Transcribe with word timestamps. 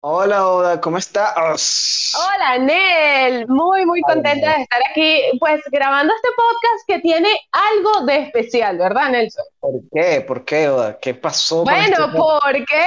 Hola, 0.00 0.46
Oda, 0.46 0.80
¿cómo 0.80 0.98
estás? 0.98 2.14
Hola, 2.14 2.58
Nel. 2.58 3.48
Muy, 3.48 3.84
muy 3.84 4.00
contenta 4.02 4.54
de 4.54 4.62
estar 4.62 4.80
aquí, 4.88 5.22
pues 5.40 5.60
grabando 5.72 6.14
este 6.14 6.28
podcast 6.36 6.86
que 6.86 7.00
tiene 7.00 7.28
algo 7.50 8.06
de 8.06 8.22
especial, 8.22 8.78
¿verdad, 8.78 9.10
Nelson? 9.10 9.44
¿Por 9.58 9.72
qué? 9.92 10.20
¿Por 10.20 10.44
qué, 10.44 10.68
Oda? 10.68 10.98
¿Qué 11.00 11.14
pasó 11.14 11.64
este 11.64 11.74
Bueno, 11.74 11.96
tema? 11.96 12.12
¿por 12.12 12.52
qué? 12.64 12.86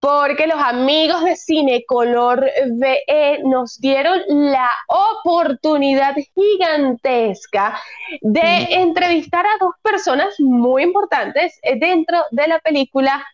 Porque 0.00 0.48
los 0.48 0.60
amigos 0.60 1.22
de 1.22 1.36
Cinecolor 1.36 2.44
VE 2.72 3.38
nos 3.44 3.78
dieron 3.78 4.20
la 4.26 4.68
oportunidad 4.88 6.16
gigantesca 6.34 7.80
de 8.20 8.66
entrevistar 8.68 9.46
a 9.46 9.58
dos 9.60 9.74
personas 9.80 10.34
muy 10.40 10.82
importantes 10.82 11.56
eh, 11.62 11.78
dentro 11.78 12.18
de 12.32 12.48
la 12.48 12.58
película 12.58 13.24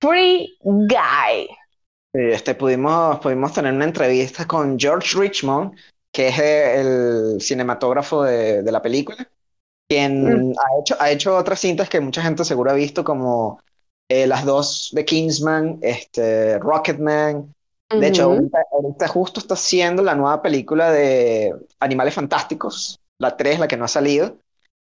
Free 0.00 0.58
Guy. 0.64 1.48
Este, 2.16 2.54
pudimos, 2.54 3.18
pudimos 3.20 3.52
tener 3.52 3.72
una 3.72 3.84
entrevista 3.84 4.46
con 4.46 4.78
George 4.78 5.18
Richmond, 5.18 5.76
que 6.12 6.28
es 6.28 6.38
el 6.38 7.40
cinematógrafo 7.40 8.22
de, 8.24 8.62
de 8.62 8.72
la 8.72 8.80
película, 8.82 9.28
quien 9.88 10.52
ha 10.58 10.80
hecho, 10.80 10.96
ha 11.00 11.10
hecho 11.10 11.36
otras 11.36 11.60
cintas 11.60 11.88
que 11.88 12.00
mucha 12.00 12.22
gente 12.22 12.44
seguro 12.44 12.70
ha 12.72 12.74
visto, 12.74 13.04
como 13.04 13.60
eh, 14.08 14.26
las 14.26 14.44
dos 14.44 14.90
de 14.92 15.04
Kingsman, 15.04 15.78
este, 15.82 16.58
Rocketman. 16.58 17.54
De 17.98 18.08
hecho, 18.08 18.24
Ujú. 18.24 18.34
ahorita, 18.34 18.58
ahorita 18.72 19.08
justo 19.08 19.40
está 19.40 19.54
haciendo 19.54 20.02
la 20.02 20.14
nueva 20.14 20.42
película 20.42 20.92
de 20.92 21.54
Animales 21.80 22.14
Fantásticos, 22.14 23.00
la 23.18 23.36
3, 23.36 23.58
la 23.60 23.68
que 23.68 23.76
no 23.76 23.86
ha 23.86 23.88
salido. 23.88 24.38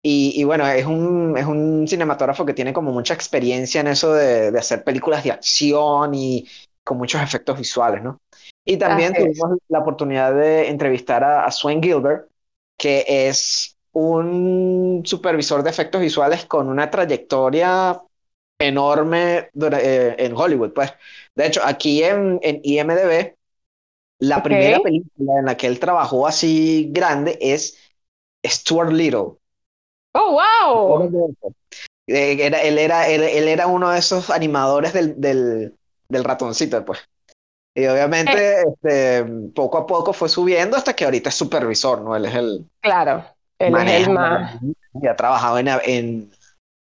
Y, 0.02 0.40
y 0.40 0.44
bueno, 0.44 0.66
es 0.68 0.86
un, 0.86 1.36
es 1.36 1.46
un 1.46 1.86
cinematógrafo 1.88 2.46
que 2.46 2.54
tiene 2.54 2.72
como 2.72 2.92
mucha 2.92 3.14
experiencia 3.14 3.80
en 3.80 3.88
eso 3.88 4.12
de, 4.14 4.52
de 4.52 4.58
hacer 4.58 4.84
películas 4.84 5.24
de 5.24 5.32
acción 5.32 6.14
y 6.14 6.46
con 6.86 6.98
muchos 6.98 7.22
efectos 7.22 7.58
visuales, 7.58 8.04
¿no? 8.04 8.22
Y 8.64 8.78
también 8.78 9.16
tuvimos 9.16 9.58
la 9.68 9.80
oportunidad 9.80 10.34
de 10.34 10.70
entrevistar 10.70 11.24
a, 11.24 11.44
a 11.46 11.52
Swen 11.52 11.82
Gilbert, 11.82 12.30
que 12.78 13.04
es 13.08 13.76
un 13.92 15.02
supervisor 15.04 15.64
de 15.64 15.70
efectos 15.70 16.00
visuales 16.02 16.46
con 16.46 16.68
una 16.70 16.90
trayectoria 16.90 18.00
enorme 18.58 19.50
eh, 19.72 20.16
en 20.18 20.36
Hollywood, 20.36 20.72
pues. 20.74 20.92
De 21.36 21.46
hecho, 21.48 21.62
aquí 21.64 22.04
en, 22.04 22.40
en 22.42 22.60
IMDb, 22.64 23.36
la 24.20 24.42
primera 24.42 24.80
película 24.82 25.40
en 25.40 25.46
la 25.46 25.56
que 25.56 25.66
él 25.68 25.80
trabajó 25.80 26.26
así 26.28 26.88
grande 26.92 27.38
es 27.40 27.78
Stuart 28.46 28.92
Little. 28.92 29.38
Oh, 30.88 30.96
wow. 30.98 31.12
Eh, 32.06 32.38
era- 32.46 32.62
él, 32.62 32.78
era, 32.78 33.08
él, 33.08 33.22
él 33.22 33.48
era 33.48 33.66
uno 33.66 33.90
de 33.90 33.98
esos 33.98 34.30
animadores 34.30 34.92
del, 34.92 35.20
del, 35.20 35.75
del 36.08 36.24
ratoncito, 36.24 36.84
pues. 36.84 37.00
Y 37.74 37.84
Eh, 37.84 37.90
obviamente, 37.90 38.62
este, 38.62 39.24
poco 39.54 39.78
a 39.78 39.86
poco 39.86 40.12
fue 40.12 40.28
subiendo 40.28 40.76
hasta 40.76 40.94
que 40.94 41.04
ahorita 41.04 41.28
es 41.28 41.34
supervisor, 41.34 42.00
¿no? 42.00 42.16
Él 42.16 42.24
es 42.24 42.34
el 42.34 42.64
claro, 42.80 43.24
él 43.58 43.66
es 43.66 43.72
maneja 43.72 44.08
el 44.08 44.14
más. 44.14 44.60
y 44.94 45.06
ha 45.06 45.14
trabajado 45.14 45.58
en, 45.58 45.68
en 45.84 46.30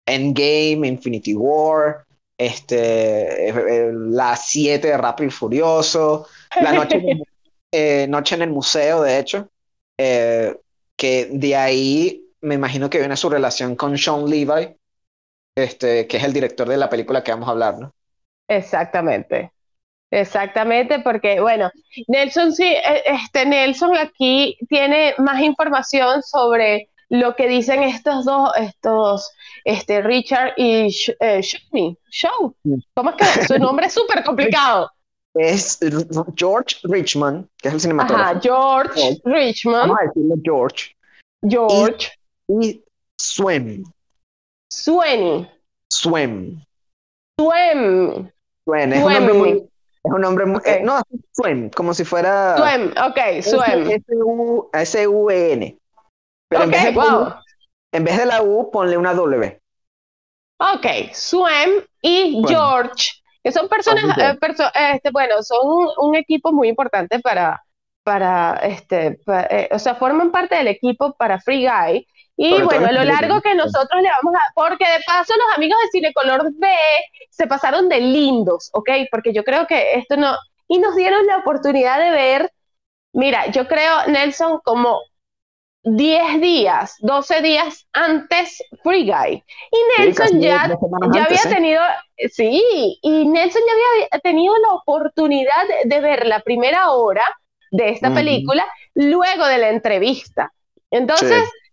Endgame, 0.06 0.88
Infinity 0.88 1.34
War, 1.34 2.06
este, 2.38 3.50
eh, 3.50 3.54
eh, 3.56 3.92
la 3.94 4.36
7 4.36 4.88
de 4.88 4.98
Rápido 4.98 5.28
y 5.28 5.32
Furioso, 5.32 6.28
la 6.62 6.74
noche 6.74 6.98
en 6.98 7.10
el, 7.10 7.24
eh, 7.72 8.08
Noche 8.08 8.36
en 8.36 8.44
el 8.44 8.52
museo, 8.52 9.02
de 9.02 9.18
hecho, 9.18 9.50
eh, 10.00 10.56
que 10.96 11.30
de 11.32 11.56
ahí 11.56 12.24
me 12.42 12.56
imagino 12.56 12.90
que 12.90 13.00
viene 13.00 13.18
su 13.18 13.30
relación 13.30 13.76
con 13.76 13.98
Sean 13.98 14.30
Levi, 14.30 14.76
este, 15.56 16.06
que 16.06 16.18
es 16.18 16.24
el 16.24 16.34
director 16.34 16.70
de 16.70 16.78
la 16.78 16.90
película 16.90 17.24
que 17.24 17.32
vamos 17.32 17.48
a 17.48 17.52
hablar, 17.52 17.80
¿no? 17.80 17.94
Exactamente, 18.48 19.52
exactamente, 20.12 21.00
porque 21.00 21.40
bueno, 21.40 21.70
Nelson 22.08 22.54
sí, 22.54 22.66
eh, 22.66 23.04
este 23.06 23.46
Nelson 23.46 23.96
aquí 23.98 24.58
tiene 24.70 25.14
más 25.18 25.42
información 25.42 26.24
sobre 26.24 26.90
lo 27.10 27.36
que 27.36 27.48
dicen 27.48 27.84
estos 27.84 28.26
dos, 28.26 28.52
estos, 28.58 29.32
este 29.64 30.02
Richard 30.02 30.54
y 30.58 30.88
eh, 31.20 31.42
Shawnee, 31.42 31.98
Shaw, 32.10 32.56
¿cómo 32.94 33.10
es 33.12 33.16
que 33.16 33.46
su 33.46 33.58
nombre 33.60 33.88
es 33.88 33.94
súper 33.94 34.24
complicado? 34.24 34.90
Es 35.34 35.80
George 36.36 36.78
Richmond, 36.84 37.48
que 37.58 37.68
es 37.68 37.74
el 37.76 37.82
cinematógrafo. 37.82 38.30
Ajá, 38.30 38.40
George 38.42 39.22
Richmond, 39.24 39.82
Vamos 39.82 39.98
a 40.02 40.06
decirle 40.08 40.36
George. 40.44 40.96
George 41.48 42.12
Y 42.48 42.84
Swem. 43.20 43.84
Sweeney, 44.72 45.50
Swem. 45.92 46.62
Swem, 47.40 48.32
Swem. 48.68 48.94
Es 48.94 49.04
un 49.04 49.14
nombre 49.14 49.34
muy. 49.34 49.50
Es 50.04 50.12
un 50.14 50.22
nombre 50.22 50.46
muy. 50.46 50.62
eh, 50.66 50.82
no, 50.84 51.02
Swem, 51.32 51.70
como 51.70 51.94
si 51.94 52.04
fuera. 52.06 52.58
Swem, 52.58 52.92
ok, 52.92 53.42
Swem, 53.42 53.92
S-U- 53.92 54.70
S-U-E-N. 54.74 55.78
Pero 56.50 56.64
en 56.64 56.72
vez 56.72 56.84
de 56.84 56.92
wow. 56.92 57.34
en 57.94 58.04
vez 58.04 58.18
de 58.18 58.26
la 58.26 58.42
U, 58.42 58.70
ponle 58.72 58.98
una 58.98 59.14
W. 59.14 59.62
Ok, 60.60 60.86
Swem 61.14 61.70
y 62.02 62.32
Swem. 62.42 62.46
George, 62.48 63.12
que 63.44 63.52
son 63.52 63.68
personas, 63.70 64.18
eh, 64.18 64.38
perso- 64.40 64.72
este, 64.74 65.12
bueno, 65.12 65.42
son 65.44 65.68
un, 65.68 65.88
un 65.98 66.16
equipo 66.16 66.52
muy 66.52 66.68
importante 66.70 67.20
para, 67.20 67.62
para 68.04 68.56
este, 68.64 69.20
eh, 69.50 69.70
o 69.72 69.80
sea, 69.80 69.96
forman 69.96 70.32
parte 70.32 70.56
del 70.56 70.68
equipo 70.68 71.14
para 71.16 71.40
Free 71.40 71.68
Guy. 71.68 72.08
Y 72.40 72.52
Sobre 72.52 72.66
bueno, 72.66 72.88
a 72.88 72.92
lo 72.92 73.04
la 73.04 73.14
largo 73.14 73.42
que 73.42 73.56
nosotros 73.56 74.02
le 74.02 74.10
vamos 74.10 74.36
a, 74.36 74.54
porque 74.54 74.86
de 74.86 75.04
paso 75.08 75.34
los 75.36 75.58
amigos 75.58 75.78
de 75.82 75.90
Cinecolor 75.90 76.52
B 76.54 76.68
se 77.32 77.48
pasaron 77.48 77.90
de 77.90 78.00
lindos, 78.00 78.70
¿ok? 78.74 78.90
Porque 79.10 79.34
yo 79.34 79.44
creo 79.44 79.66
que 79.66 79.96
esto 79.96 80.18
no, 80.18 80.36
y 80.68 80.78
nos 80.78 80.96
dieron 80.96 81.26
la 81.26 81.38
oportunidad 81.38 82.00
de 82.00 82.12
ver, 82.12 82.52
mira, 83.14 83.48
yo 83.48 83.68
creo, 83.68 84.06
Nelson, 84.08 84.60
como 84.64 85.00
10 85.84 86.40
días, 86.42 86.96
12 87.00 87.42
días 87.42 87.88
antes 87.94 88.62
Free 88.84 89.10
Guy. 89.10 89.44
Y 89.72 89.78
Sí, 89.96 90.04
Nelson 90.04 90.40
ya 90.40 90.68
ya 90.68 91.24
antes, 91.24 91.46
había 91.46 91.52
¿eh? 91.52 91.56
tenido, 91.56 91.82
sí, 92.32 93.00
y 93.02 93.26
Nelson 93.26 93.62
ya 93.66 93.74
había 94.06 94.20
tenido 94.22 94.54
la 94.58 94.74
oportunidad 94.74 95.64
de 95.86 96.02
ver 96.02 96.28
la 96.28 96.42
primera 96.42 96.92
hora 96.92 97.24
de 97.72 97.90
esta 97.90 98.14
película 98.14 98.66
luego 98.94 99.46
de 99.48 99.58
la 99.58 99.70
entrevista. 99.70 100.54
Entonces, 100.92 101.44
Sí. 101.44 101.67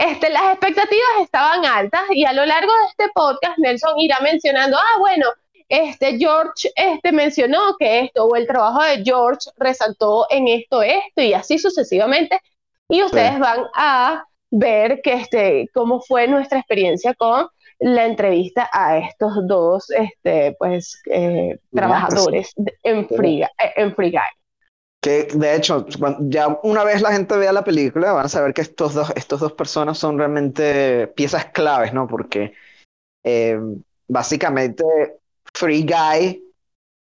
Este, 0.00 0.30
las 0.30 0.54
expectativas 0.54 1.20
estaban 1.22 1.64
altas 1.66 2.02
y 2.10 2.24
a 2.24 2.32
lo 2.32 2.46
largo 2.46 2.72
de 2.72 2.86
este 2.88 3.12
podcast 3.14 3.58
Nelson 3.58 3.98
irá 3.98 4.18
mencionando, 4.20 4.78
ah, 4.78 4.98
bueno, 4.98 5.26
este 5.68 6.16
George 6.18 6.70
este 6.74 7.12
mencionó 7.12 7.76
que 7.78 8.00
esto 8.00 8.24
o 8.24 8.34
el 8.34 8.46
trabajo 8.46 8.82
de 8.82 9.04
George 9.04 9.50
resaltó 9.58 10.26
en 10.30 10.48
esto, 10.48 10.82
esto 10.82 11.22
y 11.22 11.34
así 11.34 11.58
sucesivamente. 11.58 12.40
Y 12.88 13.02
ustedes 13.02 13.38
van 13.38 13.66
a 13.74 14.24
ver 14.50 15.00
que 15.02 15.12
este, 15.12 15.68
cómo 15.74 16.00
fue 16.00 16.26
nuestra 16.26 16.58
experiencia 16.58 17.14
con 17.14 17.48
la 17.78 18.06
entrevista 18.06 18.68
a 18.72 18.98
estos 18.98 19.46
dos 19.46 19.90
este, 19.90 20.56
pues, 20.58 21.00
eh, 21.10 21.58
trabajadores 21.72 22.54
en. 22.82 23.06
Free, 23.06 23.42
eh, 23.42 23.48
en 23.76 23.94
Free 23.94 24.10
Guy. 24.10 24.39
Que 25.00 25.28
de 25.32 25.56
hecho, 25.56 25.86
ya 26.20 26.60
una 26.62 26.84
vez 26.84 27.00
la 27.00 27.12
gente 27.12 27.36
vea 27.36 27.52
la 27.52 27.64
película, 27.64 28.12
van 28.12 28.26
a 28.26 28.28
saber 28.28 28.52
que 28.52 28.60
estos 28.60 28.92
dos, 28.94 29.10
estos 29.16 29.40
dos 29.40 29.52
personas 29.52 29.96
son 29.98 30.18
realmente 30.18 31.06
piezas 31.16 31.46
claves, 31.46 31.94
¿no? 31.94 32.06
Porque 32.06 32.52
eh, 33.24 33.58
básicamente 34.08 34.84
Free 35.54 35.82
Guy, 35.84 36.44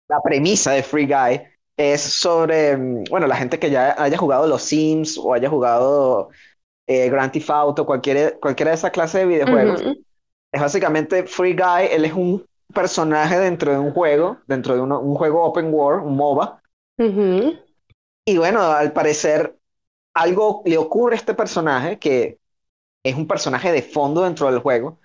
la 0.08 0.20
premisa 0.22 0.72
de 0.72 0.82
Free 0.82 1.06
Guy 1.06 1.42
es 1.76 2.00
sobre, 2.00 2.76
bueno, 3.10 3.26
la 3.26 3.36
gente 3.36 3.58
que 3.58 3.70
ya 3.70 4.00
haya 4.00 4.16
jugado 4.16 4.46
los 4.46 4.62
Sims 4.62 5.18
o 5.18 5.34
haya 5.34 5.48
jugado 5.48 6.30
eh, 6.86 7.08
Grand 7.10 7.32
Theft 7.32 7.50
Auto, 7.50 7.84
cualquiera, 7.86 8.32
cualquiera 8.40 8.70
de 8.70 8.76
esa 8.76 8.90
clase 8.90 9.18
de 9.18 9.26
videojuegos. 9.26 9.82
Es 10.52 10.60
básicamente 10.60 11.24
Free 11.24 11.54
Guy, 11.54 11.88
él 11.90 12.04
es 12.04 12.12
un 12.12 12.44
personaje 12.72 13.38
dentro 13.38 13.72
de 13.72 13.78
un 13.78 13.92
juego, 13.92 14.38
dentro 14.46 14.74
de 14.74 14.80
uno- 14.80 15.00
un 15.00 15.14
juego 15.14 15.44
open 15.44 15.72
world, 15.72 16.06
un 16.06 16.16
MOBA. 16.16 16.60
Ujú. 16.98 17.67
Y 18.28 18.36
bueno, 18.36 18.60
al 18.60 18.92
parecer 18.92 19.56
algo 20.14 20.62
le 20.66 20.78
ocurre 20.78 21.14
a 21.14 21.18
este 21.18 21.34
personaje 21.34 21.98
que 21.98 22.38
es 23.04 23.16
un 23.16 23.26
personaje 23.26 23.72
de 23.72 23.82
fondo 23.82 24.24
dentro 24.24 24.50
del 24.50 24.60
juego, 24.60 24.98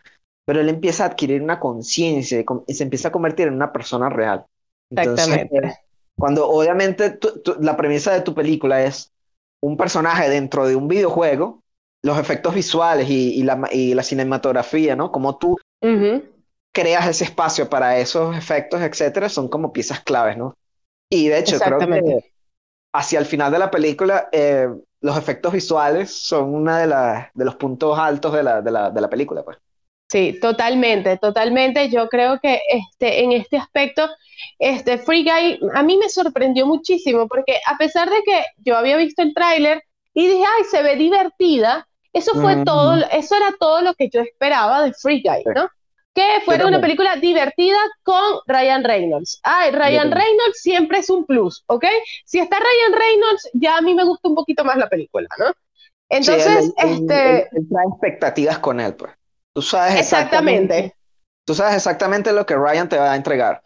pero 0.46 0.62
él 0.62 0.70
empieza 0.70 1.06
a 1.06 1.08
adquirir 1.08 1.42
una 1.42 1.60
conciencia 1.60 2.44
y 2.68 2.74
se 2.74 2.84
empieza 2.84 3.10
a 3.10 3.12
convertir 3.14 3.48
en 3.48 3.56
una 3.56 3.72
persona 3.72 4.10
real. 4.10 4.46
Entonces, 4.90 5.38
Exactamente. 5.38 5.58
eh, 5.62 5.75
cuando 6.18 6.50
obviamente 6.50 7.18
la 7.62 7.78
premisa 7.78 8.14
de 8.14 8.22
tu 8.22 8.36
película 8.36 8.84
es 8.84 9.14
un 9.62 9.78
personaje 9.78 10.30
dentro 10.30 10.68
de 10.68 10.76
un 10.76 10.90
videojuego, 10.90 11.64
los 12.04 12.18
efectos 12.19 12.54
visuales 12.56 13.10
y, 13.10 13.40
y 13.40 13.44
la, 13.44 13.69
y 13.72 13.94
la 13.94 14.04
cinematografía, 14.04 14.96
¿no? 14.98 15.12
Como 15.14 15.38
tú 15.38 15.58
creas 16.72 17.08
ese 17.08 17.26
espacio 17.26 17.69
para 17.69 17.98
esos 18.00 18.36
efectos, 18.36 18.81
etcétera, 18.81 19.30
son 19.30 19.48
como 19.48 19.72
piezas 19.74 20.02
claves, 20.02 20.38
¿no? 20.38 20.56
Y 21.10 21.30
de 21.30 21.40
hecho, 21.40 21.62
creo 21.62 21.86
que. 21.86 22.32
Hacia 22.94 23.19
el 23.19 23.25
final 23.25 23.51
de 23.51 23.60
la 23.60 23.72
película, 23.72 24.30
eh, 24.31 24.68
los 25.01 25.18
efectos 25.18 25.54
visuales 25.54 26.12
son 26.13 26.54
uno 26.56 26.75
de, 26.78 26.88
la- 26.88 27.31
de 27.34 27.45
los 27.45 27.56
puntos 27.56 27.98
altos 28.00 28.34
de 28.34 28.44
la, 28.44 28.62
de 28.62 28.72
la, 28.72 28.90
de 28.92 29.01
la 29.01 29.10
película, 29.10 29.44
pues. 29.44 29.57
Sí, 30.10 30.38
totalmente, 30.40 31.18
totalmente. 31.18 31.90
Yo 31.90 32.07
creo 32.07 32.40
que 32.40 32.60
este, 32.69 33.24
en 33.24 33.31
este 33.31 33.57
aspecto, 33.57 34.07
este 34.60 35.00
Free 35.00 35.24
Guy 35.24 35.60
a 35.74 35.81
mí 35.84 35.98
me 35.98 36.10
sorprendió 36.10 36.68
muchísimo 36.68 37.28
porque 37.28 37.57
a 37.66 37.78
pesar 37.78 38.10
de 38.10 38.22
que 38.24 38.44
yo 38.57 38.78
había 38.78 38.98
visto 38.98 39.24
el 39.24 39.34
tráiler 39.34 39.81
y 40.13 40.28
dije, 40.28 40.44
ay, 40.57 40.63
se 40.69 40.84
ve 40.84 40.95
divertida, 40.98 41.88
eso 42.13 42.36
fue 42.36 42.57
Mm. 42.57 42.63
todo, 42.63 42.95
eso 43.12 43.36
era 43.36 43.54
todo 43.60 43.81
lo 43.81 43.95
que 43.95 44.10
yo 44.10 44.22
esperaba 44.22 44.84
de 44.84 44.94
Free 44.94 45.24
Guy, 45.24 45.48
¿no? 45.56 45.68
Que 46.13 46.42
fuera 46.45 46.68
una 46.68 46.80
película 46.80 47.15
divertida 47.15 47.77
con 48.04 48.39
Ryan 48.45 48.83
Reynolds. 48.83 49.39
Ay, 49.44 49.71
Ryan. 49.71 50.12
Reynolds 50.12 50.62
siempre 50.62 51.00
es 51.00 51.10
un 51.10 51.25
plus, 51.25 51.63
¿ok? 51.68 51.86
Si 52.25 52.39
está 52.39 52.57
Ryan 52.60 53.00
Reynolds, 53.00 53.50
ya 53.54 53.77
a 53.77 53.81
mí 53.81 53.95
me 53.95 54.04
gusta 54.06 54.30
un 54.30 54.36
poquito 54.36 54.63
más 54.63 54.77
la 54.77 54.88
película, 54.89 55.27
¿no? 55.39 55.51
Entonces, 56.10 56.65
Sí, 56.65 56.74
él- 56.77 56.92
este, 57.01 57.30
él- 57.31 57.48
él 57.51 57.68
trae 57.69 57.86
expectativas 57.89 58.60
con 58.60 58.80
él, 58.80 58.94
pues. 58.95 59.12
Tú 59.54 59.62
sabes 59.62 60.00
exactamente. 60.00 60.95
Tú 61.45 61.54
sabes 61.56 61.75
exactamente 61.75 62.31
lo 62.31 62.45
que 62.45 62.56
Ryan 62.56 62.88
te 62.88 62.98
va 62.98 63.12
a 63.12 63.16
entregar. 63.16 63.63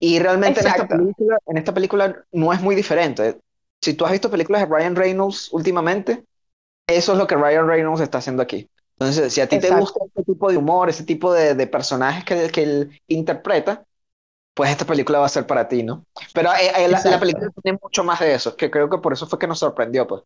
Y 0.00 0.18
realmente 0.18 0.60
en 0.60 0.66
esta 0.66 0.88
película, 0.88 1.38
en 1.46 1.58
esta 1.58 1.74
película 1.74 2.24
no 2.32 2.52
es 2.52 2.60
muy 2.62 2.74
diferente. 2.74 3.38
Si 3.82 3.94
tú 3.94 4.04
has 4.06 4.12
visto 4.12 4.30
películas 4.30 4.62
de 4.62 4.74
Ryan 4.74 4.96
Reynolds 4.96 5.52
últimamente, 5.52 6.24
eso 6.86 7.12
es 7.12 7.18
lo 7.18 7.26
que 7.26 7.36
Ryan 7.36 7.68
Reynolds 7.68 8.00
está 8.00 8.18
haciendo 8.18 8.42
aquí. 8.42 8.68
Entonces, 9.00 9.32
si 9.32 9.40
a 9.40 9.48
ti 9.48 9.58
te 9.60 9.70
Exacto. 9.70 9.70
gusta 9.70 10.00
este 10.06 10.24
tipo 10.24 10.50
de 10.50 10.58
humor, 10.58 10.90
ese 10.90 11.04
tipo 11.04 11.32
de, 11.32 11.54
de 11.54 11.66
personajes 11.66 12.24
que, 12.24 12.50
que 12.50 12.62
él 12.64 13.02
interpreta, 13.08 13.86
pues 14.54 14.70
esta 14.70 14.86
película 14.86 15.20
va 15.20 15.26
a 15.26 15.28
ser 15.30 15.46
para 15.46 15.68
ti, 15.68 15.82
¿no? 15.84 16.06
Pero 16.34 16.52
eh, 16.54 16.72
eh, 16.84 16.88
la, 16.88 17.02
la 17.06 17.20
película 17.20 17.50
tiene 17.62 17.78
mucho 17.82 18.04
más 18.04 18.20
de 18.20 18.34
eso, 18.34 18.56
que 18.56 18.70
creo 18.70 18.90
que 18.90 18.98
por 18.98 19.12
eso 19.14 19.26
fue 19.28 19.38
que 19.38 19.46
nos 19.48 19.60
sorprendió, 19.60 20.06
pues. 20.06 20.22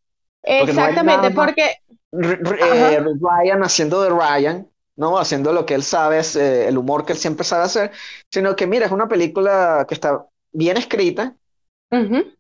no 0.74 0.84
hay 0.84 0.98
Exactamente, 0.98 1.30
más- 1.32 1.32
porque 1.32 1.76
eh, 2.12 3.00
Ryan 3.20 3.62
haciendo 3.64 4.02
de 4.02 4.10
Ryan, 4.10 4.70
¿no? 4.96 5.18
Haciendo 5.18 5.52
lo 5.52 5.66
que 5.66 5.74
él 5.74 5.82
sabe, 5.82 6.18
es, 6.20 6.36
eh, 6.36 6.68
el 6.68 6.78
humor 6.78 7.04
que 7.04 7.12
él 7.12 7.18
siempre 7.18 7.44
sabe 7.44 7.64
hacer, 7.64 7.92
sino 8.30 8.56
que 8.56 8.66
mira, 8.66 8.86
es 8.86 8.92
una 8.92 9.08
película 9.08 9.84
que 9.88 9.94
está 9.94 10.26
bien 10.52 10.76
escrita, 10.76 11.36
ujú, 11.90 12.34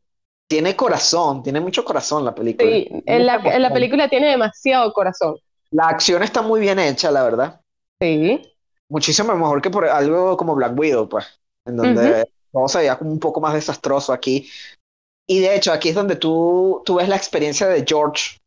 tiene 0.48 0.74
corazón, 0.76 1.42
tiene 1.42 1.60
mucho 1.60 1.84
corazón 1.84 2.24
la 2.24 2.34
película. 2.34 2.82
sí, 2.82 2.88
en 3.06 3.26
la, 3.26 3.36
en 3.44 3.62
la 3.62 3.72
película 3.72 4.08
tiene 4.08 4.28
demasiado 4.28 4.92
corazón. 4.92 5.36
La 5.74 5.88
acción 5.88 6.22
está 6.22 6.40
muy 6.40 6.60
bien 6.60 6.78
hecha, 6.78 7.10
la 7.10 7.22
verdad. 7.22 7.60
Sí, 8.00 8.40
Muchísimo 8.88 9.34
mejor 9.34 9.60
que 9.62 9.70
por 9.70 9.86
algo 9.86 10.36
como 10.36 10.54
Black 10.54 10.78
Widow, 10.78 11.08
pues, 11.08 11.26
en 11.66 11.76
donde 11.76 12.26
todo 12.52 12.68
se 12.68 12.78
veía 12.78 12.98
como 12.98 13.10
un 13.10 13.18
poco 13.18 13.40
más 13.40 13.54
desastroso 13.54 14.12
aquí. 14.12 14.48
Y 15.26 15.40
de 15.40 15.56
hecho, 15.56 15.72
aquí 15.72 15.90
es 15.90 15.94
donde 15.94 16.16
tú, 16.16 16.82
tú 16.84 16.96
ves 16.96 17.08
la 17.08 17.16
experiencia 17.16 17.66
de 17.68 17.84
George 17.86 18.38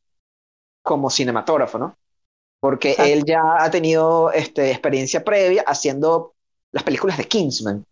como 0.83 1.09
cinematógrafo, 1.09 1.77
¿no? 1.79 1.97
Porque 2.61 2.91
Exacto. 2.91 3.13
él 3.13 3.23
ya 3.25 3.41
ha 3.59 3.71
tenido 3.71 4.31
este, 4.31 4.71
experiencia 4.71 5.23
previa 5.23 5.63
haciendo 5.67 6.33
las 6.73 6.83
películas 6.83 7.17
de 7.17 7.25
Kingsman. 7.25 7.85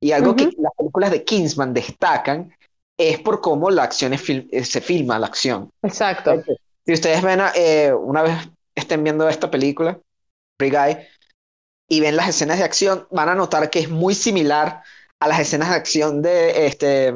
Y 0.00 0.12
algo 0.12 0.36
que 0.36 0.46
Ujú. 0.46 0.56
las 0.58 0.72
películas 0.76 1.10
de 1.12 1.24
Kingsman 1.24 1.74
destacan 1.74 2.52
es 2.98 3.20
por 3.20 3.40
cómo 3.40 3.70
la 3.70 3.84
acción 3.84 4.12
es 4.12 4.22
fil- 4.22 4.48
eh, 4.52 4.64
se 4.64 4.80
filma, 4.80 5.18
la 5.18 5.26
acción. 5.28 5.70
exacto. 5.82 6.42
Si 6.86 6.92
ustedes 6.92 7.22
ven, 7.22 7.40
eh, 7.54 7.92
una 7.92 8.22
vez 8.22 8.34
estén 8.82 9.02
viendo 9.04 9.28
esta 9.28 9.50
película, 9.50 9.98
Free 10.58 10.70
Guy, 10.70 10.98
y 11.88 12.00
ven 12.00 12.16
las 12.16 12.28
escenas 12.28 12.58
de 12.58 12.64
acción, 12.64 13.06
van 13.10 13.28
a 13.28 13.34
notar 13.34 13.70
que 13.70 13.80
es 13.80 13.90
muy 13.90 14.14
similar 14.14 14.82
a 15.20 15.28
las 15.28 15.40
escenas 15.40 15.70
de 15.70 15.76
acción 15.76 16.22
de, 16.22 16.66
este, 16.66 17.12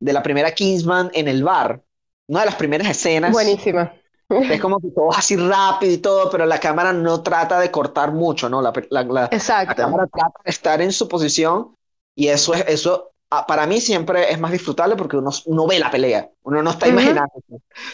de 0.00 0.12
la 0.12 0.22
primera 0.22 0.52
Kingsman 0.52 1.10
en 1.14 1.28
el 1.28 1.42
bar. 1.42 1.82
Una 2.28 2.40
de 2.40 2.46
las 2.46 2.54
primeras 2.56 2.88
escenas 2.88 3.32
Buenísima. 3.32 3.92
es 4.28 4.60
como 4.60 4.78
que 4.80 4.90
todo 4.90 5.12
así 5.12 5.36
rápido 5.36 5.92
y 5.92 5.98
todo, 5.98 6.30
pero 6.30 6.44
la 6.46 6.58
cámara 6.60 6.92
no 6.92 7.22
trata 7.22 7.58
de 7.60 7.70
cortar 7.70 8.12
mucho, 8.12 8.48
¿no? 8.48 8.60
La, 8.62 8.72
la- 8.90 9.02
la- 9.02 9.20
la 9.22 9.28
Exacto. 9.30 9.74
cámara 9.74 10.06
trata 10.06 10.40
de 10.44 10.50
estar 10.50 10.80
en 10.82 10.92
su 10.92 11.08
posición 11.08 11.74
y 12.14 12.28
eso 12.28 12.54
es, 12.54 12.64
eso 12.68 13.12
para 13.28 13.66
mí 13.66 13.80
siempre 13.80 14.30
es 14.30 14.38
más 14.38 14.52
disfrutable 14.52 14.96
porque 14.96 15.16
uno, 15.16 15.30
uno 15.46 15.66
ve 15.66 15.78
la 15.78 15.90
pelea, 15.90 16.28
uno 16.44 16.62
no 16.62 16.70
está 16.70 16.86
Ujú. 16.86 16.94
imaginando. 16.94 17.32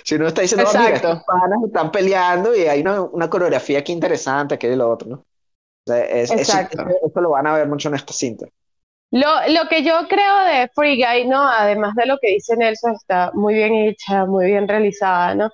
Si 0.04 0.14
uno 0.14 0.26
está 0.28 0.42
diciendo, 0.42 0.66
"Oh, 0.68 0.72
mira, 0.78 0.88
Exacto. 0.90 1.08
estos 1.08 1.24
panas 1.24 1.58
están 1.66 1.90
peleando 1.90 2.54
y 2.54 2.62
hay 2.62 2.80
una, 2.82 3.00
una 3.02 3.30
coreografía 3.30 3.78
aquí 3.78 3.92
interesante, 3.92 4.54
aquello 4.54 4.74
y 4.74 4.76
lo 4.76 4.90
otro, 4.90 5.08
¿no? 5.08 5.16
O 5.16 5.24
sea, 5.86 6.04
es- 6.04 6.30
Exacto. 6.30 6.82
eso- 6.82 7.06
eso 7.06 7.20
lo 7.20 7.30
van 7.30 7.46
a 7.46 7.54
ver 7.54 7.66
mucho 7.68 7.88
en 7.88 7.94
esta 7.94 8.12
cinta. 8.12 8.46
Lo, 9.10 9.28
lo 9.48 9.68
que 9.68 9.82
yo 9.82 10.06
creo 10.08 10.38
de 10.44 10.70
Free 10.74 10.96
Guy, 10.96 11.26
¿no? 11.28 11.42
Además 11.42 11.94
de 11.96 12.06
lo 12.06 12.18
que 12.20 12.30
dice 12.30 12.56
Nelson, 12.56 12.92
está 12.94 13.30
muy 13.34 13.54
bien 13.54 13.74
hecha, 13.74 14.24
muy 14.26 14.46
bien 14.46 14.66
realizada, 14.68 15.34
¿no? 15.34 15.50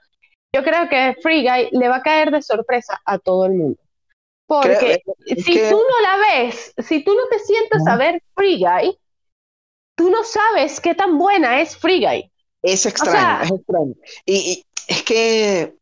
Yo 0.55 0.63
creo 0.63 0.89
que 0.89 1.17
Free 1.23 1.43
Guy 1.43 1.69
le 1.73 1.89
va 1.89 1.97
a 1.97 2.03
caer 2.03 2.31
de 2.31 2.41
sorpresa 2.43 3.01
a 3.05 3.19
todo 3.19 3.47
el 3.47 3.55
mundo. 3.55 3.79
Porque 4.47 5.03
Creo- 5.05 5.15
es 5.27 5.45
si 5.45 5.53
que- 5.53 5.69
tú 5.71 5.77
no 5.77 6.01
la 6.03 6.17
ves, 6.43 6.73
si 6.79 7.05
tú 7.05 7.15
no 7.15 7.23
te 7.31 7.39
sientas 7.41 7.87
a 7.87 7.97
ver 7.97 8.23
Free 8.35 8.59
Guy, 8.65 8.99
tú 9.99 10.09
no 10.11 10.25
sabes 10.25 10.81
qué 10.81 10.95
tan 10.95 11.19
buena 11.19 11.61
es 11.61 11.77
Free 11.77 12.01
Guy. 12.01 12.31
Es 12.63 12.87
extraño, 12.87 13.19
sea- 13.19 13.43
es 13.43 13.51
extraño. 13.51 13.95
Y, 14.25 14.35
y 14.35 14.67
es 14.87 15.03
que 15.03 15.75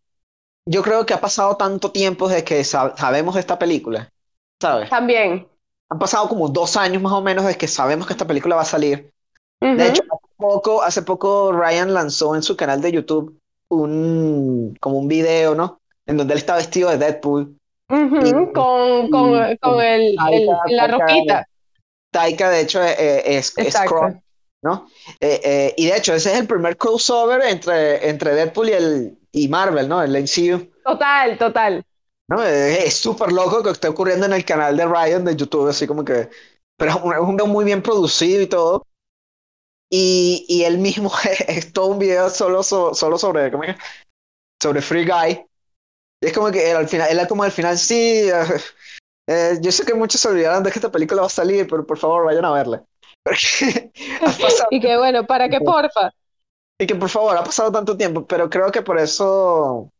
yo 0.66 0.82
creo 0.82 1.06
que 1.06 1.14
ha 1.14 1.20
pasado 1.20 1.56
tanto 1.56 1.92
tiempo 1.92 2.28
desde 2.28 2.42
que 2.42 2.64
sa- 2.64 2.96
sabemos 2.96 3.34
de 3.34 3.40
esta 3.40 3.58
película, 3.58 4.10
¿sabes? 4.60 4.90
También. 4.90 5.46
Han 5.88 5.98
pasado 6.00 6.28
como 6.28 6.48
dos 6.48 6.76
años 6.76 7.00
más 7.00 7.12
o 7.12 7.22
menos 7.22 7.44
desde 7.44 7.58
que 7.58 7.68
sabemos 7.68 8.06
que 8.08 8.14
esta 8.14 8.26
película 8.26 8.56
va 8.56 8.62
a 8.62 8.66
salir. 8.66 9.12
De 9.60 9.88
hecho, 9.88 10.02
hace 10.02 10.34
poco, 10.36 10.82
hace 10.82 11.02
poco 11.02 11.52
Ryan 11.52 11.94
lanzó 11.94 12.34
en 12.34 12.42
su 12.42 12.56
canal 12.56 12.80
de 12.80 12.92
YouTube 12.92 13.38
un, 13.68 14.76
como 14.80 14.98
un 14.98 15.08
video, 15.08 15.54
¿no? 15.54 15.80
En 16.06 16.16
donde 16.16 16.34
él 16.34 16.38
está 16.38 16.56
vestido 16.56 16.90
de 16.90 16.98
Deadpool. 16.98 17.56
Y- 17.88 18.32
con, 18.32 19.08
con, 19.10 19.56
con 19.60 19.80
el, 19.80 20.14
la 20.16 20.86
roquita. 20.88 21.48
Taika, 22.10 22.50
de 22.50 22.60
hecho, 22.60 22.82
eh, 22.82 23.36
es, 23.36 23.52
es. 23.56 23.74
Croc, 23.86 24.16
¿no? 24.62 24.88
Eh, 25.20 25.40
eh, 25.44 25.74
y 25.76 25.86
de 25.86 25.96
hecho, 25.96 26.14
ese 26.14 26.32
es 26.32 26.38
el 26.40 26.46
primer 26.46 26.76
crossover 26.76 27.42
entre, 27.42 28.08
entre 28.08 28.34
Deadpool 28.34 28.68
y, 28.68 28.72
el, 28.72 29.18
y 29.32 29.48
Marvel, 29.48 29.88
¿no? 29.88 30.02
El 30.02 30.14
MCU. 30.16 30.70
Total, 30.82 31.36
total. 31.38 31.84
¿no? 32.28 32.42
Es 32.42 32.84
es 32.86 32.94
súper 32.94 33.32
loco 33.32 33.62
que 33.62 33.70
esté 33.70 33.88
ocurriendo 33.88 34.26
en 34.26 34.32
el 34.32 34.44
canal 34.44 34.76
de 34.76 34.86
Ryan 34.86 35.24
de 35.24 35.36
YouTube, 35.36 35.68
así 35.68 35.86
como 35.86 36.04
que. 36.04 36.28
Pero 36.78 36.90
es 36.92 36.96
un, 37.02 37.12
es 37.12 37.18
un 37.20 37.36
video 37.36 37.46
muy 37.46 37.64
bien 37.64 37.82
producido 37.82 38.42
y 38.42 38.46
todo. 38.46 38.86
Y, 39.90 40.44
y 40.48 40.64
él 40.64 40.78
mismo 40.78 41.12
es 41.48 41.72
todo 41.72 41.86
un 41.86 41.98
video 41.98 42.28
solo, 42.30 42.62
so- 42.62 42.94
solo 42.94 43.18
sobre, 43.18 43.50
¿cómo 43.50 43.64
es? 43.64 43.76
sobre 44.60 44.80
Free 44.82 45.04
Guy. 45.06 45.44
Y 46.22 46.26
es 46.26 46.32
como 46.32 46.50
que 46.50 46.70
él 46.70 46.76
al 46.76 46.88
final, 46.88 47.08
él 47.10 47.28
como 47.28 47.42
al 47.42 47.52
final, 47.52 47.78
sí, 47.78 48.28
eh, 49.26 49.58
yo 49.62 49.72
sé 49.72 49.84
que 49.84 49.94
muchos 49.94 50.20
se 50.20 50.28
olvidaron 50.28 50.62
de 50.62 50.70
que 50.70 50.78
esta 50.78 50.90
película 50.92 51.22
va 51.22 51.26
a 51.28 51.30
salir, 51.30 51.66
pero 51.68 51.86
por 51.86 51.98
favor 51.98 52.24
vayan 52.26 52.44
a 52.44 52.52
verla. 52.52 52.84
Y 54.70 54.80
que 54.80 54.96
bueno, 54.96 55.26
¿para 55.26 55.48
qué 55.48 55.60
porfa? 55.60 56.10
y 56.78 56.86
que 56.86 56.94
por 56.94 57.08
favor, 57.08 57.36
ha 57.36 57.44
pasado 57.44 57.72
tanto 57.72 57.96
tiempo, 57.96 58.26
pero 58.26 58.50
creo 58.50 58.70
que 58.70 58.82
por 58.82 58.98
eso, 58.98 59.90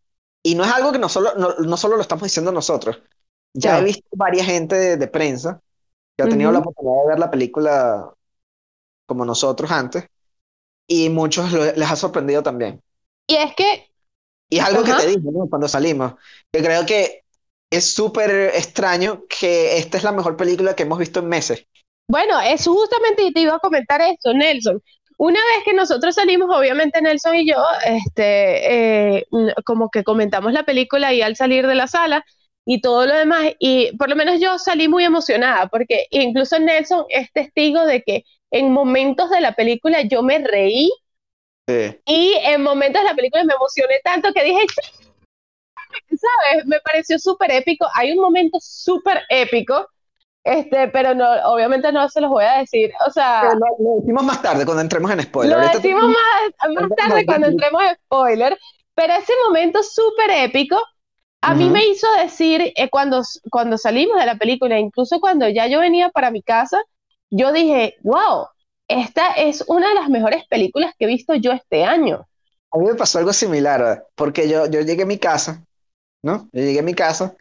y 0.42 0.54
no 0.54 0.64
es 0.64 0.73
algo 0.73 0.92
que 0.92 0.99
no 0.99 1.09
solo, 1.09 1.35
no, 1.37 1.54
no 1.56 1.76
solo 1.76 1.97
lo 1.97 2.02
estamos 2.02 2.25
diciendo 2.25 2.52
nosotros, 2.52 3.02
ya 3.54 3.78
he 3.80 3.85
visto 3.85 4.04
varias 4.12 4.47
gente 4.47 4.76
de, 4.76 4.97
de 4.99 5.09
prensa 5.09 5.61
que 6.16 6.25
ha 6.25 6.28
tenido 6.30 6.50
Ujú. 6.50 6.52
la 6.52 6.61
oportunidad 6.61 7.02
de 7.04 7.09
ver 7.11 7.18
la 7.21 7.30
película 7.33 8.14
como 9.06 9.25
nosotros 9.26 9.71
antes, 9.71 10.06
y 10.88 11.11
muchos 11.11 11.52
lo- 11.52 11.64
les 11.73 11.90
ha 11.90 11.97
sorprendido 11.97 12.42
también. 12.42 12.83
Y 13.28 13.37
es 13.37 13.54
que, 13.54 13.90
Y 14.49 14.59
es 14.59 14.64
algo 14.64 14.85
Ajá. 14.85 14.85
que 14.85 14.95
te 14.95 15.06
dije, 15.06 15.21
¿no? 15.23 15.49
Cuando 15.49 15.68
salimos, 15.68 16.14
que 16.52 16.62
creo 16.62 16.87
que 16.87 17.25
es 17.70 17.94
súper 17.94 18.30
extraño 18.54 19.25
que 19.28 19.78
esta 19.78 19.99
es 19.99 20.04
la 20.04 20.12
mejor 20.12 20.37
película 20.37 20.75
que 20.75 20.85
hemos 20.85 20.99
visto 20.99 21.20
en 21.20 21.28
meses. 21.28 21.66
bueno, 22.08 22.40
es 22.40 22.66
justamente 22.66 23.30
te 23.32 23.40
iba 23.40 23.54
a 23.56 23.58
comentar 23.58 24.00
esto, 24.00 24.32
Nelson. 24.32 24.80
Una 25.18 25.40
vez 25.40 25.64
que 25.64 25.73
nosotros 25.73 26.14
salimos, 26.14 26.54
obviamente 26.54 27.00
Nelson 27.00 27.35
y 27.37 27.49
yo, 27.50 27.56
este, 27.87 29.16
eh, 29.18 29.26
como 29.64 29.88
que 29.90 30.04
comentamos 30.04 30.52
la 30.52 30.64
película 30.64 31.12
y 31.14 31.23
al 31.23 31.37
salir 31.37 31.66
de 31.66 31.75
la 31.75 31.87
sala 31.87 32.25
y 32.66 32.80
todo 32.80 33.06
lo 33.06 33.14
demás, 33.16 33.52
y 33.58 33.96
por 33.96 34.08
lo 34.11 34.16
menos 34.16 34.40
yo 34.40 34.58
salí 34.58 34.88
muy 34.88 35.04
emocionada, 35.04 35.68
porque 35.68 36.06
incluso 36.11 36.58
Nelson 36.58 37.06
es 37.08 37.32
testigo 37.32 37.87
de 37.87 38.02
que 38.02 38.25
en 38.50 38.73
momentos 38.73 39.30
de 39.30 39.40
la 39.40 39.52
película 39.52 40.02
yo 40.02 40.23
me 40.23 40.38
reí 40.38 40.90
Sí. 41.68 41.96
y 42.06 42.35
en 42.44 42.62
momentos 42.62 43.02
de 43.02 43.08
la 43.08 43.14
película 43.14 43.42
me 43.44 43.54
emocioné 43.54 43.94
tanto 44.04 44.32
que 44.32 44.44
dije, 44.44 44.61
¿sabes? 46.08 46.66
Me 46.66 46.80
pareció 46.80 47.18
súper 47.18 47.50
épico. 47.52 47.86
Hay 47.94 48.12
un 48.12 48.20
momento 48.22 48.58
súper 48.60 49.22
épico, 49.28 49.88
este, 50.44 50.88
pero 50.88 51.14
no, 51.14 51.26
obviamente 51.52 51.92
no 51.92 52.08
se 52.10 52.20
los 52.22 52.30
voy 52.30 52.44
a 52.44 52.58
decir. 52.60 52.92
O 53.06 53.10
sea, 53.12 53.54
lo, 53.54 53.66
lo 53.78 54.00
decimos 54.00 54.24
más 54.24 54.42
tarde 54.42 54.64
cuando 54.64 54.82
entremos 54.82 55.10
en 55.10 55.22
spoiler. 55.22 55.54
lo 55.54 55.58
Ahorita 55.58 55.78
decimos 55.78 56.02
más, 56.08 56.72
más 56.74 56.84
no, 56.84 56.96
tarde 56.96 57.24
no, 57.24 57.24
cuando 57.26 57.46
entremos 57.48 57.82
en 57.82 57.96
spoiler, 57.96 58.58
pero 58.94 59.14
ese 59.14 59.32
momento 59.46 59.82
súper 59.82 60.30
épico 60.30 60.78
a 61.42 61.54
mí 61.54 61.70
Ujú. 61.70 61.72
me 61.72 61.86
hizo 61.88 62.06
decir 62.22 62.72
eh, 62.76 62.90
cuando, 62.90 63.22
cuando 63.50 63.78
salimos 63.78 64.18
de 64.20 64.26
la 64.26 64.36
película, 64.36 64.78
incluso 64.80 65.20
cuando 65.20 65.48
ya 65.48 65.68
yo 65.68 65.80
venía 65.80 66.10
para 66.10 66.32
mi 66.32 66.42
casa, 66.42 66.82
yo 67.30 67.52
dije, 67.52 67.96
wow, 68.02 68.48
esta 68.88 69.32
es 69.34 69.64
una 69.68 69.88
de 69.90 69.94
las 69.96 70.10
mejores 70.10 70.44
películas 70.48 70.94
que 70.98 71.06
he 71.06 71.08
visto 71.08 71.34
yo 71.36 71.52
este 71.52 71.84
año. 71.84 72.26
A 72.72 72.78
mí 72.78 72.86
me 72.86 72.94
pasó 72.94 73.18
algo 73.18 73.32
similar, 73.32 74.06
porque 74.14 74.48
yo, 74.48 74.66
yo 74.66 74.80
llegué 74.80 75.02
a 75.04 75.06
mi 75.06 75.18
casa, 75.18 75.64
¿no? 76.26 76.50
Yo 76.52 76.62
llegué 76.62 76.80
a 76.80 76.85
mi 76.85 76.95
casa 76.95 77.37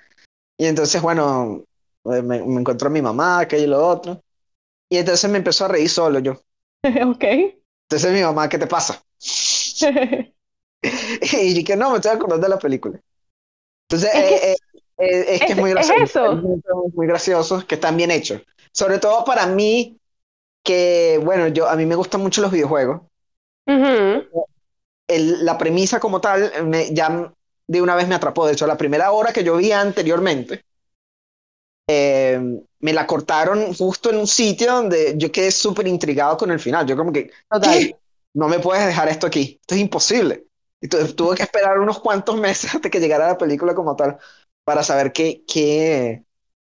Y 0.57 0.65
entonces, 0.67 1.01
bueno, 1.01 1.63
eh, 2.05 2.21
me, 2.23 2.43
me 2.43 2.61
encontró 2.61 2.89
mi 2.91 3.01
mamá, 3.01 3.39
aquello 3.41 3.65
y 3.65 3.67
lo 3.67 3.87
otro. 3.87 4.21
Y 4.89 4.97
entonces 4.97 5.29
me 5.31 5.39
empezó 5.39 5.65
a 5.65 5.69
reír 5.69 5.89
solo 5.89 6.19
yo. 6.19 6.39
ok. 7.05 7.25
Entonces 7.89 8.13
mi 8.13 8.21
mamá, 8.21 8.49
¿qué 8.49 8.57
te 8.57 8.67
pasa? 8.67 9.01
y 11.41 11.63
que 11.63 11.75
no, 11.75 11.89
me 11.91 11.95
estoy 11.97 12.11
acordando 12.11 12.45
de 12.45 12.49
la 12.49 12.59
película. 12.59 12.99
Entonces, 13.89 14.11
Es 14.11 14.25
que- 14.25 14.41
eh, 14.43 14.57
eh, 14.99 15.25
es, 15.35 15.45
que 15.45 15.53
es 15.53 15.59
es- 15.59 15.59
muy 15.59 15.71
es 15.75 15.89
gracioso. 16.01 16.03
eso. 16.03 16.31
Es 16.31 16.37
muy, 16.37 16.61
muy 16.95 17.07
gracioso, 17.07 17.65
que 17.67 17.75
están 17.75 17.97
bien 17.97 18.11
hechos. 18.11 18.41
Sobre 18.73 18.99
todo 18.99 19.25
para 19.25 19.47
mí, 19.47 19.99
que, 20.63 21.21
bueno, 21.23 21.47
yo, 21.49 21.69
a 21.69 21.75
mí 21.77 21.85
me 21.87 21.95
gustan 21.95 22.21
mucho 22.21 22.41
los 22.41 22.51
videojuegos. 22.51 23.01
El- 25.07 25.45
la 25.45 25.57
premisa 25.57 25.99
como 25.99 26.19
tal, 26.21 26.51
me, 26.65 26.93
ya 26.93 27.31
de 27.67 27.81
una 27.81 27.95
vez 27.95 28.07
me 28.07 28.15
atrapó. 28.15 28.45
De 28.47 28.53
hecho, 28.53 28.67
la 28.67 28.77
primera 28.77 29.11
hora 29.11 29.33
que 29.33 29.43
yo 29.43 29.57
vi 29.57 29.71
anteriormente, 29.71 30.63
eh, 31.87 32.39
me 32.79 32.93
la 32.93 33.05
cortaron 33.07 33.73
justo 33.73 34.09
en 34.09 34.17
un 34.17 34.27
sitio 34.27 34.73
donde 34.73 35.15
yo 35.17 35.31
quedé 35.31 35.51
súper 35.51 35.87
intrigado 35.87 36.37
con 36.37 36.51
el 36.51 36.59
final. 36.59 36.85
Yo 36.85 36.97
como 36.97 37.11
que. 37.11 37.31
¿qué? 37.61 37.97
No 38.33 38.47
me 38.49 38.59
puedes 38.59 38.85
dejar 38.85 39.07
esto 39.09 39.27
aquí. 39.27 39.57
Esto 39.61 39.75
es 39.75 39.81
imposible. 39.81 40.45
Y 40.81 40.87
tu- 40.89 41.13
tuve 41.15 41.35
que 41.37 41.43
esperar 41.43 41.79
unos 41.79 41.99
cuantos 41.99 42.37
meses 42.39 42.73
hasta 42.75 42.89
que 42.89 42.99
llegara 42.99 43.27
la 43.27 43.37
película 43.37 43.73
como 43.75 43.95
tal 43.95 44.17
para 44.63 44.83
saber 44.83 45.13
qué, 45.13 45.43
qué, 45.47 46.25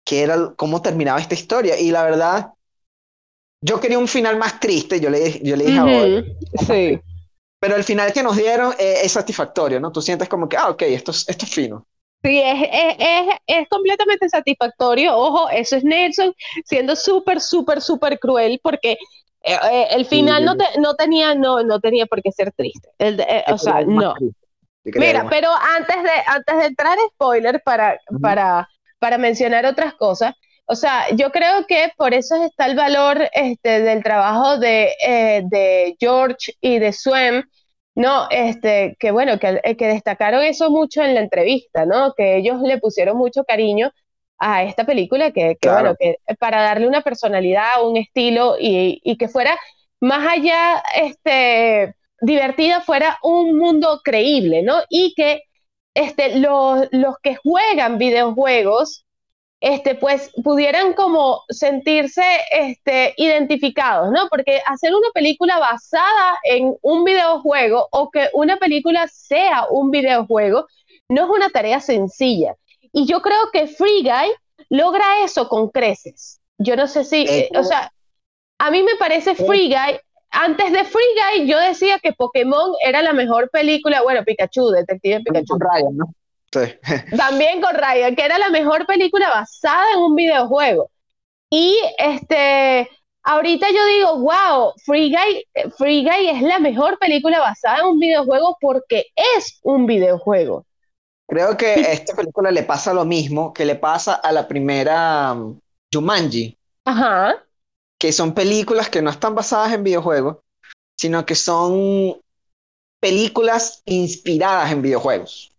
qué 0.05 0.23
era, 0.23 0.55
cómo 0.57 0.83
terminaba 0.83 1.21
esta 1.21 1.35
historia. 1.35 1.79
Y 1.81 1.91
la 1.93 2.05
verdad, 2.05 2.55
yo 3.61 3.81
quería 3.81 3.99
un 3.99 4.09
final 4.09 4.37
más 4.39 4.61
triste, 4.61 5.01
yo 5.01 5.11
le, 5.11 5.41
yo 5.43 5.57
le 5.57 5.65
dije 5.65 5.79
a 5.79 5.85
Ujú. 5.85 6.25
Sí. 6.67 7.01
Pero 7.61 7.77
el 7.77 7.85
final 7.85 8.13
que 8.13 8.23
nos 8.23 8.37
dieron 8.37 8.73
eh, 8.79 9.01
es 9.05 9.13
satisfactorio, 9.13 9.81
¿no? 9.81 9.93
Tú 9.93 10.03
sientes 10.03 10.29
como 10.29 10.49
que, 10.49 10.57
ah, 10.57 10.71
ok, 10.71 10.83
esto 10.83 11.11
es, 11.13 11.29
esto 11.29 11.45
es 11.47 11.53
fino. 11.55 11.87
Sí, 12.23 12.41
es, 12.43 12.61
es, 12.73 12.97
es, 12.99 13.35
es 13.47 13.69
completamente 13.69 14.29
satisfactorio. 14.29 15.17
Ojo, 15.17 15.49
eso 15.51 15.77
es 15.77 15.85
Nelson 15.85 16.35
siendo 16.65 16.97
súper, 16.97 17.41
súper, 17.41 17.81
súper 17.81 18.19
cruel 18.19 18.61
porque 18.63 18.93
eh, 19.45 19.57
eh, 19.71 19.87
el 19.93 20.05
final 20.05 20.45
no, 20.45 20.57
te- 20.57 20.81
no 20.81 20.95
tenía, 20.97 21.35
no, 21.35 21.63
no 21.63 21.79
tenía 21.81 22.07
por 22.07 22.21
qué 22.23 22.33
ser 22.33 22.53
triste. 22.53 22.89
El 22.99 23.21
eh, 23.21 23.45
o 23.53 23.57
sea, 23.59 23.83
no. 23.87 24.17
Mira, 24.95 25.27
pero 25.31 25.51
antes 25.77 26.03
de, 26.03 26.11
antes 26.27 26.59
de 26.59 26.67
entrar 26.67 26.99
en 26.99 27.11
spoiler 27.11 27.63
para, 27.65 27.99
Ujú. 28.11 28.21
para, 28.21 28.69
para 29.01 29.19
mencionar 29.19 29.67
otras 29.67 29.95
cosas, 29.95 30.35
o 30.69 30.75
sea, 30.75 31.07
yo 31.17 31.31
creo 31.33 31.67
que 31.67 31.93
por 31.97 32.15
eso 32.15 32.37
está 32.45 32.67
el 32.67 32.77
valor 32.77 33.29
este, 33.33 33.81
del 33.83 34.03
trabajo 34.03 34.59
de, 34.59 34.91
eh, 35.07 35.43
de 35.47 35.97
George 35.99 36.53
y 36.61 36.79
de 36.79 36.93
Swen, 36.93 37.45
¿no? 37.95 38.27
Este, 38.31 38.97
que 39.01 39.11
bueno, 39.11 39.39
que, 39.39 39.61
eh, 39.65 39.77
que 39.77 39.87
destacaron 39.89 40.43
eso 40.45 40.71
mucho 40.71 41.03
en 41.03 41.15
la 41.15 41.21
entrevista, 41.21 41.87
¿no? 41.87 42.13
Que 42.17 42.37
ellos 42.37 42.61
le 42.63 42.79
pusieron 42.79 43.17
mucho 43.17 43.45
cariño 43.45 43.91
a 44.39 44.63
esta 44.65 44.85
película, 44.87 45.33
que, 45.33 45.57
que 45.61 45.71
Claro. 45.71 45.73
bueno, 45.73 45.97
que 45.99 46.17
para 46.39 46.63
darle 46.63 46.87
una 46.87 47.03
personalidad, 47.03 47.83
un 47.85 47.97
estilo 47.97 48.57
y, 48.61 49.01
y 49.03 49.17
que 49.17 49.29
fuera 49.29 49.59
más 50.01 50.27
allá, 50.33 50.83
este, 50.97 51.95
divertida, 52.21 52.81
fuera 52.83 53.19
un 53.23 53.57
mundo 53.59 54.01
creíble, 54.05 54.63
¿no? 54.63 54.77
Y 54.89 55.15
que 55.17 55.43
este, 55.95 56.39
los, 56.39 56.89
los 56.93 57.17
que 57.23 57.37
juegan 57.37 57.99
videojuegos, 57.99 59.05
este, 59.61 59.97
pues 59.97 60.31
pudieran 60.45 60.93
como 60.93 61.43
sentirse 61.49 62.23
este, 62.53 63.15
identificados, 63.17 64.11
¿no? 64.13 64.29
Porque 64.29 64.61
hacer 64.67 64.95
una 64.95 65.09
película 65.13 65.59
basada 65.59 66.39
en 66.45 66.77
un 66.83 67.05
videojuego 67.05 67.89
o 67.91 68.11
que 68.11 68.29
una 68.35 68.57
película 68.59 69.09
sea 69.09 69.67
un 69.69 69.91
videojuego 69.91 70.67
no 71.09 71.25
es 71.25 71.31
una 71.31 71.49
tarea 71.51 71.81
sencilla. 71.81 72.55
Y 72.93 73.07
yo 73.07 73.21
creo 73.21 73.51
que 73.53 73.67
Free 73.67 74.03
Guy 74.03 74.31
logra 74.71 75.25
eso 75.25 75.49
con 75.49 75.69
creces. 75.71 76.41
Yo 76.59 76.77
no 76.77 76.87
sé 76.87 77.05
si, 77.05 77.27
Eh, 77.29 77.51
o 77.57 77.65
sea, 77.65 77.93
a 78.59 78.71
mí 78.71 78.83
me 78.83 78.97
parece 78.97 79.35
Free 79.35 79.69
Guy. 79.69 79.99
Antes 80.31 80.73
de 80.73 80.85
Free 80.85 81.39
Guy, 81.39 81.49
yo 81.49 81.59
decía 81.59 81.99
que 82.01 82.13
Pokémon 82.13 82.73
era 82.85 83.03
la 83.03 83.13
mejor 83.13 83.51
película. 83.51 84.03
Bueno, 84.03 84.23
Pikachu, 84.25 84.69
Detective 84.71 85.23
Pikachu. 85.25 85.59
Ryan, 85.59 85.97
¿no? 85.97 86.15
Sí. 86.53 86.61
También 87.17 87.61
con 87.61 87.75
Ryan, 87.75 88.17
que 88.17 88.25
era 88.25 88.39
la 88.39 88.51
mejor 88.51 88.87
película 88.87 89.29
basada 89.29 89.93
en 89.95 90.01
un 90.01 90.15
videojuego. 90.15 90.91
Y 91.51 91.79
este, 91.99 92.89
ahorita 93.23 93.67
yo 93.71 93.87
digo, 93.87 94.19
wow, 94.21 94.73
Free 94.85 95.11
Guy, 95.11 95.71
Free 95.77 96.03
Guy 96.03 96.29
es 96.31 96.43
la 96.43 96.59
mejor 96.59 96.99
película 96.99 97.41
basada 97.41 97.81
en 97.81 97.87
un 97.87 97.99
videojuego 97.99 98.57
porque 98.61 99.07
es 99.37 99.59
un 99.63 99.87
videojuego. 99.87 100.65
Creo 101.27 101.57
que 101.57 101.67
a 101.67 101.93
esta 101.93 102.15
película 102.17 102.51
le 102.51 102.63
pasa 102.63 102.95
lo 102.95 103.05
mismo 103.05 103.53
que 103.53 103.67
le 103.67 103.75
pasa 103.75 104.15
a 104.15 104.33
la 104.33 104.49
primera 104.49 105.33
um, 105.35 105.61
Jumanji, 105.93 106.57
Ajá, 106.87 107.45
que 107.99 108.13
son 108.13 108.33
películas 108.33 108.89
que 108.89 109.03
no 109.03 109.11
están 109.11 109.35
basadas 109.35 109.73
en 109.75 109.85
videojuegos, 109.85 110.39
sino 110.97 111.27
que 111.27 111.35
son 111.35 112.19
películas 113.01 113.83
inspiradas 113.85 114.73
en 114.73 114.83
videojuegos. 114.83 115.53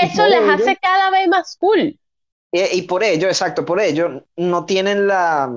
Y 0.00 0.08
eso 0.08 0.22
por 0.30 0.30
las 0.30 0.42
ello- 0.42 0.60
hace 0.60 0.76
cada 0.78 1.10
vez 1.10 1.28
más 1.28 1.56
cool. 1.58 1.98
Y, 2.50 2.60
y 2.78 2.82
por 2.82 3.02
ello, 3.02 3.28
exacto, 3.28 3.64
por 3.64 3.80
ello, 3.80 4.24
no 4.36 4.64
tienen 4.66 5.06
la... 5.06 5.50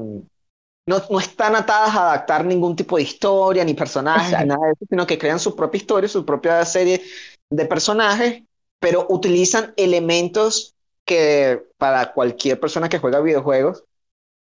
No, 0.88 1.02
no 1.10 1.20
están 1.20 1.56
atadas 1.56 1.96
a 1.96 2.10
adaptar 2.12 2.46
ningún 2.46 2.76
tipo 2.76 2.98
de 2.98 3.04
historia, 3.04 3.66
ni 3.66 3.74
personajes, 3.74 4.38
ni 4.38 4.46
nada 4.46 4.68
de 4.68 4.74
eso, 4.74 4.86
sino 4.90 5.08
que 5.08 5.18
crean 5.18 5.40
su 5.40 5.56
propia 5.56 5.80
historia, 5.80 6.10
su 6.10 6.26
propia 6.26 6.64
serie 6.66 7.02
de 7.50 7.66
personajes, 7.66 8.44
pero 8.80 9.08
utilizan 9.10 9.74
elementos 9.78 10.76
que 11.06 11.64
para 11.78 12.14
cualquier 12.14 12.60
persona 12.60 12.90
que 12.90 13.00
juega 13.00 13.20
videojuegos 13.22 13.84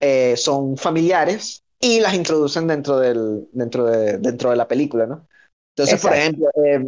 eh, 0.00 0.37
son 0.37 0.76
familiares 0.76 1.64
y 1.81 2.00
las 2.00 2.14
introducen 2.14 2.67
dentro, 2.69 2.99
del, 2.99 3.49
dentro, 3.53 3.87
de, 3.87 4.19
dentro 4.19 4.50
de 4.50 4.57
la 4.57 4.69
película, 4.69 5.07
¿no? 5.07 5.29
Entonces, 5.76 6.00
por 6.00 6.12
Exacto. 6.12 6.14
ejemplo, 6.14 6.49
eh, 6.64 6.81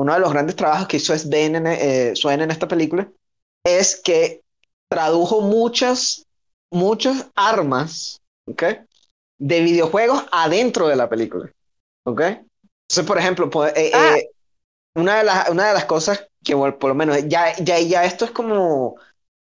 uno 0.00 0.14
de 0.14 0.20
los 0.20 0.32
grandes 0.32 0.56
trabajos 0.56 0.88
que 0.88 0.96
hizo 0.96 1.16
Sven 1.16 1.56
en, 1.56 1.66
eh, 1.66 2.14
en 2.14 2.50
esta 2.50 2.66
película 2.66 3.06
es 3.62 4.00
que 4.00 4.40
tradujo 4.90 5.42
muchas, 5.42 6.24
muchas 6.72 7.26
armas, 7.34 8.18
¿ok? 8.48 8.62
De 9.38 9.60
videojuegos 9.60 10.24
adentro 10.32 10.88
de 10.88 10.96
la 10.96 11.08
película, 11.10 11.50
¿ok? 12.06 12.20
Entonces, 12.20 13.06
por 13.06 13.18
ejemplo, 13.18 13.50
pues, 13.50 13.74
eh, 13.76 13.90
Ah. 13.94 14.16
eh, 14.16 14.30
una, 14.96 15.18
de 15.18 15.24
las, 15.24 15.50
una 15.50 15.68
de 15.68 15.74
las 15.74 15.84
cosas 15.84 16.26
que, 16.42 16.54
bueno, 16.54 16.78
por 16.78 16.88
lo 16.88 16.94
menos, 16.94 17.18
ya, 17.28 17.54
ya, 17.58 17.78
ya 17.78 18.04
esto 18.04 18.24
es 18.24 18.30
como 18.30 18.96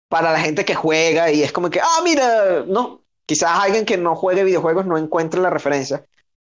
para 0.10 0.32
la 0.32 0.40
gente 0.40 0.64
que 0.64 0.76
juega 0.76 1.30
y 1.30 1.44
es 1.44 1.52
como 1.52 1.70
que, 1.70 1.82
ah, 1.82 2.02
mira, 2.06 2.64
no, 2.66 3.02
quizás 3.26 3.52
alguien 3.52 3.86
que 3.86 3.98
no 3.98 4.16
juegue 4.16 4.46
videojuegos 4.46 4.86
no 4.86 4.98
encuentre 4.98 5.42
la 5.42 5.50
referencia, 5.50 6.06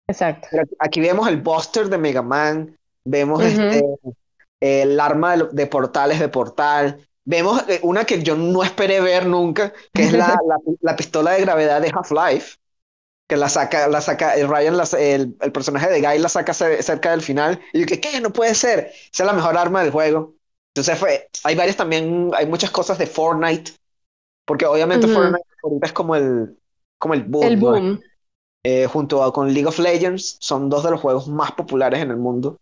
Exacto. 0.09 0.49
pero 0.51 0.65
aquí 0.81 1.01
vemos 1.01 1.29
el 1.29 1.41
Buster 1.41 1.89
de 1.89 1.97
Mega 1.97 2.23
Man, 2.23 2.77
vemos 3.05 3.45
Ujú. 3.45 3.45
este, 3.45 3.83
el 4.61 5.01
arma 5.01 5.37
de, 5.37 5.49
de 5.53 5.67
portales 5.67 6.21
de 6.21 6.29
Portal, 6.29 7.07
vemos 7.25 7.63
eh, 7.69 7.81
una 7.83 8.05
que 8.05 8.23
yo 8.23 8.37
no 8.37 8.63
esperé 8.65 9.01
ver 9.01 9.27
nunca, 9.27 9.73
que 9.95 10.05
es 10.05 10.13
la, 10.13 10.29
la, 10.49 10.59
la 10.81 10.97
pistola 10.97 11.33
de 11.33 11.43
gravedad 11.43 11.81
de 11.83 11.91
Half-Life, 11.95 12.57
que 13.29 13.37
la 13.37 13.49
saca, 13.49 13.89
la 13.89 14.01
saca, 14.01 14.37
el 14.37 14.49
Ryan, 14.49 14.77
la- 14.77 14.89
el, 14.99 15.37
el 15.41 15.53
personaje 15.53 15.91
de 15.91 16.01
Guy 16.01 16.19
la 16.19 16.29
saca 16.29 16.55
ce- 16.55 16.83
cerca 16.83 17.11
del 17.13 17.23
final, 17.23 17.61
y 17.73 17.81
yo 17.81 17.87
que, 17.87 18.01
¿qué? 18.01 18.21
No 18.21 18.33
puede 18.33 18.55
ser, 18.55 18.93
esa 19.13 19.23
es 19.25 19.27
la 19.27 19.33
mejor 19.33 19.57
arma 19.57 19.83
del 19.83 19.93
juego. 19.93 20.35
Entonces 20.75 20.99
fue, 20.99 21.29
hay 21.45 21.55
varias 21.57 21.77
también, 21.77 22.31
hay 22.37 22.47
muchas 22.47 22.71
cosas 22.71 22.99
de 22.99 23.07
Fortnite, 23.07 23.73
porque 24.47 24.67
obviamente 24.67 25.09
Ujú. 25.09 25.09
Fortnite 25.09 25.45
ahorita 25.63 25.87
es 25.87 25.93
como 25.93 26.17
el, 26.17 26.59
como 26.99 27.15
el 27.15 27.25
boom, 27.25 27.55
El 27.55 27.61
¿no? 27.61 27.73
boom. 27.77 28.03
eh, 28.65 28.87
junto 28.87 29.23
a- 29.23 29.33
con 29.33 29.53
League 29.53 29.67
of 29.69 29.79
Legends, 29.79 30.37
son 30.41 30.69
dos 30.71 30.85
de 30.85 30.91
los 30.91 31.01
juegos 31.01 31.29
más 31.29 31.53
populares 31.53 32.01
en 32.01 32.11
el 32.11 32.17
mundo. 32.17 32.59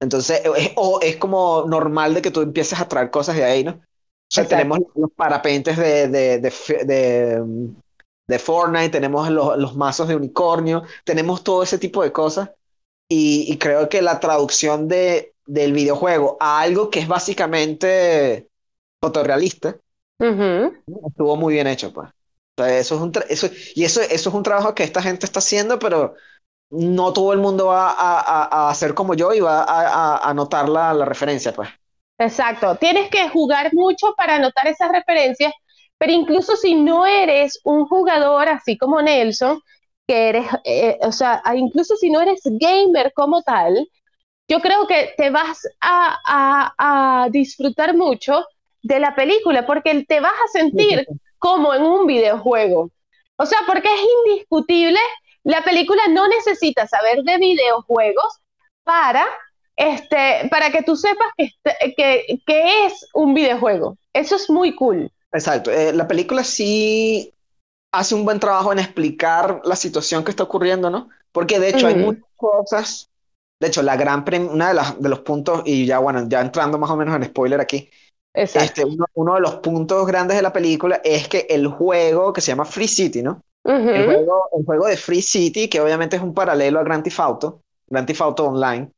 Entonces, 0.00 0.40
eh, 0.44 0.50
es, 0.56 0.72
o 0.76 1.00
es 1.02 1.16
como 1.16 1.64
normal 1.66 2.14
de 2.14 2.22
que 2.22 2.30
tú 2.30 2.40
empieces 2.42 2.80
a 2.80 2.88
traer 2.88 3.10
cosas 3.10 3.36
de 3.36 3.44
ahí, 3.44 3.64
¿no? 3.64 3.72
O 3.72 3.80
sea, 4.34 4.46
Exacto. 4.46 4.46
tenemos 4.48 4.80
los 4.94 5.10
parapentes 5.12 5.76
de, 5.78 6.08
de, 6.08 6.38
de, 6.40 6.52
de, 6.84 7.40
mm, 7.42 7.76
de 8.28 8.38
Fortnite, 8.38 8.90
tenemos 8.90 9.30
los, 9.30 9.56
los 9.58 9.76
mazos 9.76 10.08
de 10.08 10.16
unicornio, 10.16 10.82
tenemos 11.04 11.42
todo 11.44 11.62
ese 11.62 11.78
tipo 11.78 12.02
de 12.02 12.12
cosas. 12.12 12.50
Y, 13.08 13.52
y 13.52 13.58
creo 13.58 13.88
que 13.88 14.02
la 14.02 14.20
traducción 14.20 14.88
de, 14.88 15.34
del 15.46 15.72
videojuego 15.72 16.36
a 16.40 16.60
algo 16.60 16.90
que 16.90 17.00
es 17.00 17.08
básicamente 17.08 18.48
fotorrealista, 19.00 19.78
Ujú. 20.20 20.76
estuvo 21.08 21.36
muy 21.36 21.54
bien 21.54 21.66
hecho, 21.66 21.92
pues. 21.92 22.08
O 22.58 22.62
sea, 22.64 22.78
eso 22.78 22.94
es 22.96 23.00
un 23.02 23.12
eso, 23.28 23.48
y 23.74 23.84
eso, 23.84 24.00
eso 24.02 24.28
es 24.30 24.34
un 24.34 24.42
trabajo 24.42 24.74
que 24.74 24.82
esta 24.84 25.02
gente 25.02 25.26
está 25.26 25.40
haciendo, 25.40 25.78
pero 25.78 26.14
no 26.70 27.12
todo 27.12 27.32
el 27.32 27.38
mundo 27.40 27.66
va 27.66 27.90
a, 27.90 28.20
a- 28.20 28.66
a 28.68 28.70
hacer 28.70 28.94
como 28.94 29.14
yo 29.14 29.32
y 29.34 29.40
va 29.40 29.62
a, 29.62 30.28
a- 30.30 30.34
notar 30.34 30.68
la, 30.68 30.92
la 30.94 31.04
referencia, 31.04 31.52
pues. 31.52 31.68
Exacto, 32.18 32.76
tienes 32.76 33.10
que 33.10 33.28
jugar 33.28 33.74
mucho 33.74 34.14
para 34.16 34.38
notar 34.38 34.66
esas 34.68 34.90
referencias, 34.90 35.52
pero 35.98 36.12
incluso 36.12 36.56
si 36.56 36.74
no 36.74 37.06
eres 37.06 37.60
un 37.64 37.84
jugador 37.86 38.48
así 38.48 38.78
como 38.78 39.02
Nelson, 39.02 39.60
que 40.06 40.28
eres, 40.30 40.46
eh, 40.64 40.98
o 41.02 41.12
sea, 41.12 41.42
incluso 41.54 41.96
si 41.96 42.10
no 42.10 42.20
eres 42.22 42.40
gamer 42.44 43.12
como 43.14 43.42
tal, 43.42 43.86
yo 44.48 44.60
creo 44.60 44.86
que 44.86 45.14
te 45.16 45.30
vas 45.30 45.62
a 45.82 47.28
disfrutar 47.32 47.96
mucho 47.96 48.44
de 48.82 49.00
la 49.00 49.14
película, 49.16 49.66
porque 49.66 50.04
te 50.08 50.20
vas 50.20 50.32
a 50.32 50.48
sentir 50.58 51.08
como 51.38 51.74
en 51.74 51.82
un 51.84 52.06
videojuego. 52.06 52.90
O 53.36 53.46
sea, 53.46 53.58
porque 53.66 53.88
es 53.94 54.00
indiscutible, 54.28 54.98
la 55.46 55.62
película 55.62 56.02
no 56.10 56.26
necesita 56.26 56.88
saber 56.88 57.22
de 57.22 57.38
videojuegos 57.38 58.40
para, 58.82 59.24
este, 59.76 60.48
para 60.50 60.72
que 60.72 60.82
tú 60.82 60.96
sepas 60.96 61.28
que, 61.36 61.44
este, 61.44 61.94
que, 61.96 62.42
que 62.44 62.86
es 62.86 63.06
un 63.14 63.32
videojuego. 63.32 63.96
Eso 64.12 64.34
es 64.34 64.50
muy 64.50 64.74
cool. 64.74 65.08
Exacto. 65.32 65.70
Eh, 65.70 65.92
la 65.92 66.08
película 66.08 66.42
sí 66.42 67.32
hace 67.92 68.16
un 68.16 68.24
buen 68.24 68.40
trabajo 68.40 68.72
en 68.72 68.80
explicar 68.80 69.60
la 69.64 69.76
situación 69.76 70.24
que 70.24 70.32
está 70.32 70.42
ocurriendo, 70.42 70.90
¿no? 70.90 71.10
Porque 71.30 71.60
de 71.60 71.68
hecho 71.68 71.86
hay 71.86 71.94
muchas 71.94 72.24
cosas. 72.34 73.10
De 73.60 73.68
hecho, 73.68 73.82
la 73.82 73.96
gran 73.96 74.24
una 74.50 74.68
de, 74.68 74.74
las, 74.74 75.00
de 75.00 75.08
los 75.08 75.20
puntos, 75.20 75.62
y 75.64 75.86
ya 75.86 76.00
bueno, 76.00 76.26
ya 76.28 76.40
entrando 76.40 76.76
más 76.76 76.90
o 76.90 76.96
menos 76.96 77.14
en 77.14 77.24
spoiler 77.24 77.60
aquí, 77.60 77.88
este, 78.34 78.84
uno, 78.84 79.06
uno, 79.14 79.34
de 79.36 79.40
los 79.40 79.54
puntos 79.56 80.06
grandes 80.08 80.36
de 80.36 80.42
la 80.42 80.52
película 80.52 81.00
es 81.04 81.28
que 81.28 81.46
el 81.48 81.68
juego 81.68 82.32
que 82.32 82.40
se 82.40 82.48
llama 82.48 82.64
Free 82.64 82.88
City, 82.88 83.22
¿no? 83.22 83.42
El, 83.66 84.04
juego, 84.04 84.48
el 84.58 84.64
juego 84.64 84.86
de 84.86 84.96
Free 84.96 85.22
City, 85.22 85.68
que 85.68 85.80
obviamente 85.80 86.16
es 86.16 86.22
un 86.22 86.34
paralelo 86.34 86.80
a 86.80 86.84
Grand 86.84 87.02
Theft 87.02 87.20
Auto, 87.20 87.62
Grand 87.88 88.06
Theft 88.06 88.20
Auto 88.20 88.46
Online, 88.46 88.90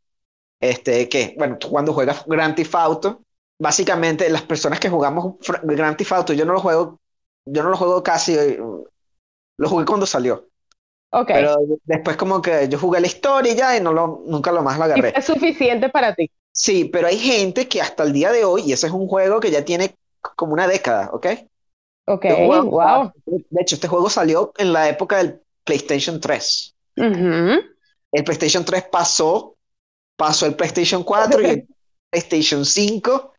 este, 0.60 1.08
que, 1.08 1.34
bueno, 1.38 1.58
cuando 1.70 1.92
juegas 1.92 2.24
Grand 2.26 2.54
Theft 2.54 2.74
Auto, 2.74 3.22
básicamente 3.58 4.28
las 4.28 4.42
personas 4.42 4.80
que 4.80 4.88
jugamos 4.88 5.36
Grand 5.62 5.96
Theft 5.96 6.12
Auto, 6.12 6.32
yo 6.32 6.44
no 6.44 6.52
lo 6.52 6.60
juego, 6.60 6.98
yo 7.46 7.62
no 7.62 7.70
lo 7.70 7.76
juego 7.76 8.02
casi, 8.02 8.36
lo 8.56 9.68
jugué 9.68 9.84
cuando 9.84 10.06
salió. 10.06 10.46
Okay. 11.10 11.36
Pero 11.36 11.56
después 11.84 12.16
como 12.18 12.42
que 12.42 12.68
yo 12.68 12.78
jugué 12.78 13.00
la 13.00 13.06
historia 13.06 13.52
y 13.52 13.56
ya 13.56 13.76
y 13.76 13.80
no 13.80 13.94
lo, 13.94 14.22
nunca 14.26 14.52
lo 14.52 14.62
más 14.62 14.76
lo 14.76 14.84
agarré. 14.84 15.14
es 15.16 15.24
suficiente 15.24 15.88
para 15.88 16.14
ti. 16.14 16.30
Sí, 16.52 16.84
pero 16.84 17.06
hay 17.06 17.18
gente 17.18 17.66
que 17.66 17.80
hasta 17.80 18.02
el 18.02 18.12
día 18.12 18.30
de 18.30 18.44
hoy, 18.44 18.62
y 18.66 18.72
ese 18.72 18.88
es 18.88 18.92
un 18.92 19.06
juego 19.06 19.40
que 19.40 19.50
ya 19.50 19.64
tiene 19.64 19.94
como 20.36 20.52
una 20.52 20.66
década, 20.66 21.08
¿ok? 21.12 21.26
Ok, 22.08 22.24
wow. 22.64 23.12
De 23.26 23.60
hecho, 23.60 23.74
este 23.74 23.88
juego 23.88 24.08
salió 24.08 24.52
en 24.56 24.72
la 24.72 24.88
época 24.88 25.18
del 25.18 25.42
PlayStation 25.64 26.20
3. 26.20 26.74
El 26.96 28.24
PlayStation 28.24 28.64
3 28.64 28.84
pasó, 28.90 29.56
pasó 30.16 30.46
el 30.46 30.56
PlayStation 30.56 31.04
4 31.04 31.42
y 31.42 31.46
el 31.46 31.68
PlayStation 32.10 32.64
5 32.64 33.32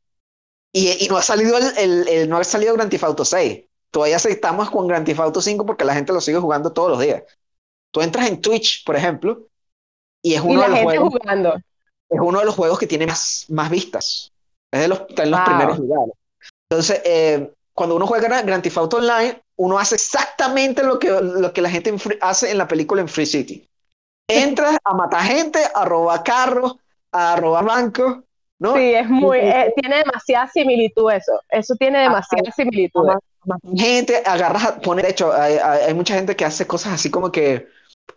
y, 0.71 1.05
y 1.05 1.07
no 1.09 1.17
ha 1.17 1.23
salido 1.23 1.57
el, 1.57 2.07
el, 2.07 2.29
no 2.29 2.37
ha 2.37 2.43
salido 2.43 2.75
Grand 2.75 2.91
Theft 2.91 3.03
Auto 3.03 3.25
6. 3.25 3.65
Todavía 3.89 4.17
aceptamos 4.17 4.69
con 4.69 4.87
Grand 4.87 5.05
Theft 5.05 5.19
Auto 5.19 5.41
5 5.41 5.65
porque 5.65 5.85
la 5.85 5.95
gente 5.95 6.13
lo 6.13 6.21
sigue 6.21 6.37
jugando 6.37 6.71
todos 6.71 6.91
los 6.91 6.99
días. 6.99 7.23
Tú 7.91 8.01
entras 8.01 8.27
en 8.27 8.39
Twitch, 8.39 8.85
por 8.85 8.95
ejemplo, 8.95 9.47
y 10.21 10.35
es 10.35 10.41
uno 10.41 10.61
de 10.61 10.69
los 10.69 10.79
juegos. 10.81 11.09
Jugando. 11.09 11.55
Es 11.55 12.19
uno 12.19 12.39
de 12.39 12.45
los 12.45 12.55
juegos 12.55 12.77
que 12.77 12.87
tiene 12.87 13.07
más, 13.07 13.45
más 13.49 13.71
vistas. 13.71 14.31
Es 14.71 14.81
de 14.81 14.87
los, 14.87 15.01
está 15.09 15.23
en 15.23 15.31
los 15.31 15.39
primeros 15.41 15.79
lugares. 15.79 16.13
Entonces, 16.69 17.01
eh, 17.03 17.51
cuando 17.79 17.95
uno 17.95 18.05
juega 18.05 18.41
Grand 18.41 18.61
Theft 18.61 18.77
Auto 18.77 18.97
Online, 18.97 19.41
uno 19.55 19.79
hace 19.79 19.95
exactamente 19.95 20.83
lo 20.83 20.99
que, 20.99 21.09
lo 21.09 21.53
que 21.53 21.61
la 21.61 21.69
gente 21.69 21.95
hace 22.19 22.51
en 22.51 22.57
la 22.57 22.67
película 22.67 22.99
en 22.99 23.07
Free 23.07 23.25
City. 23.25 23.65
Entras 24.27 24.75
a 24.83 24.93
matar 24.93 25.23
gente, 25.23 25.59
a 25.73 25.85
robar 25.85 26.21
carros, 26.21 26.75
a 27.13 27.37
robar 27.37 27.63
bancos, 27.63 28.17
¿no? 28.59 28.75
Sí, 28.75 28.93
es 28.93 29.09
muy, 29.09 29.37
eh, 29.37 29.73
tiene 29.79 29.99
demasiada 29.99 30.49
similitud 30.49 31.09
eso. 31.09 31.31
Eso 31.47 31.73
tiene 31.75 31.99
demasiada 31.99 32.51
similitud 32.51 33.07
gente, 33.77 34.21
agarras, 34.25 34.73
pone, 34.83 35.01
de 35.01 35.11
hecho, 35.11 35.31
hay, 35.31 35.93
mucha 35.93 36.15
gente 36.15 36.35
que 36.35 36.43
hace 36.43 36.67
cosas 36.67 36.91
así 36.91 37.09
como 37.09 37.31
que 37.31 37.69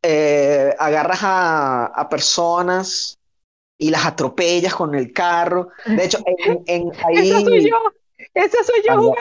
eh, 0.03 0.75
agarras 0.77 1.21
a, 1.23 2.09
personas 2.11 3.17
y 3.79 3.91
las 3.91 4.07
atropellas 4.07 4.75
con 4.75 4.97
el 4.97 5.13
carro. 5.13 5.69
De 5.87 6.05
hecho, 6.05 6.19
en, 6.67 6.91
ahí... 7.07 7.31
Eso 7.31 7.43
soy 7.43 7.71
yo, 7.71 7.77
eso 8.35 8.57
soy 8.65 8.83
yo 8.87 9.15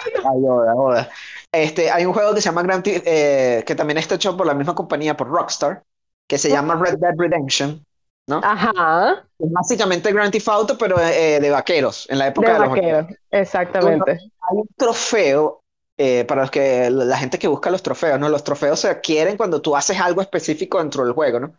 Este, 1.52 1.92
hay 1.92 2.06
un 2.06 2.14
juego 2.14 2.34
que 2.34 2.42
se 2.42 2.50
llama 2.50 2.64
Grand 2.64 2.84
eh, 2.86 3.64
que 3.66 3.76
también 3.76 3.98
está 3.98 4.16
hecho 4.16 4.36
por 4.36 4.48
la 4.48 4.54
misma 4.54 4.76
compañía, 4.76 5.18
por 5.18 5.28
Rockstar, 5.28 5.84
que 6.28 6.38
se 6.38 6.50
llama 6.50 6.76
Red 6.76 6.98
Dead 7.00 7.14
Redemption. 7.18 7.86
¿no? 8.28 8.40
Ajá. 8.44 9.26
Es 9.40 9.52
básicamente 9.52 10.12
Grand 10.14 10.32
Theft 10.32 10.48
Auto, 10.48 10.78
pero 10.78 11.00
eh, 11.00 11.40
de 11.40 11.50
vaqueros, 11.50 12.08
en 12.10 12.20
la 12.20 12.28
época 12.28 12.54
de, 12.54 12.60
de 12.60 12.68
vaqueros. 12.68 13.06
Exactamente. 13.32 14.12
hay 14.12 14.58
un 14.58 14.68
trofeo 14.78 15.62
eh, 16.04 16.26
para 16.26 16.42
los 16.42 16.50
que, 16.50 16.90
la 16.90 17.18
gente 17.18 17.38
que 17.38 17.48
busca 17.48 17.70
los 17.70 17.84
trofeos, 17.84 18.20
¿no? 18.20 18.28
Los 18.28 18.44
trofeos 18.44 18.80
se 18.80 18.90
adquieren 18.90 19.38
cuando 19.38 19.62
tú 19.62 19.76
haces 19.76 20.00
algo 20.00 20.22
específico 20.22 20.80
dentro 20.80 21.04
del 21.04 21.14
juego, 21.14 21.40
¿no? 21.40 21.54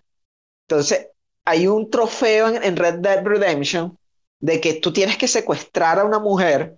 Entonces, 0.67 1.11
hay 1.45 1.69
un 1.69 1.91
trofeo 1.91 2.49
en, 2.49 2.77
Red 2.77 2.95
Dead 2.95 3.25
Redemption 3.25 3.97
de 4.41 4.61
que 4.61 4.75
tú 4.75 4.93
tienes 4.93 5.17
que 5.17 5.29
secuestrar 5.29 6.01
a 6.01 6.05
una 6.05 6.19
mujer, 6.19 6.77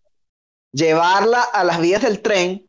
llevarla 0.75 1.41
a 1.41 1.65
las 1.65 1.81
vías 1.81 2.03
del 2.03 2.21
tren 2.21 2.67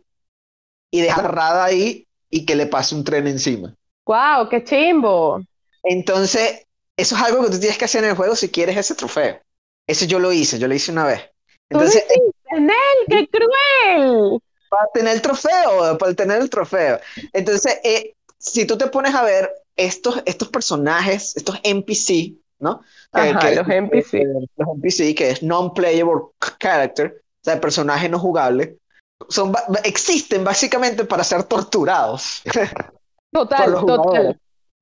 y 0.91 1.01
dejarla 1.01 1.65
ahí 1.65 2.07
y 2.29 2.45
que 2.45 2.55
le 2.55 2.67
pase 2.67 2.95
un 2.95 3.03
tren 3.03 3.27
encima. 3.27 3.75
¡Wow! 4.05 4.47
¡Qué 4.49 4.63
chimbo! 4.63 5.41
Entonces, 5.83 6.67
eso 6.95 7.15
es 7.15 7.21
algo 7.21 7.43
que 7.43 7.51
tú 7.51 7.59
tienes 7.59 7.77
que 7.77 7.85
hacer 7.85 8.03
en 8.03 8.11
el 8.11 8.15
juego 8.15 8.35
si 8.35 8.49
quieres 8.49 8.77
ese 8.77 8.95
trofeo. 8.95 9.39
Eso 9.87 10.05
yo 10.05 10.19
lo 10.19 10.31
hice, 10.31 10.59
yo 10.59 10.67
lo 10.67 10.75
hice 10.75 10.91
una 10.91 11.05
vez. 11.05 11.21
Entonces, 11.69 12.05
¿Tú 12.07 12.67
¡Qué 13.09 13.27
cruel! 13.27 14.39
para 14.69 14.87
tener 14.93 15.15
el 15.15 15.21
trofeo, 15.21 15.97
para 15.97 16.13
tener 16.13 16.41
el 16.41 16.49
trofeo. 16.49 16.99
Entonces, 17.33 17.79
eh, 17.83 18.13
si 18.37 18.65
tú 18.65 18.77
te 18.77 18.87
pones 18.87 19.15
a 19.15 19.23
ver 19.23 19.51
estos, 19.75 20.21
estos 20.25 20.49
personajes, 20.49 21.35
estos 21.35 21.59
NPC, 21.63 22.35
¿no? 22.59 22.81
los 23.13 23.67
NPC. 23.67 24.23
los 24.57 24.67
NPC, 24.67 25.15
que 25.15 25.29
es 25.31 25.43
non-playable 25.43 26.29
character, 26.59 27.23
sea, 27.45 27.61
personaje 27.61 28.09
no 28.09 28.19
jugable, 28.19 28.77
son, 29.29 29.53
existen 29.83 30.43
básicamente 30.43 31.05
para 31.05 31.23
ser 31.23 31.43
torturados. 31.43 32.41
Total, 33.31 33.73
total. 33.85 34.39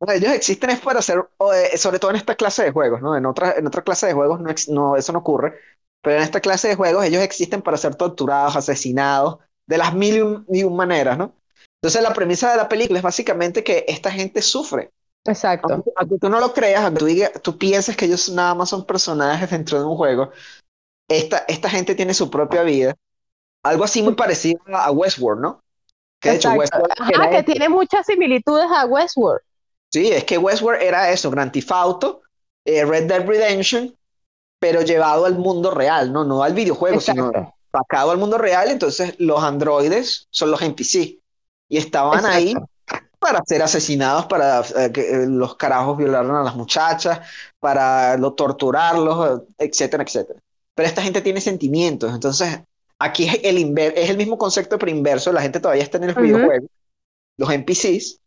ellos 0.10 0.32
existen 0.32 0.70
es 0.70 0.80
para 0.80 1.02
ser, 1.02 1.28
eh, 1.56 1.76
sobre 1.76 1.98
todo 1.98 2.12
en 2.12 2.18
esta 2.18 2.36
clase 2.36 2.64
de 2.64 2.72
juegos, 2.72 3.02
¿no? 3.02 3.18
En 3.18 3.26
otra, 3.26 3.54
en 3.58 3.66
otra 3.66 3.82
clase 3.82 4.06
de 4.06 4.14
juegos 4.14 4.40
no, 4.42 4.54
no, 4.68 4.96
eso 4.96 5.12
no 5.12 5.20
ocurre, 5.20 5.60
pero 6.04 6.18
en 6.18 6.22
esta 6.22 6.40
clase 6.40 6.68
de 6.68 6.76
juegos 6.76 7.04
ellos 7.04 7.24
existen 7.24 7.64
para 7.64 7.78
ser 7.78 7.96
torturados, 7.96 8.56
asesinados, 8.56 9.40
de 9.66 9.78
las 9.80 9.96
mil 9.96 10.46
y 10.50 10.64
un 10.64 10.76
maneras, 10.76 11.18
¿no? 11.18 11.34
Entonces 11.82 12.04
la 12.04 12.14
premisa 12.14 12.52
de 12.52 12.58
la 12.58 12.70
película 12.70 13.00
es 13.00 13.04
básicamente 13.04 13.64
que 13.64 13.86
esta 13.88 14.12
gente 14.12 14.44
sufre. 14.44 14.92
Exacto. 15.26 15.84
Aunque, 15.96 16.18
tú 16.20 16.30
no 16.30 16.40
lo 16.40 16.54
creas, 16.54 16.84
aunque 16.84 17.30
tú, 17.34 17.40
tú 17.42 17.58
pienses 17.58 17.98
que 17.98 18.06
ellos 18.06 18.30
nada 18.30 18.54
más 18.54 18.70
son 18.70 18.86
personajes 18.86 19.50
dentro 19.50 19.80
de 19.80 19.86
un 19.86 19.96
juego, 19.96 20.32
esta, 21.08 21.46
esta 21.48 21.70
gente 21.70 21.96
tiene 21.96 22.14
su 22.14 22.30
propia 22.30 22.64
vida. 22.64 22.96
Algo 23.64 23.84
así 23.84 24.02
muy 24.02 24.16
parecido 24.16 24.62
a 24.68 24.92
Westworld, 24.92 25.42
¿no? 25.42 25.64
Que 26.20 26.32
de 26.32 26.36
hecho 26.36 26.52
Westworld 26.52 26.92
Ajá, 27.00 27.30
que 27.30 27.44
tiene 27.44 27.70
muchas 27.70 28.06
similitudes 28.06 28.66
a 28.70 28.86
Westworld. 28.86 29.42
Sí, 29.92 30.12
es 30.12 30.24
que 30.24 30.38
Westworld 30.38 30.82
era 30.82 31.12
eso, 31.12 31.30
Grand 31.30 31.52
Theft 31.52 31.72
Auto, 31.72 32.22
eh, 32.66 32.84
Red 32.84 33.08
Dead 33.08 33.26
Redemption, 33.26 33.96
pero 34.60 34.82
llevado 34.82 35.26
al 35.26 35.36
mundo 35.36 35.72
real, 35.72 36.12
¿no? 36.12 36.24
No 36.24 36.44
al 36.44 36.54
videojuego, 36.54 37.00
sino 37.00 37.32
sacado 37.72 38.12
al 38.12 38.18
mundo 38.18 38.38
real, 38.38 38.70
entonces 38.70 39.16
los 39.20 39.44
androides 39.44 40.28
son 40.30 40.52
los 40.52 40.62
NPC 40.62 41.20
y 41.70 41.78
estaban 41.78 42.26
ahí 42.26 42.54
para 43.20 43.42
ser 43.46 43.64
asesinados, 43.64 44.26
para 44.26 44.62
eh, 44.62 44.92
que 44.92 45.02
eh, 45.02 45.26
los 45.28 45.56
carajos 45.56 45.98
violaran 45.98 46.36
a 46.36 46.44
las 46.44 46.56
muchachas, 46.56 47.22
para 47.60 48.18
lo, 48.18 48.34
torturarlos, 48.34 49.44
etcétera, 49.58 50.04
etcétera. 50.04 50.40
Pero 50.76 50.88
esta 50.88 51.02
gente 51.02 51.22
tiene 51.22 51.42
sentimientos, 51.42 52.14
entonces 52.14 52.60
aquí 53.00 53.26
es 53.26 53.40
el, 53.44 53.78
es 53.78 54.10
el 54.10 54.18
mismo 54.18 54.38
concepto 54.38 54.78
pero 54.80 54.92
inverso, 54.92 55.32
la 55.32 55.42
gente 55.42 55.60
todavía 55.60 55.84
está 55.84 55.98
en 55.98 56.06
el 56.06 56.16
videojuego, 56.16 56.68
los 57.38 57.50
NPCs, 57.50 58.20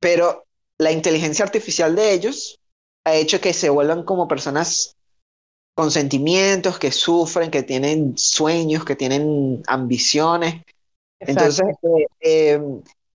pero 0.00 0.44
la 0.78 0.92
inteligencia 0.92 1.44
artificial 1.44 1.94
de 1.96 2.12
ellos 2.12 2.60
ha 3.04 3.14
hecho 3.14 3.40
que 3.40 3.52
se 3.52 3.70
vuelvan 3.70 4.04
como 4.04 4.28
personas 4.28 4.96
con 5.74 5.90
sentimientos, 5.90 6.78
que 6.78 6.92
sufren, 6.92 7.50
que 7.50 7.62
tienen 7.62 8.16
sueños, 8.16 8.84
que 8.84 8.96
tienen 8.96 9.62
ambiciones. 9.66 10.62
Entonces, 11.18 11.66
eh, 11.82 12.06
eh, 12.20 12.60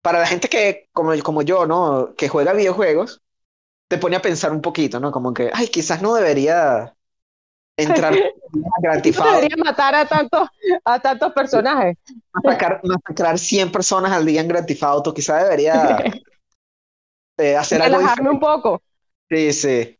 para 0.02 0.20
la 0.20 0.28
gente 0.28 0.48
que, 0.48 0.88
como, 0.92 1.12
como 1.24 1.42
yo, 1.42 1.66
¿no? 1.66 2.14
Que 2.16 2.30
juega 2.30 2.54
videojuegos, 2.54 3.22
te 3.88 3.98
pone 3.98 4.16
a 4.16 4.22
pensar 4.22 4.52
un 4.52 4.62
poquito, 4.62 5.00
¿no? 5.00 5.12
Como 5.12 5.34
que, 5.34 5.52
ay, 5.54 5.68
quizás 5.68 6.02
no 6.02 6.16
debería 6.16 6.96
entrar 7.78 8.14
debería 8.82 9.56
matar 9.58 9.96
a 9.96 10.06
tantos, 10.06 10.48
a 10.84 11.00
tantos 11.00 11.34
personajes. 11.34 11.98
Masacrar, 12.34 13.38
100 13.38 13.72
personas 13.72 14.12
al 14.12 14.26
día 14.26 14.42
en 14.42 14.48
Grand 14.48 14.68
Auto, 14.82 15.14
quizás 15.14 15.44
debería 15.44 15.98
eh, 17.38 17.56
hacer 17.56 17.82
algo 17.82 17.98
Relajarme 17.98 18.30
un 18.30 18.40
poco. 18.40 18.82
Sí, 19.30 19.52
sí. 19.54 20.00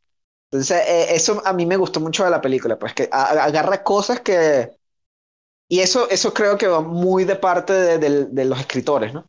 Entonces, 0.52 0.88
eh, 0.88 1.16
eso 1.16 1.42
a 1.46 1.54
mí 1.54 1.66
me 1.66 1.78
gustó 1.78 2.00
mucho 2.00 2.24
de 2.24 2.30
la 2.30 2.42
película, 2.42 2.78
pues 2.80 2.94
que 2.94 3.10
agarra 3.12 3.84
cosas 3.84 4.22
que... 4.22 4.72
Y 5.68 5.80
eso, 5.80 6.08
eso 6.12 6.32
creo 6.32 6.58
que 6.58 6.68
va 6.68 6.82
muy 6.82 7.26
de 7.26 7.36
parte 7.36 7.98
de, 7.98 8.46
los 8.46 8.60
escritores, 8.60 9.14
¿no? 9.14 9.26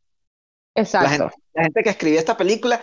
Exacto. 0.74 1.30
La 1.54 1.62
gente, 1.62 1.82
que 1.82 1.88
escribió 1.88 2.18
esta 2.18 2.36
película, 2.36 2.80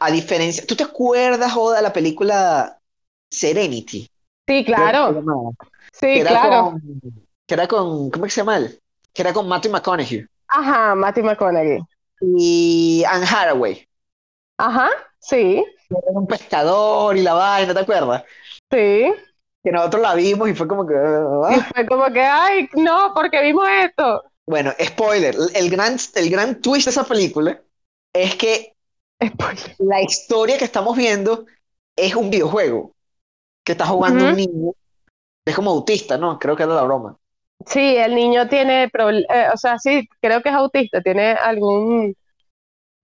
a 0.00 0.10
diferencia... 0.10 0.66
¿Tú 0.66 0.74
te 0.74 0.82
acuerdas, 0.82 1.52
Oda, 1.56 1.76
de 1.76 1.82
la 1.82 1.92
película 1.92 2.80
Serenity? 3.30 4.10
Sí, 4.50 4.64
claro. 4.64 5.22
Sí, 5.92 6.20
claro. 6.22 6.74
que 7.46 7.54
era 7.54 7.68
con, 7.68 8.10
¿cómo 8.10 8.24
que 8.24 8.30
se 8.30 8.40
llama 8.40 8.56
él? 8.56 8.80
Que 9.12 9.22
era 9.22 9.32
con 9.32 9.46
Matthew 9.46 9.70
McConaughey 9.70 10.26
Ajá, 10.48 10.94
Matthew 10.96 11.24
McConaughey. 11.24 11.78
y 12.20 13.04
Anne 13.06 13.26
Hathaway. 13.26 13.86
Ajá, 14.58 14.88
sí, 15.20 15.64
Era 15.88 16.00
un 16.18 16.26
pescador 16.26 17.16
y 17.16 17.22
la 17.22 17.34
vaina, 17.34 17.72
¿te 17.74 17.80
acuerdas? 17.80 18.24
sí. 18.70 19.12
Que 19.62 19.70
nosotros 19.70 20.02
la 20.02 20.14
vimos 20.14 20.48
y 20.48 20.54
fue 20.54 20.66
como 20.66 20.84
que... 20.86 20.94
ah. 20.96 21.54
Y 21.54 21.60
fue 21.60 21.86
como 21.86 22.10
que, 22.10 22.22
ay, 22.22 22.68
no, 22.74 23.12
porque 23.14 23.42
vimos 23.42 23.68
esto. 23.84 24.24
Bueno, 24.46 24.72
spoiler, 24.82 25.36
el 25.54 25.70
gran, 25.70 25.96
el 26.16 26.30
gran 26.30 26.60
twist 26.60 26.86
de 26.86 26.90
esa 26.90 27.04
película 27.04 27.60
es 28.12 28.34
que 28.34 28.74
Spoiler. 29.24 29.76
la 29.78 30.00
historia 30.02 30.58
que 30.58 30.64
estamos 30.64 30.96
viendo 30.96 31.44
es 31.94 32.14
un 32.16 32.30
videojuego 32.30 32.94
que 33.64 33.72
está 33.72 33.86
jugando 33.86 34.24
un 34.24 34.30
Ujú. 34.30 34.36
niño. 34.36 34.72
Es 35.44 35.54
como 35.54 35.70
autista, 35.70 36.18
¿no? 36.18 36.38
Creo 36.38 36.56
que 36.56 36.62
era 36.62 36.74
la 36.74 36.82
broma. 36.82 37.16
Sí, 37.66 37.96
el 37.96 38.14
niño 38.14 38.48
tiene, 38.48 38.84
eh, 38.84 39.48
o 39.52 39.56
sea, 39.56 39.78
sí, 39.78 40.08
creo 40.20 40.40
que 40.42 40.48
es 40.48 40.54
autista, 40.54 41.02
tiene 41.02 41.32
algún 41.32 42.16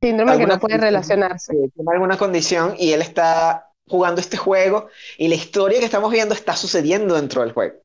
síndrome 0.02 0.38
que 0.38 0.46
no 0.46 0.58
puede 0.58 0.78
relacionarse. 0.78 1.52
que 1.52 1.68
tiene 1.68 1.92
alguna 1.92 2.16
condición 2.16 2.74
y 2.78 2.92
él 2.92 3.02
está 3.02 3.70
jugando 3.88 4.20
este 4.20 4.36
juego 4.36 4.88
y 5.18 5.28
la 5.28 5.34
historia 5.34 5.78
que 5.78 5.84
estamos 5.84 6.10
viendo 6.10 6.34
está 6.34 6.56
sucediendo 6.56 7.14
dentro 7.14 7.42
del 7.42 7.52
juego. 7.52 7.76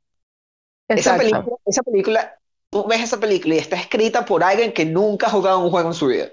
Esa 0.87 1.17
película, 1.17 1.57
esa 1.65 1.83
película, 1.83 2.39
tú 2.69 2.85
ves 2.87 3.01
esa 3.01 3.19
película 3.19 3.55
y 3.55 3.59
está 3.59 3.75
escrita 3.77 4.25
por 4.25 4.43
alguien 4.43 4.73
que 4.73 4.85
nunca 4.85 5.27
ha 5.27 5.29
jugado 5.31 5.59
un 5.59 5.69
juego 5.69 5.89
en 5.89 5.93
su 5.93 6.07
vida. 6.07 6.29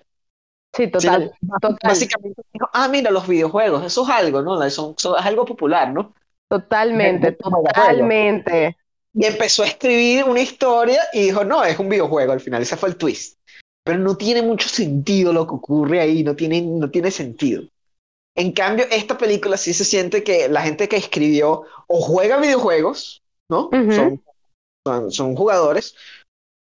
Sí, 0.74 0.88
total, 0.90 1.32
Sino, 1.40 1.58
total, 1.60 1.78
Básicamente 1.82 2.42
dijo, 2.52 2.68
ah, 2.72 2.88
mira, 2.88 3.10
los 3.10 3.26
videojuegos, 3.26 3.84
eso 3.84 4.02
es 4.02 4.08
algo, 4.10 4.42
¿no? 4.42 4.62
Eso, 4.62 4.94
eso 4.96 5.16
es 5.16 5.24
algo 5.26 5.44
popular, 5.44 5.92
¿no? 5.92 6.14
Totalmente, 6.48 7.32
totalmente. 7.32 8.76
Y 9.14 9.24
empezó 9.24 9.62
a 9.62 9.66
escribir 9.66 10.24
una 10.24 10.40
historia 10.40 11.00
y 11.12 11.24
dijo, 11.24 11.44
no, 11.44 11.64
es 11.64 11.78
un 11.78 11.88
videojuego 11.88 12.32
al 12.32 12.40
final, 12.40 12.62
ese 12.62 12.76
fue 12.76 12.90
el 12.90 12.96
twist. 12.96 13.38
Pero 13.84 13.98
no 13.98 14.16
tiene 14.16 14.42
mucho 14.42 14.68
sentido 14.68 15.32
lo 15.32 15.46
que 15.46 15.54
ocurre 15.54 16.00
ahí, 16.00 16.22
no 16.22 16.36
tiene, 16.36 16.60
no 16.60 16.90
tiene 16.90 17.10
sentido. 17.10 17.64
En 18.36 18.52
cambio, 18.52 18.86
esta 18.90 19.18
película 19.18 19.56
sí 19.56 19.72
se 19.72 19.84
siente 19.84 20.22
que 20.22 20.48
la 20.48 20.62
gente 20.62 20.88
que 20.88 20.96
escribió 20.96 21.64
o 21.88 22.00
juega 22.00 22.38
videojuegos, 22.38 23.22
¿no? 23.50 23.66
Ujú. 23.72 23.92
son, 23.92 24.22
son, 24.86 25.10
son 25.10 25.36
jugadores, 25.36 25.96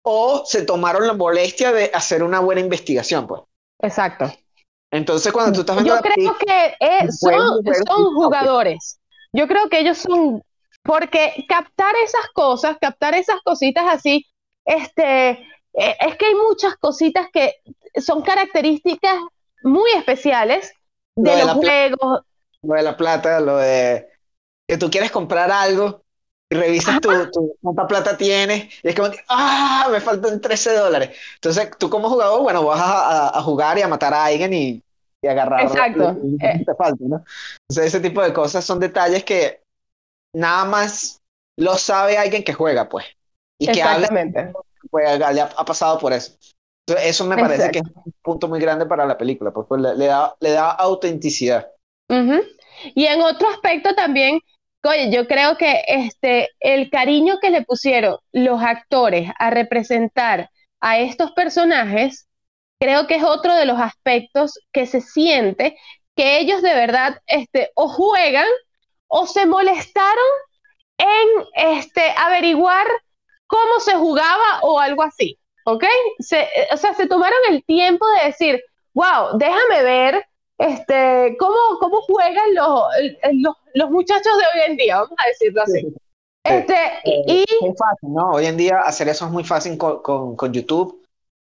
o 0.04 0.44
se 0.46 0.64
tomaron 0.64 1.08
la 1.08 1.14
molestia 1.14 1.74
de 1.74 1.92
hacer 1.94 2.24
una 2.24 2.40
buena 2.40 2.62
investigación, 2.62 3.28
pues. 3.28 3.42
Exacto. 3.82 4.32
Entonces, 4.92 5.34
cuando 5.34 5.52
tú 5.52 5.62
estás 5.62 5.84
viendo 5.84 5.96
Yo 5.96 6.02
creo 6.02 6.38
que 6.38 6.76
eh, 6.80 7.12
son, 7.12 7.64
son 7.88 8.14
jugadores. 8.14 9.00
Yo 9.36 9.48
creo 9.48 9.70
que 9.70 9.80
ellos 9.80 9.98
son, 10.00 10.44
porque 10.84 11.46
captar 11.50 11.94
esas 12.04 12.28
cosas, 12.34 12.78
captar 12.80 13.16
esas 13.16 13.38
cositas 13.44 13.86
así, 13.88 14.26
este, 14.66 15.32
eh, 15.32 15.98
es 16.00 16.18
que 16.18 16.28
hay 16.28 16.36
muchas 16.36 16.76
cositas 16.78 17.28
que 17.34 17.56
son 18.02 18.22
características 18.22 19.16
muy 19.64 19.92
especiales 19.92 20.72
Lo 21.16 21.36
de 21.36 21.36
de 21.36 21.46
los 21.46 21.58
juegos. 21.60 22.22
lo 22.64 22.76
de 22.76 22.84
la 22.84 22.98
plata, 22.98 23.40
lo 23.40 23.58
de 23.58 24.10
que 24.68 24.78
tú 24.78 24.90
quieres 24.92 25.12
comprar 25.12 25.52
algo 25.52 26.04
y 26.50 26.56
revisas 26.56 27.02
tu, 27.02 27.32
tu- 27.32 27.58
cuánta 27.62 27.88
plata 27.88 28.18
tienes 28.18 28.74
y 28.84 28.90
es 28.90 28.96
como, 28.96 29.10
ah, 29.30 29.90
me 29.92 30.02
faltan 30.02 30.42
13 30.42 30.74
dólares. 30.76 31.18
Entonces, 31.36 31.72
tú 31.80 31.90
como 31.92 32.10
jugador, 32.10 32.44
bueno, 32.44 32.66
vas 32.66 32.82
a, 32.82 33.30
a- 33.30 33.40
a 33.40 33.44
jugar 33.44 33.80
y 33.80 33.84
a 33.84 33.90
matar 33.90 34.14
a 34.16 34.26
alguien 34.28 34.54
y, 34.54 34.85
y 35.26 35.28
agarrar 35.28 35.64
Exacto. 35.64 36.14
lo 36.14 36.38
que 36.38 36.46
Eh. 36.46 36.64
te 36.66 36.76
falta, 36.76 37.04
¿no? 37.04 37.24
Entonces, 37.68 37.94
ese 37.94 38.00
tipo 38.00 38.22
de 38.22 38.32
cosas 38.32 38.64
son 38.64 38.80
detalles 38.80 39.24
que 39.24 39.62
nada 40.34 40.66
más 40.66 41.22
lo 41.58 41.76
sabe 41.76 42.18
alguien 42.18 42.44
que 42.44 42.54
juega, 42.54 42.88
pues. 42.88 43.06
Y 43.60 43.68
que 43.68 43.82
habla, 43.82 44.08
pues, 44.92 45.20
le 45.20 45.42
ha, 45.42 45.46
ha 45.46 45.66
pasado 45.66 45.98
por 45.98 46.14
eso. 46.14 46.34
Entonces, 46.88 47.10
eso 47.10 47.26
me 47.26 47.36
parece 47.36 47.72
que 47.72 47.80
es 47.80 47.86
un 47.86 48.14
punto 48.22 48.48
muy 48.48 48.60
grande 48.60 48.86
para 48.86 49.06
la 49.08 49.18
película, 49.18 49.52
pues, 49.52 49.66
pues, 49.68 49.82
le, 49.82 49.96
le 49.96 50.06
da, 50.06 50.36
le 50.40 50.52
da 50.52 50.72
autenticidad. 50.72 51.72
Ujú. 52.10 52.44
Y 52.94 53.06
en 53.06 53.22
otro 53.22 53.50
aspecto 53.50 53.96
también, 53.96 54.40
oye, 54.84 55.12
yo 55.12 55.28
creo 55.28 55.58
que 55.58 55.84
este, 55.88 56.50
el 56.60 56.92
cariño 56.92 57.40
que 57.42 57.50
le 57.50 57.64
pusieron 57.64 58.18
los 58.32 58.62
actores 58.62 59.32
a 59.40 59.50
representar 59.50 60.52
a 60.82 61.00
estos 61.00 61.32
personajes, 61.32 62.28
creo 62.80 63.08
que 63.08 63.16
es 63.16 63.24
otro 63.24 63.56
de 63.56 63.66
los 63.66 63.80
aspectos 63.80 64.60
que 64.72 64.86
se 64.86 65.02
siente 65.02 65.78
que 66.16 66.40
ellos 66.40 66.62
de 66.62 66.74
verdad 66.74 67.22
este, 67.28 67.72
o 67.76 67.88
juegan 67.88 68.48
o 69.08 69.28
se 69.28 69.46
molestaron 69.46 70.26
en 70.98 71.78
este, 71.78 72.02
averiguar 72.18 72.86
cómo 73.48 73.80
se 73.80 73.94
jugaba 73.96 74.62
o 74.62 74.80
algo 74.80 75.04
así, 75.04 75.38
¿ok? 75.66 75.84
Se, 76.20 76.42
eh, 76.42 76.68
o 76.72 76.78
sea, 76.78 76.94
se 76.94 77.08
tomaron 77.08 77.38
el 77.50 77.64
tiempo 77.66 78.06
de 78.20 78.28
decir, 78.28 78.64
wow, 78.94 79.38
déjame 79.38 79.84
ver 79.84 80.26
este, 80.58 81.36
cómo, 81.38 81.56
cómo 81.80 82.02
juegan 82.02 82.56
los, 82.56 82.84
los, 83.34 83.56
los 83.74 83.92
muchachos 83.92 84.38
de 84.38 84.44
hoy 84.44 84.72
en 84.72 84.78
día, 84.78 85.02
vamos 85.02 85.18
a 85.18 85.28
decirlo 85.28 85.62
así. 85.64 85.94
Este, 86.46 86.76
y, 87.04 87.44
Es 87.44 87.62
muy 87.62 87.76
fácil, 87.76 88.14
¿no? 88.14 88.32
Hoy 88.32 88.46
en 88.46 88.56
día 88.56 88.80
hacer 88.80 89.10
eso 89.10 89.26
es 89.26 89.32
muy 89.32 89.44
fácil 89.44 89.78
con, 89.78 90.02
con, 90.02 90.36
con 90.36 90.54
YouTube. 90.54 91.05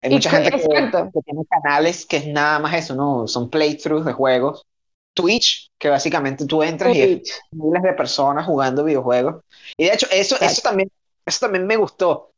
Hay 0.02 0.10
Y 0.10 0.14
mucha 0.14 0.30
que- 0.30 0.36
gente 0.36 0.50
que, 0.50 1.10
que 1.14 1.20
tiene 1.24 1.44
canales 1.46 2.04
que 2.06 2.16
es 2.18 2.26
nada 2.26 2.58
más 2.58 2.74
eso, 2.74 2.94
¿no? 2.94 3.26
Son 3.28 3.48
playthroughs 3.48 4.04
de 4.04 4.12
juegos. 4.12 4.66
Twitch, 5.14 5.70
que 5.78 5.90
básicamente 5.90 6.46
tú 6.46 6.62
entras 6.62 6.94
y 6.96 7.02
es 7.02 7.40
miles 7.50 7.82
de 7.82 7.92
personas 7.92 8.46
jugando 8.46 8.82
videojuegos. 8.82 9.42
Y 9.76 9.84
de 9.84 9.92
hecho, 9.92 10.06
eso, 10.10 10.36
eso, 10.40 10.62
también, 10.62 10.90
eso 11.26 11.38
también 11.40 11.66
me 11.66 11.76
gustó. 11.76 12.30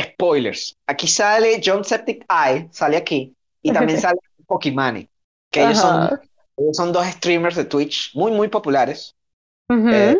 Spoilers. 0.00 0.74
Aquí 0.86 1.06
sale 1.06 1.60
John 1.64 1.84
Septic 1.84 2.24
Eye, 2.30 2.68
sale 2.72 2.96
aquí. 2.96 3.34
Y 3.62 3.72
también 3.72 4.00
sale 4.00 4.18
Pokimane, 4.46 5.08
que 5.52 5.62
ellos 5.62 5.78
son, 5.78 6.18
ellos 6.56 6.76
son 6.76 6.92
dos 6.92 7.06
streamers 7.06 7.56
de 7.56 7.64
Twitch 7.66 8.14
muy, 8.14 8.32
muy 8.32 8.48
populares. 8.48 9.14
Ujú. 9.70 9.88
eh, 9.88 10.18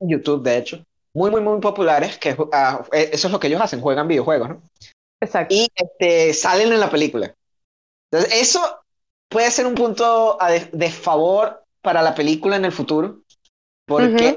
en 0.00 0.08
YouTube, 0.08 0.42
de 0.42 0.58
hecho, 0.58 0.84
muy, 1.14 1.30
muy, 1.30 1.40
muy 1.40 1.60
populares, 1.60 2.18
que 2.18 2.30
eh, 2.30 3.10
eso 3.12 3.26
es 3.28 3.32
lo 3.32 3.40
que 3.40 3.46
ellos 3.48 3.60
hacen, 3.60 3.80
juegan 3.80 4.06
videojuegos, 4.08 4.48
¿no? 4.50 4.62
Exacto. 5.20 5.54
Y 5.54 5.68
este, 5.74 6.34
salen 6.34 6.72
en 6.72 6.80
la 6.80 6.90
película. 6.90 7.34
Entonces, 8.10 8.40
eso 8.42 8.80
puede 9.28 9.50
ser 9.50 9.66
un 9.66 9.74
punto 9.74 10.42
a 10.42 10.50
de, 10.50 10.70
de 10.72 10.90
favor 10.90 11.64
para 11.82 12.02
la 12.02 12.14
película 12.14 12.56
en 12.56 12.64
el 12.64 12.72
futuro, 12.72 13.22
porque 13.86 14.36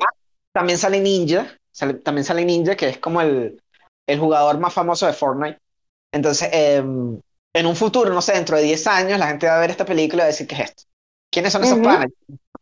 también 0.54 0.80
sale 0.80 1.02
Ninja, 1.02 1.60
sale- 1.72 1.96
también 1.96 2.26
sale 2.26 2.46
Ninja, 2.46 2.76
que 2.76 2.90
es 2.90 3.00
como 3.00 3.22
el, 3.22 3.62
el 4.08 4.20
jugador 4.20 4.60
más 4.60 4.74
famoso 4.74 5.08
de 5.08 5.13
Fortnite. 5.13 5.60
Entonces, 6.12 6.50
em, 6.54 7.22
en 7.54 7.66
un 7.68 7.76
futuro, 7.76 8.13
no 8.13 8.22
sé, 8.22 8.34
dentro 8.34 8.58
de 8.58 8.63
10 8.63 8.88
años, 8.88 9.20
la 9.20 9.28
gente 9.28 9.48
va 9.48 9.58
a 9.58 9.62
ver 9.62 9.72
esta 9.72 9.86
película 9.86 10.24
y 10.24 10.26
va 10.26 10.26
a 10.26 10.28
decir, 10.28 10.48
¿qué 10.48 10.56
es 10.56 10.62
esto? 10.62 10.84
¿Quiénes 11.32 11.54
son 11.54 11.63
esos 11.63 11.80
panas? 11.80 12.10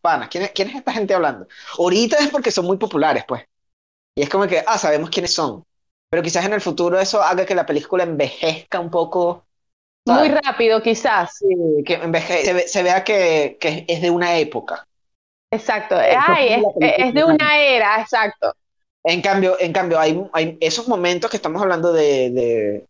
panas? 0.02 0.30
¿Quién 0.30 0.46
es, 0.46 0.52
quién 0.52 0.70
es 0.70 0.76
esta 0.78 0.94
gente 0.94 1.14
hablando? 1.14 1.48
Ahorita 1.80 2.18
es 2.20 2.30
porque 2.30 2.52
son 2.52 2.66
muy 2.66 2.78
populares, 2.78 3.26
pues. 3.28 3.44
Y 4.16 4.22
es 4.24 4.30
como 4.30 4.48
que, 4.48 4.64
ah, 4.66 4.78
sabemos 4.78 5.10
quiénes 5.10 5.34
son. 5.34 5.66
Pero 6.16 6.24
quizás 6.24 6.46
en 6.46 6.54
el 6.54 6.62
futuro 6.62 6.98
eso 6.98 7.22
haga 7.22 7.46
que 7.46 7.54
la 7.54 7.66
película 7.66 8.06
envejezca 8.06 8.80
un 8.80 8.90
poco. 8.90 9.44
Muy 10.08 10.30
rápido, 10.30 10.82
quizás. 10.82 11.40
Sí, 11.40 11.84
que 11.86 12.02
enveje- 12.02 12.46
se, 12.46 12.54
ve- 12.54 12.68
se 12.70 12.84
vea 12.84 13.04
que, 13.04 13.58
que 13.60 13.84
es 13.86 14.02
de 14.02 14.10
una 14.10 14.38
época. 14.38 14.88
Exacto. 15.52 15.98
Ay, 15.98 16.54
es, 16.54 16.64
es 17.00 17.14
de 17.14 17.26
una 17.26 17.60
era, 17.60 18.00
exacto. 18.00 18.54
En 19.04 19.22
cambio, 19.22 19.58
en 19.60 19.74
cambio 19.74 20.00
hay, 20.00 20.26
hay 20.32 20.58
esos 20.62 20.88
momentos 20.88 21.30
que 21.30 21.36
estamos 21.36 21.62
hablando 21.62 21.92
de, 21.92 22.30
de- 22.30 22.86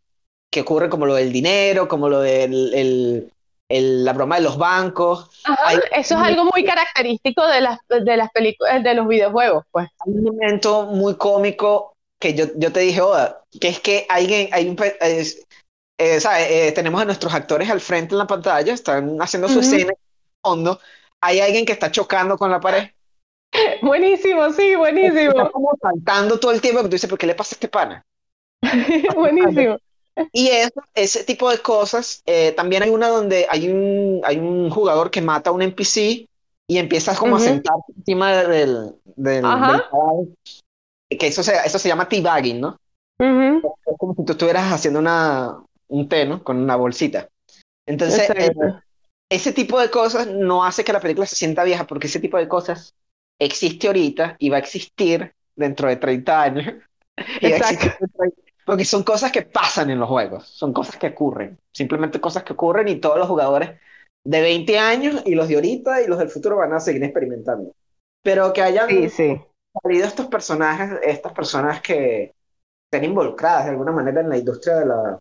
que 0.51 0.61
ocurren 0.61 0.91
como 0.91 1.07
lo 1.07 1.15
del 1.15 1.33
dinero, 1.33 1.87
como 1.87 2.07
lo 2.07 2.19
del 2.19 2.75
el- 2.75 3.31
el- 3.69 4.05
la 4.05 4.13
broma 4.13 4.35
de 4.35 4.43
los 4.43 4.59
bancos. 4.59 5.31
Ajá, 5.45 5.61
Hay- 5.65 5.79
eso 5.93 6.13
es 6.13 6.21
algo 6.21 6.43
muy 6.45 6.63
característico 6.63 7.47
de 7.47 7.61
las, 7.61 7.79
de 7.89 8.17
las 8.17 8.29
películas, 8.29 8.83
de 8.83 8.93
los 8.93 9.07
videojuegos, 9.07 9.65
pues. 9.71 9.87
Hay 10.05 10.13
un 10.13 10.25
momento 10.25 10.83
muy 10.83 11.15
cómico 11.15 11.94
que 12.19 12.33
yo, 12.33 12.45
yo 12.55 12.71
te 12.71 12.81
dije, 12.81 13.01
Oda, 13.01 13.43
que 13.59 13.67
es 13.69 13.79
que 13.79 14.05
alguien, 14.09 14.49
hay 14.51 14.67
un, 14.69 14.77
es- 15.01 15.45
eh. 15.97 16.19
Eh, 16.27 16.71
tenemos 16.73 17.01
a 17.01 17.05
nuestros 17.05 17.33
actores 17.33 17.69
al 17.69 17.79
frente 17.79 18.13
en 18.13 18.19
la 18.19 18.27
pantalla, 18.27 18.73
están 18.73 19.17
haciendo 19.21 19.47
su 19.47 19.59
escena 19.59 19.91
en 19.91 19.97
fondo. 20.43 20.79
Hay 21.21 21.39
alguien 21.39 21.65
que 21.65 21.71
está 21.73 21.91
chocando 21.91 22.37
con 22.37 22.51
la 22.51 22.59
pared. 22.59 22.89
Buenísimo, 23.81 24.51
sí, 24.51 24.63
Está 24.63 24.77
buenísimo. 24.79 25.51
como 25.51 25.71
saltando 25.81 26.39
todo 26.39 26.51
el 26.51 26.61
tiempo, 26.61 26.81
tú 26.81 26.89
dices, 26.89 27.07
¿pero 27.09 27.17
qué 27.17 27.27
le 27.27 27.35
pasa 27.35 27.55
a 27.55 27.57
este 27.57 27.67
pana? 27.69 28.05
Buenísimo. 29.15 29.77
Y 30.31 30.47
eso, 30.47 30.81
ese 30.93 31.23
tipo 31.23 31.49
de 31.49 31.59
cosas, 31.59 32.21
eh, 32.25 32.51
también 32.53 32.83
hay 32.83 32.89
una 32.89 33.09
donde 33.09 33.47
hay 33.49 33.69
un, 33.69 34.21
hay 34.23 34.37
un 34.37 34.69
jugador 34.69 35.11
que 35.11 35.21
mata 35.21 35.49
a 35.49 35.53
un 35.53 35.61
NPC 35.61 36.27
y 36.67 36.77
empiezas 36.77 37.17
como 37.17 37.35
Ujú. 37.35 37.43
a 37.43 37.47
sentarse 37.47 37.93
encima 37.97 38.43
del, 38.43 38.95
del, 39.03 39.43
del. 39.43 39.81
Que 41.09 41.27
eso 41.27 41.43
se, 41.43 41.55
eso 41.65 41.79
se 41.79 41.89
llama 41.89 42.09
teabagging, 42.09 42.61
¿no? 42.61 42.77
Ujú, 43.19 43.75
Es 43.85 43.97
como 43.97 44.15
si 44.15 44.25
tú 44.25 44.33
estuvieras 44.33 44.71
haciendo 44.71 44.99
una, 44.99 45.57
un 45.87 46.09
té, 46.09 46.25
¿no? 46.25 46.43
Con 46.43 46.57
una 46.57 46.75
bolsita. 46.75 47.29
Entonces, 47.87 48.29
eh, 48.31 48.51
ese 49.29 49.53
tipo 49.53 49.79
de 49.79 49.89
cosas 49.89 50.27
no 50.27 50.65
hace 50.65 50.83
que 50.83 50.93
la 50.93 50.99
película 50.99 51.25
se 51.25 51.35
sienta 51.35 51.63
vieja, 51.63 51.85
porque 51.85 52.07
ese 52.07 52.19
tipo 52.19 52.37
de 52.37 52.47
cosas 52.47 52.93
existe 53.39 53.87
ahorita 53.87 54.35
y 54.39 54.49
va 54.49 54.57
a 54.57 54.59
existir 54.59 55.33
dentro 55.55 55.87
de 55.87 55.97
30 55.97 56.41
años. 56.41 56.73
Y 57.39 57.45
Exacto. 57.45 57.87
porque 58.65 58.83
son 58.83 59.03
cosas 59.03 59.31
que 59.31 59.43
pasan 59.43 59.89
en 59.89 59.99
los 59.99 60.09
juegos, 60.09 60.49
son 60.49 60.73
cosas 60.73 60.97
que 60.97 61.07
ocurren, 61.07 61.57
simplemente 61.71 62.19
cosas 62.19 62.43
que 62.43 62.51
ocurren 62.51 62.89
y 62.89 62.97
todos 62.97 63.17
los 63.17 63.29
jugadores 63.29 63.79
de 64.25 64.41
20 64.41 64.77
años 64.77 65.23
y 65.25 65.33
los 65.33 65.47
de 65.47 65.55
ahorita 65.55 66.01
y 66.01 66.07
los 66.07 66.19
del 66.19 66.27
futuro 66.27 66.57
van 66.57 66.73
a 66.73 66.81
seguir 66.81 67.01
experimentando. 67.05 67.73
Pero 68.21 68.51
que 68.51 68.63
hayan 68.63 68.89
salido 69.81 70.07
estos 70.07 70.27
personajes, 70.27 70.99
estas 71.03 71.33
personas 71.33 71.81
que 71.81 72.33
estén 72.85 73.09
involucradas 73.09 73.65
de 73.65 73.71
alguna 73.71 73.91
manera 73.91 74.21
en 74.21 74.29
la 74.29 74.37
industria 74.37 74.75
de 74.77 74.85
la, 74.85 75.19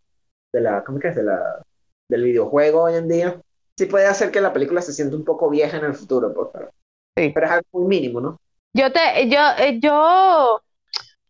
de 0.52 0.60
la, 0.60 0.84
¿cómo 0.84 0.98
que 0.98 1.08
es? 1.08 1.16
De 1.16 1.22
la, 1.22 1.62
del 2.08 2.24
videojuego 2.24 2.84
hoy 2.84 2.94
en 2.94 3.08
día, 3.08 3.40
sí 3.76 3.86
puede 3.86 4.06
hacer 4.06 4.30
que 4.30 4.40
la 4.40 4.52
película 4.52 4.80
se 4.82 4.92
sienta 4.92 5.16
un 5.16 5.24
poco 5.24 5.50
vieja 5.50 5.76
en 5.76 5.84
el 5.84 5.94
futuro, 5.94 6.32
por 6.32 6.52
favor. 6.52 6.70
Sí. 7.16 7.30
Pero 7.34 7.46
es 7.46 7.52
algo 7.52 7.66
muy 7.72 7.86
mínimo, 7.86 8.20
¿no? 8.20 8.38
Yo 8.76 8.92
te, 8.92 9.28
yo, 9.28 9.40
eh, 9.58 9.78
yo, 9.80 10.60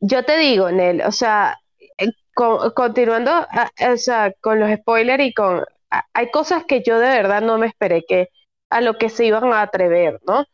yo 0.01 0.25
te 0.25 0.37
digo, 0.39 0.71
Nel, 0.71 1.03
o 1.03 1.13
sea, 1.13 1.59
eh, 1.99 2.09
continuando, 2.75 3.31
o 3.41 3.97
sea, 3.97 4.33
con 4.41 4.61
los 4.61 4.71
spoilers 4.79 5.25
y 5.25 5.35
con, 5.35 5.65
hay 6.13 6.31
cosas 6.31 6.65
que 6.65 6.83
yo 6.83 6.99
de 6.99 7.09
verdad 7.09 7.43
no 7.43 7.59
me 7.59 7.67
esperé 7.67 8.05
que 8.07 8.29
a 8.71 8.81
lo 8.81 8.95
que 8.95 9.11
se 9.11 9.27
iban 9.27 9.53
a 9.53 9.63
atrever, 9.63 10.21
¿no? 10.27 10.45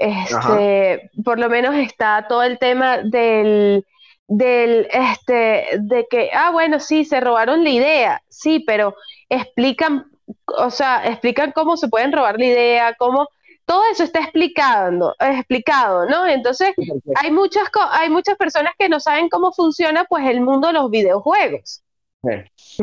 Este, 0.00 1.10
por 1.22 1.38
lo 1.38 1.50
menos 1.50 1.74
está 1.74 2.24
todo 2.26 2.42
el 2.42 2.58
tema 2.58 2.98
del, 2.98 3.84
del, 4.26 4.88
este, 4.90 5.78
de 5.78 6.06
que, 6.08 6.30
ah, 6.32 6.50
bueno, 6.52 6.80
sí, 6.80 7.04
se 7.04 7.20
robaron 7.20 7.62
la 7.62 7.68
idea, 7.68 8.22
sí, 8.30 8.60
pero 8.66 8.96
explican, 9.28 10.06
o 10.46 10.70
sea, 10.70 11.06
explican 11.06 11.52
cómo 11.52 11.76
se 11.76 11.88
pueden 11.88 12.12
robar 12.12 12.38
la 12.38 12.46
idea, 12.46 12.94
cómo, 12.98 13.28
todo 13.66 13.82
eso 13.92 14.02
está 14.02 14.20
explicando, 14.20 15.14
explicado, 15.20 16.06
¿no? 16.06 16.26
Entonces, 16.26 16.70
hay 17.16 17.30
muchas, 17.30 17.64
hay 17.90 18.08
muchas 18.08 18.38
personas 18.38 18.72
que 18.78 18.88
no 18.88 19.00
saben 19.00 19.28
cómo 19.28 19.52
funciona, 19.52 20.06
pues, 20.08 20.26
el 20.26 20.40
mundo 20.40 20.68
de 20.68 20.72
los 20.72 20.90
videojuegos. 20.90 21.82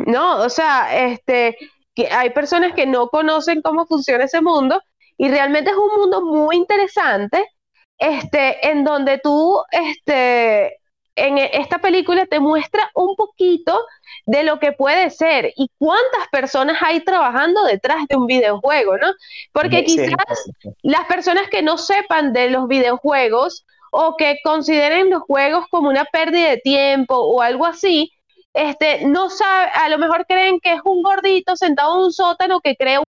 No, 0.05 0.37
o 0.43 0.49
sea, 0.49 0.95
este, 1.07 1.57
que 1.95 2.09
hay 2.11 2.29
personas 2.29 2.73
que 2.73 2.85
no 2.85 3.07
conocen 3.07 3.63
cómo 3.63 3.87
funciona 3.87 4.25
ese 4.25 4.39
mundo 4.39 4.79
y 5.17 5.29
realmente 5.29 5.71
es 5.71 5.77
un 5.77 5.99
mundo 5.99 6.21
muy 6.21 6.55
interesante, 6.55 7.43
este, 7.97 8.69
en 8.69 8.83
donde 8.83 9.19
tú, 9.19 9.61
este, 9.71 10.79
en 11.15 11.39
esta 11.39 11.79
película 11.79 12.27
te 12.27 12.39
muestra 12.39 12.91
un 12.93 13.15
poquito 13.15 13.83
de 14.27 14.43
lo 14.43 14.59
que 14.59 14.71
puede 14.71 15.09
ser 15.09 15.51
y 15.55 15.69
cuántas 15.79 16.27
personas 16.31 16.77
hay 16.81 16.99
trabajando 17.03 17.63
detrás 17.63 18.05
de 18.07 18.15
un 18.15 18.27
videojuego, 18.27 18.97
¿no? 18.97 19.07
Porque 19.51 19.83
quizás 19.83 20.15
las 20.83 21.05
personas 21.05 21.49
que 21.49 21.63
no 21.63 21.77
sepan 21.79 22.33
de 22.33 22.51
los 22.51 22.67
videojuegos 22.67 23.65
o 23.91 24.15
que 24.15 24.37
consideren 24.43 25.09
los 25.09 25.23
juegos 25.23 25.65
como 25.71 25.89
una 25.89 26.05
pérdida 26.05 26.49
de 26.49 26.57
tiempo 26.57 27.15
o 27.15 27.41
algo 27.41 27.65
así, 27.65 28.11
este, 28.53 29.05
no 29.07 29.29
sabe, 29.31 29.71
a 29.73 29.89
lo 29.89 29.97
mejor 29.97 30.25
creen 30.27 30.59
que 30.59 30.73
es 30.73 30.81
un 30.83 31.01
gordito 31.01 31.55
sentado 31.55 31.95
en 31.97 32.05
un 32.05 32.13
sótano 32.13 32.59
que 32.59 32.75
crea 32.75 33.01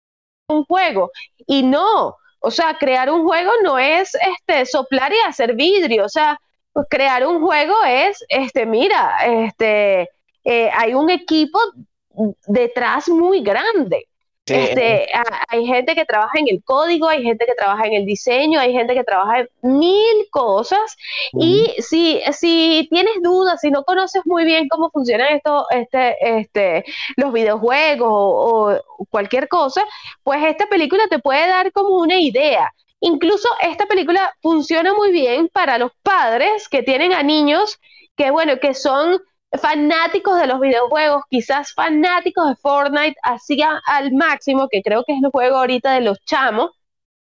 un 0.48 0.64
juego. 0.64 1.10
Y 1.46 1.62
no, 1.62 2.16
o 2.40 2.50
sea, 2.50 2.76
crear 2.78 3.10
un 3.10 3.24
juego 3.24 3.52
no 3.62 3.78
es 3.78 4.14
este, 4.14 4.66
soplar 4.66 5.12
y 5.12 5.28
hacer 5.28 5.54
vidrio, 5.54 6.04
o 6.04 6.08
sea, 6.08 6.38
pues 6.72 6.86
crear 6.90 7.26
un 7.26 7.40
juego 7.40 7.74
es, 7.86 8.24
este, 8.28 8.66
mira, 8.66 9.16
este, 9.24 10.08
eh, 10.44 10.70
hay 10.74 10.94
un 10.94 11.10
equipo 11.10 11.58
detrás 12.46 13.08
muy 13.08 13.42
grande. 13.42 14.07
Este, 14.50 15.06
hay 15.48 15.66
gente 15.66 15.94
que 15.94 16.04
trabaja 16.04 16.38
en 16.38 16.48
el 16.48 16.62
código, 16.64 17.08
hay 17.08 17.22
gente 17.22 17.46
que 17.46 17.54
trabaja 17.54 17.86
en 17.86 17.94
el 17.94 18.06
diseño, 18.06 18.60
hay 18.60 18.72
gente 18.72 18.94
que 18.94 19.04
trabaja 19.04 19.40
en 19.40 19.48
mil 19.62 20.28
cosas. 20.30 20.96
Y 21.32 21.74
si, 21.78 22.20
si 22.32 22.86
tienes 22.90 23.14
dudas, 23.22 23.60
si 23.60 23.70
no 23.70 23.84
conoces 23.84 24.22
muy 24.24 24.44
bien 24.44 24.68
cómo 24.68 24.90
funcionan 24.90 25.34
esto, 25.34 25.66
este, 25.70 26.16
este, 26.38 26.84
los 27.16 27.32
videojuegos 27.32 28.10
o, 28.10 28.80
cualquier 29.10 29.48
cosa, 29.48 29.84
pues 30.22 30.44
esta 30.44 30.66
película 30.66 31.04
te 31.08 31.18
puede 31.18 31.48
dar 31.48 31.72
como 31.72 31.96
una 31.96 32.18
idea. 32.18 32.72
Incluso 33.00 33.48
esta 33.60 33.86
película 33.86 34.34
funciona 34.42 34.92
muy 34.94 35.12
bien 35.12 35.48
para 35.48 35.78
los 35.78 35.92
padres 36.02 36.68
que 36.68 36.82
tienen 36.82 37.12
a 37.12 37.22
niños 37.22 37.78
que, 38.16 38.30
bueno, 38.30 38.58
que 38.58 38.74
son 38.74 39.20
fanáticos 39.56 40.38
de 40.38 40.46
los 40.46 40.60
videojuegos, 40.60 41.24
quizás 41.30 41.72
fanáticos 41.72 42.48
de 42.48 42.56
Fortnite, 42.56 43.16
así 43.22 43.58
al 43.86 44.12
máximo, 44.12 44.68
que 44.68 44.82
creo 44.82 45.04
que 45.04 45.14
es 45.14 45.22
el 45.22 45.30
juego 45.30 45.58
ahorita 45.58 45.92
de 45.94 46.02
los 46.02 46.18
chamos. 46.24 46.72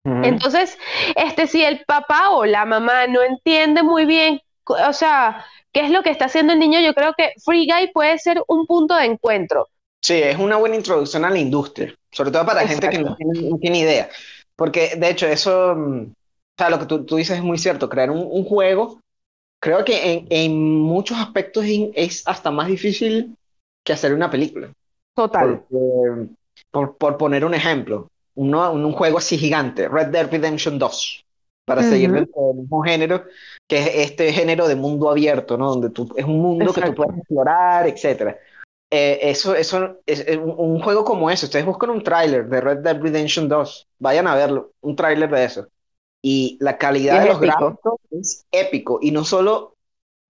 Entonces, 0.07 0.77
este, 1.17 1.47
si 1.47 1.65
el 1.65 1.83
papá 1.87 2.29
o 2.29 2.45
la 2.45 2.67
mamá 2.67 3.07
no 3.07 3.23
entiende 3.23 3.83
muy 3.83 4.05
bien, 4.05 4.39
o 4.67 4.93
sea, 4.93 5.47
qué 5.73 5.81
es 5.81 5.91
lo 5.91 6.03
que 6.03 6.11
está 6.11 6.27
haciendo 6.27 6.53
el 6.53 6.59
niño, 6.59 6.79
yo 6.81 6.93
creo 6.93 7.15
que 7.17 7.33
Free 7.43 7.67
Guy 7.67 7.91
puede 7.91 8.19
ser 8.19 8.43
un 8.47 8.67
punto 8.67 8.95
de 8.97 9.07
encuentro. 9.07 9.69
Sí, 10.03 10.15
es 10.15 10.39
una 10.39 10.57
buena 10.57 10.77
introducción 10.77 11.25
a 11.25 11.31
la 11.31 11.39
industria, 11.39 11.95
sobre 12.13 12.31
todo 12.31 12.45
para 12.45 12.69
gente 12.69 12.91
que 12.91 12.99
no 12.99 13.17
tiene, 13.17 13.79
idea. 13.79 14.11
Porque, 14.55 14.95
de 14.97 15.09
hecho, 15.09 15.27
eso, 15.27 15.75
mm, 15.75 16.03
o 16.03 16.15
sea, 16.59 16.69
lo 16.69 16.79
que 16.79 16.85
tú, 16.85 17.17
dices 17.17 17.39
es 17.39 17.43
muy 17.43 17.57
cierto, 17.57 17.89
crear 17.89 18.11
un, 18.11 18.29
un 18.31 18.45
juego 18.45 19.01
creo 19.65 19.83
que 19.83 20.13
en, 20.13 20.27
en 20.29 20.79
muchos 20.79 21.17
aspectos 21.17 21.65
es 21.67 22.23
hasta 22.27 22.51
más 22.51 22.69
difícil 22.69 23.35
que 23.83 23.95
hacer 23.95 24.13
una 24.13 24.31
película. 24.31 24.71
Total. 25.15 25.65
por, 26.71 26.99
por, 26.99 27.17
poner 27.17 27.47
un 27.47 27.55
ejemplo, 27.55 28.09
uno, 28.35 28.73
un 28.73 28.93
juego 28.93 29.17
así 29.17 29.39
gigante, 29.39 29.89
Red 29.89 30.09
Dead 30.09 30.31
Redemption 30.31 30.79
2, 30.79 31.25
para 31.65 31.83
seguir 31.83 32.11
el 32.15 32.29
mismo 32.55 32.83
género, 32.83 33.25
que 33.67 33.79
es 33.79 34.11
este 34.11 34.35
género 34.35 34.69
de 34.69 34.75
mundo 34.75 35.09
abierto, 35.09 35.57
¿no? 35.57 35.71
Donde 35.71 35.89
tú, 35.89 36.13
es 36.15 36.27
un 36.27 36.43
mundo 36.43 36.71
que 36.75 36.83
tú 36.83 36.95
puedes 36.95 37.17
explorar, 37.17 37.87
etc. 37.87 38.37
Eh, 38.91 39.19
eso, 39.23 39.55
eso 39.55 39.97
es, 40.05 40.27
un, 40.37 40.79
juego 40.83 41.05
como 41.05 41.31
ese. 41.31 41.47
Ustedes 41.47 41.65
buscan 41.65 41.89
un 41.89 42.03
tráiler 42.03 42.47
de 42.49 42.61
Red 42.61 42.79
Dead 42.81 43.01
Redemption 43.01 43.49
2, 43.49 43.87
vayan 43.99 44.27
a 44.27 44.35
verlo, 44.35 44.73
un 44.83 44.95
tráiler 44.95 45.31
de 45.31 45.45
eso 45.45 45.69
y 46.27 46.57
la 46.59 46.79
calidad 46.79 47.21
de 47.21 47.29
los 47.29 47.39
gráficos 47.39 48.01
es 48.11 48.47
épico. 48.51 48.99
Y 49.03 49.11
no 49.11 49.27
solo, 49.27 49.77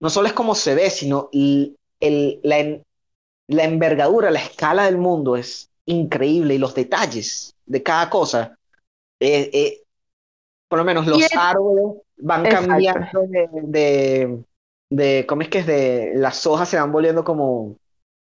no 0.01 0.09
solo 0.09 0.27
es 0.27 0.33
como 0.33 0.53
se 0.53 0.75
ve, 0.75 0.89
sino 0.89 1.29
el, 1.31 1.77
la, 2.43 2.81
la, 3.47 3.63
envergadura, 3.63 4.29
la 4.29 4.41
escala 4.41 4.83
del 4.83 4.97
mundo 4.97 5.37
es 5.37 5.69
increíble 5.85 6.55
y 6.55 6.57
los 6.57 6.75
detalles 6.75 7.55
de 7.65 7.81
cada 7.81 8.09
cosa. 8.09 8.59
Eh, 9.21 9.49
eh, 9.53 9.83
por 10.67 10.79
lo 10.79 10.83
menos 10.83 11.07
los 11.07 11.33
árboles 11.33 12.01
van 12.17 12.43
cambiando 12.43 13.21
de, 13.63 14.43
de, 14.89 15.25
¿cómo 15.25 15.43
es 15.43 15.47
que 15.47 15.59
es? 15.59 15.65
De, 15.65 16.11
las 16.15 16.45
hojas 16.45 16.67
se 16.67 16.77
van 16.77 16.91
volviendo 16.91 17.23
como, 17.23 17.77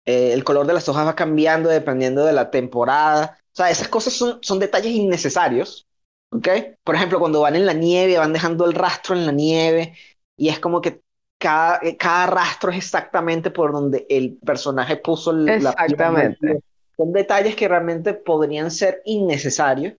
eh, 0.04 0.32
el 0.32 0.44
color 0.44 0.68
de 0.68 0.74
las 0.74 0.88
hojas 0.88 1.04
va 1.04 1.16
cambiando 1.16 1.68
dependiendo 1.68 2.24
de 2.24 2.32
la 2.32 2.48
temporada. 2.48 3.40
O 3.46 3.56
sea, 3.56 3.70
esas 3.70 3.88
cosas 3.88 4.12
son, 4.12 4.38
son 4.40 4.60
detalles 4.60 4.92
innecesarios, 4.92 5.85
por 6.30 6.94
ejemplo, 6.94 7.18
cuando 7.18 7.40
van 7.40 7.56
en 7.56 7.66
la 7.66 7.72
nieve, 7.72 8.18
van 8.18 8.32
dejando 8.32 8.64
el 8.66 8.74
rastro 8.74 9.14
en 9.14 9.26
la 9.26 9.32
nieve 9.32 9.94
y 10.36 10.48
es 10.48 10.58
como 10.58 10.80
que 10.80 11.00
cada, 11.38 11.78
eh, 11.82 11.96
cada 11.96 12.26
rastro 12.26 12.70
es 12.70 12.78
exactamente 12.78 13.50
por 13.50 13.72
donde 13.72 14.06
el 14.08 14.36
personaje 14.38 14.96
puso 14.96 15.30
el, 15.30 15.48
exactamente. 15.48 16.60
Son 16.96 17.12
detalles 17.12 17.54
que 17.54 17.68
realmente 17.68 18.14
podrían 18.14 18.70
ser 18.70 19.02
innecesarios, 19.04 19.94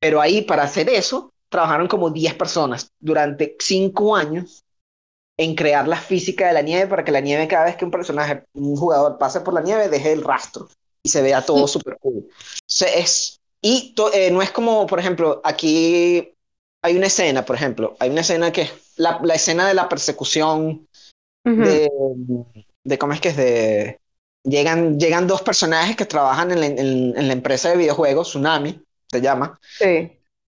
pero 0.00 0.22
ahí 0.22 0.40
para 0.42 0.62
hacer 0.62 0.88
eso 0.88 1.34
trabajaron 1.50 1.86
como 1.86 2.08
10 2.08 2.34
personas 2.34 2.90
durante 2.98 3.56
5 3.58 4.16
años 4.16 4.64
en 5.36 5.54
crear 5.54 5.86
la 5.86 5.96
física 5.96 6.48
de 6.48 6.54
la 6.54 6.62
nieve 6.62 6.86
para 6.86 7.04
que 7.04 7.12
la 7.12 7.20
nieve 7.20 7.48
cada 7.48 7.66
vez 7.66 7.76
que 7.76 7.84
un 7.84 7.90
personaje, 7.90 8.44
un 8.54 8.76
jugador 8.76 9.18
pase 9.18 9.40
por 9.40 9.52
la 9.52 9.60
nieve, 9.60 9.88
deje 9.88 10.12
el 10.12 10.24
rastro 10.24 10.68
y 11.02 11.08
se 11.08 11.22
vea 11.22 11.44
todo 11.44 11.66
súper 11.66 11.98
cool. 11.98 12.26
O 12.28 12.84
es 12.84 13.39
y 13.62 13.94
eh, 14.14 14.30
no 14.30 14.42
es 14.42 14.50
como, 14.50 14.86
por 14.86 14.98
ejemplo, 14.98 15.40
aquí 15.44 16.34
hay 16.82 16.96
una 16.96 17.06
escena, 17.06 17.44
por 17.44 17.56
ejemplo, 17.56 17.96
hay 17.98 18.10
una 18.10 18.22
escena 18.22 18.52
que 18.52 18.62
es 18.62 18.72
la, 18.96 19.20
la 19.22 19.34
escena 19.34 19.68
de 19.68 19.74
la 19.74 19.88
persecución 19.88 20.86
de, 21.44 21.90
de, 22.84 22.98
¿cómo 22.98 23.12
es 23.12 23.20
que 23.20 23.28
es? 23.30 23.36
De, 23.36 24.00
llegan, 24.44 24.98
llegan 24.98 25.26
dos 25.26 25.42
personajes 25.42 25.96
que 25.96 26.04
trabajan 26.04 26.50
en 26.52 26.60
la, 26.60 26.66
en, 26.66 27.28
la 27.28 27.32
empresa 27.32 27.70
de 27.70 27.76
videojuegos, 27.76 28.28
Tsunami, 28.28 28.80
se 29.10 29.20
llama. 29.20 29.58
Sí. 29.78 30.12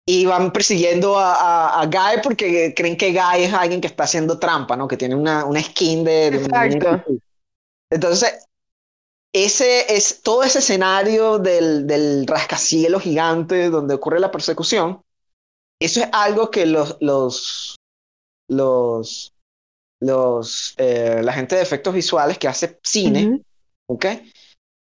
Y 0.05 0.25
van 0.25 0.51
persiguiendo 0.51 1.17
a, 1.17 1.81
a, 1.81 1.85
Guy 1.85 2.21
porque 2.21 2.73
creen 2.75 2.97
que 2.97 3.11
Guy 3.11 3.43
es 3.43 3.53
alguien 3.53 3.79
que 3.79 3.87
está 3.87 4.03
haciendo 4.03 4.37
trampa, 4.37 4.75
¿no? 4.75 4.87
Que 4.87 4.97
tiene 4.97 5.15
una, 5.15 5.45
una 5.45 5.61
skin 5.61 6.03
de... 6.03 6.27
Exacto. 6.27 7.03
Entonces, 7.89 8.45
ese 9.33 9.95
es 9.95 10.21
todo 10.21 10.43
ese 10.43 10.59
escenario 10.59 11.39
del, 11.39 11.87
del 11.87 12.27
rascacielos 12.27 13.01
gigante 13.01 13.69
donde 13.69 13.95
ocurre 13.95 14.19
la 14.19 14.31
persecución. 14.31 15.01
Eso 15.81 16.01
es 16.01 16.09
algo 16.13 16.51
que 16.51 16.67
los, 16.67 16.97
los, 17.01 17.75
los, 18.47 19.33
los 19.99 20.75
eh, 20.77 21.21
la 21.23 21.33
gente 21.33 21.55
de 21.55 21.63
efectos 21.63 21.93
visuales 21.93 22.37
que 22.37 22.47
hace 22.47 22.79
cine, 22.83 23.41
¿ok? 23.87 24.05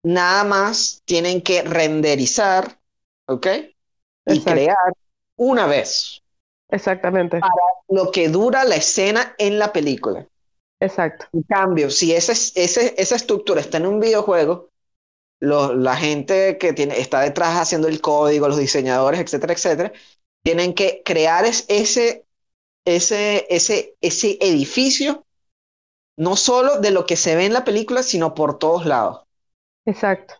Nada 0.05 0.45
más 0.45 1.03
tienen 1.05 1.43
que 1.43 1.63
renderizar, 1.63 2.79
¿ok? 3.29 3.47
Y 4.27 4.41
crear 4.43 4.77
una 5.37 5.67
vez. 5.67 6.23
Exactamente. 6.71 7.41
Para 7.41 7.53
lo 7.89 8.11
que 8.11 8.29
dura 8.29 8.65
la 8.65 8.77
escena 8.77 9.35
en 9.39 9.59
la 9.59 9.73
película. 9.73 10.27
Exacto. 10.81 11.27
En 11.33 11.43
cambio, 11.43 11.91
si 11.91 12.13
ese, 12.13 12.33
ese, 12.33 12.95
esa 12.97 13.17
estructura 13.17 13.61
está 13.61 13.79
en 13.79 13.87
un 13.87 14.01
videojuego, 14.01 14.71
lo- 15.41 15.75
la 15.75 15.97
gente 15.97 16.59
que 16.59 16.73
tiene, 16.75 16.99
está 17.01 17.21
detrás 17.23 17.59
haciendo 17.61 17.89
el 17.89 18.01
código, 18.01 18.49
los 18.49 18.59
diseñadores, 18.59 19.21
etcétera, 19.21 19.55
etcétera, 19.55 19.93
tienen 20.45 20.75
que 20.75 21.03
crear 21.05 21.47
es- 21.47 21.67
ese, 21.69 22.27
ese, 22.87 23.47
ese, 23.51 23.97
ese 24.03 24.39
edificio, 24.41 25.27
no 26.19 26.37
solo 26.37 26.81
de 26.81 26.91
lo 26.93 27.07
que 27.07 27.17
se 27.17 27.37
ve 27.37 27.47
en 27.47 27.55
la 27.55 27.65
película, 27.65 28.03
sino 28.03 28.35
por 28.35 28.59
todos 28.59 28.87
lados. 28.87 29.23
Exacto. 29.85 30.35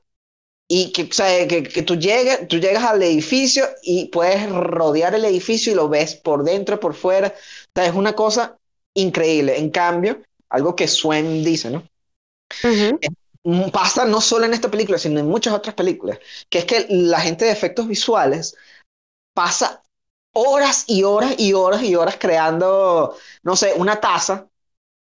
Y 0.69 0.93
que, 0.93 1.03
o 1.05 1.13
sea, 1.13 1.47
que, 1.47 1.63
que 1.63 1.83
tú, 1.83 1.95
llegues, 1.97 2.49
tú 2.49 2.59
llegas 2.59 2.83
al 2.85 3.01
edificio 3.03 3.65
y 3.83 4.07
puedes 4.09 4.51
rodear 4.51 5.15
el 5.15 5.25
edificio 5.25 5.73
y 5.73 5.77
lo 5.77 5.89
ves 5.89 6.17
por 6.17 6.43
dentro, 6.45 6.81
por 6.81 6.95
fuera. 6.95 7.29
O 7.29 7.71
sea, 7.75 7.87
es 7.87 7.95
una 7.95 8.15
cosa 8.15 8.59
increíble. 8.97 9.59
En 9.59 9.71
cambio, 9.71 10.23
algo 10.51 10.77
que 10.77 10.89
Swen 10.89 11.45
dice, 11.45 11.71
¿no? 11.71 11.85
Ujú. 12.63 13.07
Mm, 13.45 13.71
Pasa 13.71 14.05
no 14.05 14.21
solo 14.21 14.45
en 14.47 14.55
esta 14.55 14.71
película, 14.71 14.99
sino 14.99 15.21
en 15.21 15.29
muchas 15.29 15.55
otras 15.55 15.75
películas, 15.75 16.19
que 16.49 16.59
es 16.59 16.65
que 16.65 16.87
la 16.91 17.21
gente 17.21 17.45
de 17.45 17.53
efectos 17.53 17.87
visuales 17.89 18.57
pasa 19.35 19.83
horas 20.35 20.85
y 20.89 21.05
horas 21.05 21.37
y 21.39 21.53
horas 21.55 21.83
y 21.83 21.97
horas 21.97 22.17
creando, 22.21 23.17
no 23.45 23.57
sé, 23.57 23.75
una 23.77 24.01
taza, 24.01 24.49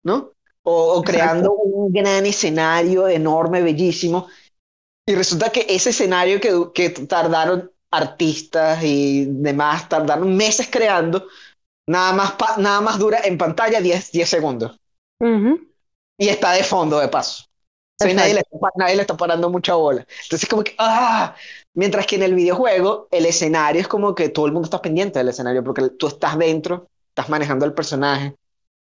¿no? 0.04 0.34
O, 0.64 0.96
o 1.00 1.04
creando 1.04 1.54
un 1.54 1.94
gran 1.94 2.26
escenario 2.26 3.08
enorme, 3.08 3.62
bellísimo. 3.64 4.30
Y 5.06 5.16
resulta 5.16 5.52
que 5.52 5.66
ese 5.70 5.92
escenario 5.92 6.40
que, 6.42 6.52
que 6.74 6.90
tardaron 6.92 7.72
artistas 7.92 8.84
y 8.84 9.26
demás, 9.28 9.90
tardaron 9.90 10.36
meses 10.36 10.68
creando, 10.72 11.28
nada 11.88 12.14
más, 12.14 12.34
pa- 12.34 12.58
nada 12.58 12.82
más 12.82 13.00
dura 13.00 13.20
en 13.24 13.38
pantalla 13.38 13.82
10, 13.82 14.12
10 14.12 14.30
segundos. 14.30 14.78
Y 16.18 16.30
está 16.30 16.52
de 16.54 16.64
fondo, 16.64 17.00
de 17.00 17.08
paso. 17.10 17.44
O 17.46 17.48
sea, 18.04 18.12
nadie, 18.14 18.34
le 18.34 18.42
está, 18.42 18.58
nadie 18.76 18.96
le 18.96 19.02
está 19.02 19.18
parando 19.18 19.50
mucha 19.50 19.76
bola. 19.76 20.06
Entonces, 20.24 20.48
como 20.50 20.64
que, 20.64 20.76
¡ah! 20.78 21.36
Mientras 21.74 22.06
que 22.08 22.16
en 22.16 22.24
el 22.24 22.36
videojuego, 22.36 23.08
el 23.12 23.26
escenario 23.26 23.82
es 23.82 23.88
como 23.88 24.16
que 24.16 24.30
todo 24.30 24.46
el 24.46 24.52
mundo 24.54 24.66
está 24.68 24.82
pendiente 24.82 25.20
del 25.20 25.30
escenario, 25.30 25.64
porque 25.64 25.90
tú 25.92 26.08
estás 26.08 26.38
dentro, 26.38 26.90
estás 27.10 27.30
manejando 27.30 27.66
el 27.66 27.74
personaje. 27.74 28.36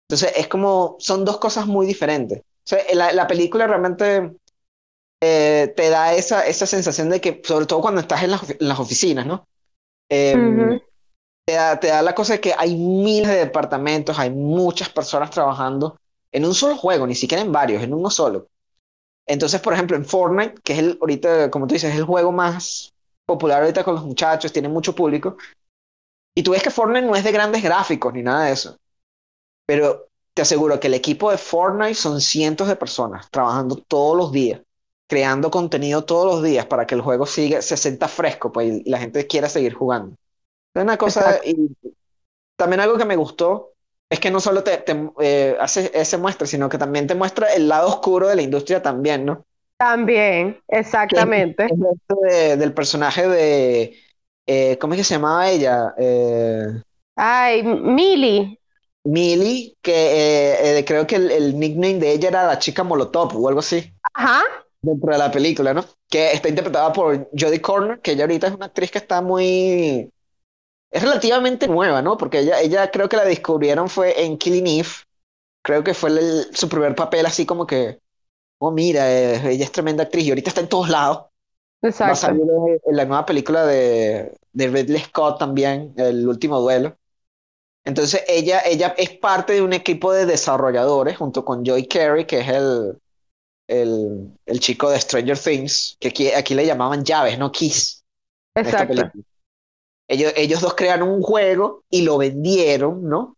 Entonces, 0.09 0.33
es 0.37 0.49
como, 0.49 0.97
son 1.01 1.25
dos 1.25 1.39
cosas 1.39 1.67
muy 1.67 1.87
diferentes. 1.87 2.41
O 2.41 2.45
sea, 2.67 2.81
la, 2.95 3.13
la 3.13 3.27
película 3.27 3.67
realmente 3.67 4.33
eh, 5.23 5.73
te 5.77 5.91
da 5.91 6.15
esa, 6.15 6.47
esa 6.47 6.67
sensación 6.67 7.11
de 7.11 7.21
que, 7.21 7.41
sobre 7.45 7.67
todo 7.67 7.81
cuando 7.81 8.01
estás 8.01 8.23
en 8.23 8.31
las, 8.33 8.51
en 8.51 8.69
las 8.69 8.79
oficinas, 8.81 9.27
¿no? 9.27 9.47
Eh. 10.11 10.37
Te 11.45 11.55
da, 11.55 11.79
te 11.79 11.89
da 11.89 12.03
la 12.03 12.15
cosa 12.15 12.35
de 12.35 12.41
que 12.41 12.55
hay 12.57 12.77
miles 12.77 13.29
de 13.29 13.37
departamentos, 13.37 14.19
hay 14.19 14.31
muchas 14.31 14.89
personas 14.89 15.31
trabajando 15.31 15.99
en 16.33 16.45
un 16.45 16.55
solo 16.55 16.77
juego, 16.77 17.07
ni 17.07 17.15
siquiera 17.15 17.43
en 17.43 17.53
varios, 17.53 17.83
en 17.83 17.95
uno 17.95 18.11
solo. 18.11 18.49
Entonces, 19.27 19.61
por 19.61 19.73
ejemplo, 19.73 19.97
en 19.97 20.05
Fortnite, 20.05 20.55
que 20.63 20.73
es 20.73 20.79
el, 20.79 20.99
ahorita, 21.01 21.51
como 21.51 21.67
tú 21.67 21.75
dices, 21.75 21.93
es 21.93 21.99
el 21.99 22.05
juego 22.05 22.33
más 22.33 22.93
popular 23.25 23.63
ahorita 23.63 23.85
con 23.85 23.95
los 23.95 24.05
muchachos, 24.05 24.53
tiene 24.53 24.69
mucho 24.69 24.95
público, 24.95 25.37
y 26.35 26.43
tú 26.43 26.51
ves 26.51 26.63
que 26.63 26.71
Fortnite 26.71 27.07
no 27.07 27.15
es 27.15 27.25
de 27.25 27.33
grandes 27.33 27.63
gráficos 27.63 28.13
ni 28.13 28.23
nada 28.23 28.47
de 28.47 28.53
eso, 28.53 28.77
pero 29.67 30.09
te 30.35 30.43
aseguro 30.43 30.81
que 30.81 30.89
el 30.89 30.95
equipo 30.95 31.31
de 31.31 31.39
Fortnite 31.39 31.95
son 31.95 32.21
cientos 32.21 32.69
de 32.69 32.77
personas 32.77 33.31
trabajando 33.31 33.77
todos 33.77 34.17
los 34.17 34.33
días, 34.33 34.61
creando 35.07 35.51
contenido 35.51 36.05
todos 36.05 36.27
los 36.27 36.43
días 36.43 36.67
para 36.67 36.87
que 36.87 36.97
el 36.97 37.03
juego 37.03 37.25
siga, 37.25 37.63
se 37.63 37.77
sienta 37.77 38.09
fresco, 38.09 38.53
pues, 38.53 38.83
y 38.85 38.91
la 38.91 38.99
gente 38.99 39.27
quiera 39.27 39.49
seguir 39.49 39.75
jugando. 39.75 40.17
Una 40.75 40.97
cosa, 40.99 41.41
y 41.45 41.77
también 42.57 42.81
algo 42.81 42.99
que 42.99 43.05
me 43.07 43.17
gustó 43.17 43.75
es 44.11 44.21
que 44.21 44.31
no 44.31 44.41
solo 44.41 44.65
te, 44.65 44.79
te, 44.79 45.11
eh, 45.21 45.57
hace 45.61 45.91
ese 45.95 46.19
muestra, 46.19 46.47
sino 46.47 46.69
que 46.69 46.79
también 46.79 47.07
te 47.07 47.15
muestra 47.15 47.55
el 47.55 47.69
lado 47.69 47.89
oscuro 47.89 48.29
de 48.29 48.37
la 48.37 48.43
industria 48.43 48.83
también, 48.83 49.25
¿no? 49.27 49.47
También, 49.79 50.61
exactamente. 50.69 51.65
Es 51.67 51.79
esto 51.79 52.17
de- 52.23 52.57
del 52.57 52.75
personaje 52.75 53.27
de, 53.29 53.97
eh, 54.47 54.79
¿cómo 54.79 54.95
es 54.95 54.99
que 55.01 55.05
se 55.05 55.15
llamaba 55.15 55.51
ella? 55.51 55.95
Eh, 55.99 56.83
Ay, 57.17 57.63
Mili. 57.65 58.59
Millie, 59.05 59.77
que 59.83 60.85
creo 60.87 61.07
que 61.07 61.17
el, 61.17 61.31
el 61.31 61.59
nickname 61.59 61.99
de 61.99 62.13
ella 62.13 62.29
era 62.29 62.47
la 62.47 62.59
chica 62.59 62.83
Molotov 62.85 63.37
o 63.37 63.49
algo 63.49 63.61
así, 63.61 63.93
Ajá. 64.15 64.43
dentro 64.83 65.13
de 65.13 65.19
la 65.19 65.31
película, 65.33 65.75
¿no? 65.75 65.85
Que 66.11 66.33
está 66.33 66.49
interpretada 66.51 66.93
por 66.93 67.31
Jodie 67.39 67.63
Corner, 67.63 68.01
que 68.01 68.13
ella 68.13 68.25
ahorita 68.25 68.49
es 68.49 68.55
una 68.55 68.67
actriz 68.67 68.91
que 68.93 68.99
está 68.99 69.23
muy... 69.23 70.11
Es 70.95 71.03
relativamente 71.03 71.69
nueva, 71.69 72.03
¿no? 72.03 72.19
Porque 72.19 72.41
ella, 72.41 72.61
ella 72.63 72.91
creo 72.93 73.09
que 73.11 73.19
la 73.19 73.27
descubrieron 73.27 73.91
fue 73.91 74.25
en 74.25 74.39
Killing 74.39 74.67
Eve. 74.69 74.89
Creo 75.63 75.85
que 75.85 75.95
fue 75.95 76.11
el- 76.11 76.57
su 76.57 76.69
primer 76.69 76.95
papel 76.95 77.27
así 77.27 77.47
como 77.47 77.67
que, 77.67 78.01
oh, 78.59 78.73
mira, 78.73 79.11
eh, 79.13 79.53
ella 79.53 79.65
es 79.65 79.73
tremenda 79.73 80.05
actriz 80.05 80.27
y 80.27 80.31
ahorita 80.31 80.51
está 80.51 80.61
en 80.63 80.69
todos 80.71 80.91
lados. 80.91 81.27
Va 82.09 82.15
a 82.15 82.17
Exacto. 82.17 82.17
salir 82.17 82.43
en 82.87 82.97
la 82.97 83.05
nueva 83.07 83.27
película 83.27 83.67
de, 83.67 84.35
de 84.53 84.69
Ridley 84.69 85.01
Scott 85.03 85.39
también, 85.39 85.95
El 85.99 86.29
último 86.29 86.61
duelo. 86.61 86.97
Entonces 87.85 88.23
ella, 88.29 88.61
ella 88.67 88.95
es 88.99 89.11
parte 89.19 89.55
de 89.55 89.63
un 89.63 89.73
equipo 89.75 90.13
de 90.13 90.27
desarrolladores 90.27 91.17
junto 91.19 91.45
con 91.45 91.65
Joy 91.65 91.87
Carey, 91.89 92.27
que 92.27 92.41
es 92.41 92.49
el, 92.49 92.99
el, 93.69 94.33
el 94.47 94.61
chico 94.61 94.91
de 94.91 95.01
Stranger 95.01 95.39
Things, 95.39 95.97
que 96.01 96.09
aquí, 96.09 96.33
aquí 96.33 96.55
le 96.55 96.67
llamaban 96.67 97.05
llaves, 97.05 97.39
no 97.39 97.53
en 98.61 98.69
esta 98.71 98.87
Exacto. 98.87 98.87
película. 98.87 99.25
Ellos, 100.09 100.33
ellos 100.37 100.61
dos 100.61 100.75
crearon 100.75 101.09
un 101.09 101.23
juego 101.23 101.85
y 101.91 102.03
lo 102.03 102.19
vendieron, 102.19 103.09
¿no? 103.09 103.37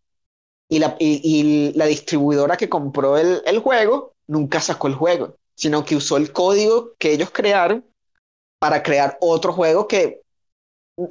Y 0.69 0.79
la, 0.79 0.97
y, 0.99 1.21
y 1.23 1.73
la 1.73 1.85
distribuidora 1.85 2.57
que 2.57 2.69
compró 2.69 3.17
el, 3.17 3.41
el 3.45 3.59
juego 3.59 4.13
nunca 4.27 4.59
sacó 4.61 4.87
el 4.87 4.95
juego, 4.95 5.35
sino 5.55 5.85
que 5.85 5.95
usó 5.95 6.17
el 6.17 6.33
código 6.33 6.93
que 6.99 7.13
ellos 7.13 7.31
crearon 7.31 7.85
para 8.59 8.83
crear 8.83 9.17
otro 9.21 9.53
juego 9.53 9.87
que 9.87 10.21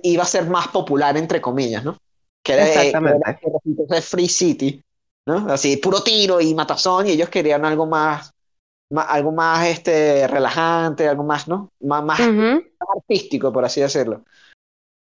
iba 0.03 0.23
a 0.23 0.27
ser 0.27 0.47
más 0.49 0.69
popular, 0.69 1.17
entre 1.17 1.41
comillas, 1.41 1.85
¿no? 1.85 1.97
Que 2.43 2.53
era, 2.55 2.65
eh, 2.65 2.99
que 3.03 3.09
Exactamente. 3.09 3.31
era- 3.89 4.03
Free 4.03 4.29
City, 4.29 4.83
¿no? 5.27 5.49
Así, 5.53 5.77
puro 5.79 6.03
tiro 6.03 6.41
y 6.41 6.55
matazón, 6.55 7.07
y 7.07 7.13
ellos 7.13 7.29
querían 7.29 7.65
algo 7.65 7.87
más, 7.87 8.33
más- 8.91 9.07
algo 9.11 9.33
más 9.33 9.67
este, 9.69 10.27
relajante, 10.29 11.09
algo 11.09 11.25
más, 11.25 11.49
¿no? 11.49 11.71
Más, 11.81 12.05
más 12.05 12.21
Ujú. 12.21 12.63
artístico, 12.97 13.53
por 13.53 13.65
así 13.65 13.81
decirlo. 13.81 14.25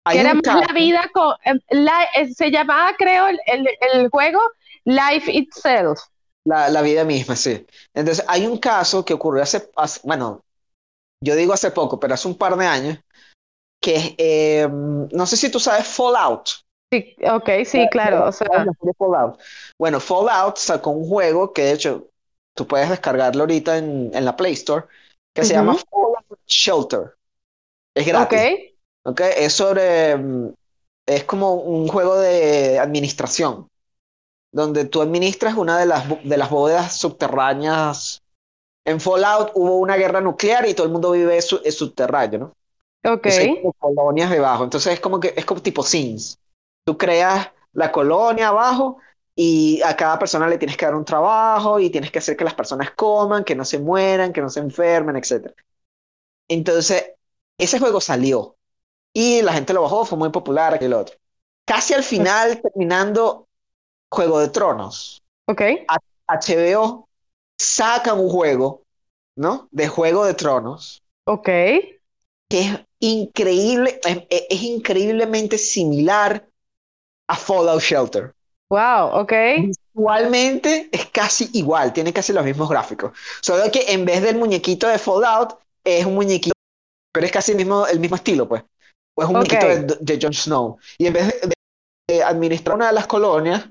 Hay 0.06 0.20
era 0.20 0.34
más 0.34 0.44
la 0.68 0.74
vida 0.74 1.10
con, 1.14 1.34
eh, 1.46 1.60
la- 1.70 2.06
eh, 2.16 2.34
se 2.34 2.52
llamaba, 2.52 2.94
creo, 2.98 3.28
el, 3.28 3.40
el- 3.48 3.68
el 3.94 4.10
juego 4.10 4.40
Life 4.86 5.32
Itself. 5.32 6.00
La, 6.46 6.70
la 6.70 6.82
vida 6.82 7.04
misma, 7.04 7.36
sí. 7.36 7.66
Entonces, 7.94 8.24
hay 8.28 8.46
un 8.46 8.58
caso 8.60 9.04
que 9.04 9.14
ocurrió 9.14 9.42
hace, 9.44 9.70
hace- 9.76 10.02
bueno, 10.04 10.44
yo 11.22 11.36
digo 11.36 11.54
hace 11.54 11.72
poco, 11.72 12.00
pero 12.00 12.14
hace 12.16 12.28
un 12.28 12.38
par 12.38 12.56
de 12.58 12.66
años, 12.66 13.00
que 13.82 14.16
eh, 14.18 14.68
no 14.72 15.26
sé 15.28 15.38
si 15.38 15.52
tú 15.52 15.60
sabes 15.60 15.88
Fallout. 15.88 16.50
Sí, 16.92 17.16
ok, 17.30 17.50
sí, 17.66 17.90
claro. 17.90 18.28
O 18.28 18.32
sea, 18.32 18.48
¿Sabes 18.48 18.66
la 18.66 18.74
serie 18.80 18.94
Fallout? 18.98 19.40
Bueno, 19.78 20.00
Fallout 20.00 20.58
sacó 20.58 20.92
un 20.92 21.08
juego 21.08 21.52
que 21.54 21.64
de 21.64 21.74
hecho 21.74 22.10
tú 22.54 22.68
puedes 22.68 22.90
descargarlo 22.90 23.42
ahorita 23.44 23.78
en, 23.78 24.12
en 24.14 24.26
la 24.26 24.36
Play 24.36 24.54
Store, 24.54 24.86
que 25.34 25.44
se 25.44 25.54
llama 25.54 25.76
Fallout 25.76 26.40
Shelter. 26.48 27.18
Es 27.96 28.08
gratis. 28.08 28.52
¿Ok? 29.06 29.22
Es 29.38 29.54
sobre, 29.54 30.18
mm, 30.18 30.54
es 31.08 31.26
como 31.26 31.56
un 31.56 31.90
juego 31.90 32.18
de 32.20 32.80
administración, 32.80 33.70
donde 34.52 34.86
tú 34.86 35.02
administras 35.02 35.56
una 35.58 35.80
de 35.80 35.86
las, 35.86 36.06
de 36.24 36.38
las 36.38 36.50
bóvedas 36.50 36.98
subterráneas. 36.98 38.24
En 38.86 39.02
Fallout 39.02 39.52
hubo 39.56 39.78
una 39.80 39.98
guerra 39.98 40.22
nuclear 40.22 40.68
y 40.68 40.74
todo 40.76 40.88
el 40.88 40.94
mundo 40.94 41.12
vive 41.12 41.42
su- 41.42 41.62
es 41.66 41.78
subterráneo, 41.78 42.40
¿no? 42.40 42.54
ok, 43.04 43.26
Entonces 43.26 43.42
hay 43.42 43.50
como 43.52 43.74
colonias 43.74 44.30
debajo. 44.32 44.64
Entonces 44.64 44.94
es 44.94 45.00
como 45.00 45.20
que 45.20 45.34
es 45.36 45.46
como 45.46 45.62
tipo 45.62 45.84
Sims. 45.84 46.40
Tú 46.86 46.98
creas 46.98 47.50
la 47.74 47.92
colonia 47.92 48.50
abajo 48.50 49.00
y 49.36 49.82
a 49.84 49.96
cada 49.96 50.20
persona 50.20 50.48
le 50.48 50.58
tienes 50.58 50.78
que 50.78 50.86
dar 50.86 50.96
un 50.96 51.06
trabajo 51.06 51.80
y 51.80 51.90
tienes 51.90 52.12
que 52.12 52.20
hacer 52.20 52.38
que 52.38 52.44
las 52.46 52.54
personas 52.54 52.92
coman, 52.92 53.44
que 53.44 53.56
no 53.56 53.66
se 53.66 53.80
mueran, 53.80 54.34
que 54.34 54.42
no 54.42 54.50
se 54.50 54.60
enfermen, 54.62 55.16
etc. 55.18 55.56
Entonces, 56.50 57.14
ese 57.58 57.80
juego 57.80 58.02
salió 58.02 58.55
y 59.16 59.42
la 59.42 59.54
gente 59.54 59.74
lo 59.74 59.82
bajó, 59.82 60.04
fue 60.06 60.18
muy 60.18 60.30
popular, 60.30 60.74
aquel 60.74 60.94
otro. 60.94 61.16
Casi 61.66 61.94
al 61.94 62.04
final, 62.04 62.62
terminando 62.62 63.48
Juego 64.12 64.40
de 64.40 64.50
Tronos, 64.50 65.24
ok, 65.48 65.62
HBO 66.28 67.08
saca 67.58 68.14
un 68.14 68.30
juego, 68.30 68.84
¿no? 69.38 69.70
De 69.72 69.88
Juego 69.88 70.26
de 70.26 70.34
Tronos 70.34 71.02
ok. 71.26 71.46
que 71.46 71.96
es 72.50 72.80
increíble, 73.00 74.02
es, 74.06 74.48
es 74.50 74.62
increíblemente 74.62 75.58
similar 75.58 76.46
a 77.28 77.36
Fallout 77.36 77.82
Shelter. 77.82 78.34
Wow, 78.70 79.22
ok. 79.22 79.34
Visualmente 79.94 80.90
es 80.92 81.06
casi 81.08 81.50
igual, 81.54 81.94
tiene 81.94 82.12
casi 82.12 82.34
los 82.34 82.44
mismos 82.44 82.70
gráficos. 82.70 83.18
Solo 83.42 83.72
que 83.72 83.94
en 83.94 84.04
vez 84.04 84.22
del 84.22 84.38
muñequito 84.38 84.88
de 84.88 85.00
Fallout, 85.00 85.58
es 85.86 86.06
un 86.06 86.16
muñequito, 86.16 86.54
pero 87.14 87.26
es 87.26 87.32
casi 87.32 87.52
el 87.52 87.58
mismo, 87.58 87.88
el 87.88 88.00
mismo 88.00 88.18
estilo, 88.18 88.48
pues. 88.48 88.64
O 89.16 89.24
es 89.24 89.30
un 89.30 89.36
Ok. 89.36 89.38
muñequito 89.38 89.68
de, 89.68 89.98
de 90.00 90.20
Jon 90.22 90.34
Snow. 90.34 90.78
Y 90.98 91.08
en 91.08 91.14
vez 91.14 91.42
de, 91.42 91.54
de 92.08 92.24
administrar 92.24 92.76
una 92.76 92.88
de 92.88 92.94
las 92.94 93.08
colonias, 93.08 93.70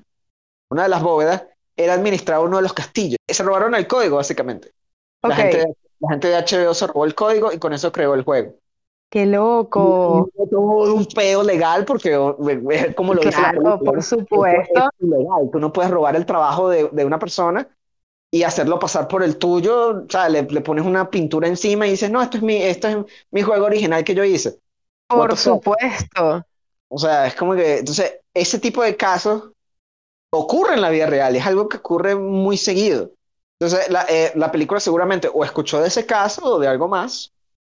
una 0.69 0.83
de 0.83 0.89
las 0.89 1.01
bóvedas, 1.01 1.43
era 1.75 1.93
administrar 1.93 2.39
uno 2.39 2.57
de 2.57 2.63
los 2.63 2.73
castillos. 2.73 3.17
Se 3.27 3.43
robaron 3.43 3.75
el 3.75 3.87
código, 3.87 4.17
básicamente. 4.17 4.71
La, 5.21 5.35
gente, 5.35 5.65
la 5.99 6.09
gente 6.09 6.27
de 6.27 6.35
HBO 6.35 6.73
se 6.73 6.87
robó 6.87 7.05
el 7.05 7.15
código 7.15 7.51
y 7.51 7.57
con 7.57 7.73
eso 7.73 7.91
creó 7.91 8.13
el 8.13 8.23
juego. 8.23 8.55
¡Qué 9.09 9.25
loco! 9.25 10.29
Todo 10.49 10.93
un 10.93 11.05
peo 11.05 11.43
legal 11.43 11.85
porque 11.85 12.11
como 12.95 13.13
lo 13.13 13.21
dice 13.21 13.41
la 13.41 13.77
por 13.77 14.01
supuesto. 14.01 14.79
Es 14.79 15.07
ilegal. 15.07 15.49
Tú 15.51 15.59
no 15.59 15.73
puedes 15.73 15.91
robar 15.91 16.15
el 16.15 16.25
trabajo 16.25 16.69
de, 16.69 16.89
de, 16.91 17.05
una 17.05 17.19
persona 17.19 17.67
y 18.31 18.43
hacerlo 18.43 18.79
pasar 18.79 19.07
por 19.07 19.23
el 19.23 19.37
tuyo. 19.37 20.03
O 20.03 20.09
sea, 20.09 20.29
le, 20.29 20.43
le, 20.43 20.61
pones 20.61 20.85
una 20.85 21.09
pintura 21.09 21.47
encima 21.47 21.87
y 21.87 21.91
dices, 21.91 22.11
no, 22.11 22.21
esto 22.21 22.37
es 22.37 22.43
mi, 22.43 22.57
esto 22.57 22.87
es 22.87 22.97
mi 23.31 23.41
juego 23.41 23.65
original 23.65 24.03
que 24.03 24.15
yo 24.15 24.23
hice. 24.23 24.59
Por 25.07 25.37
supuesto. 25.37 26.45
O 26.89 26.97
sea, 26.97 27.27
es 27.27 27.35
como 27.35 27.55
que, 27.55 27.79
entonces, 27.79 28.19
ese 28.33 28.59
tipo 28.59 28.83
de 28.83 28.95
casos 28.95 29.51
ocurre 30.31 30.75
en 30.75 30.81
la 30.81 30.89
vida 30.89 31.05
real, 31.05 31.35
es 31.35 31.45
algo 31.45 31.69
que 31.69 31.77
ocurre 31.77 32.15
muy 32.15 32.57
seguido. 32.57 33.11
Entonces, 33.59 33.89
la, 33.89 34.05
eh, 34.09 34.31
la 34.35 34.51
película 34.51 34.79
seguramente 34.79 35.29
o 35.33 35.43
escuchó 35.43 35.79
de 35.79 35.87
ese 35.87 36.05
caso 36.05 36.55
o 36.55 36.59
de 36.59 36.67
algo 36.67 36.87
más, 36.87 37.31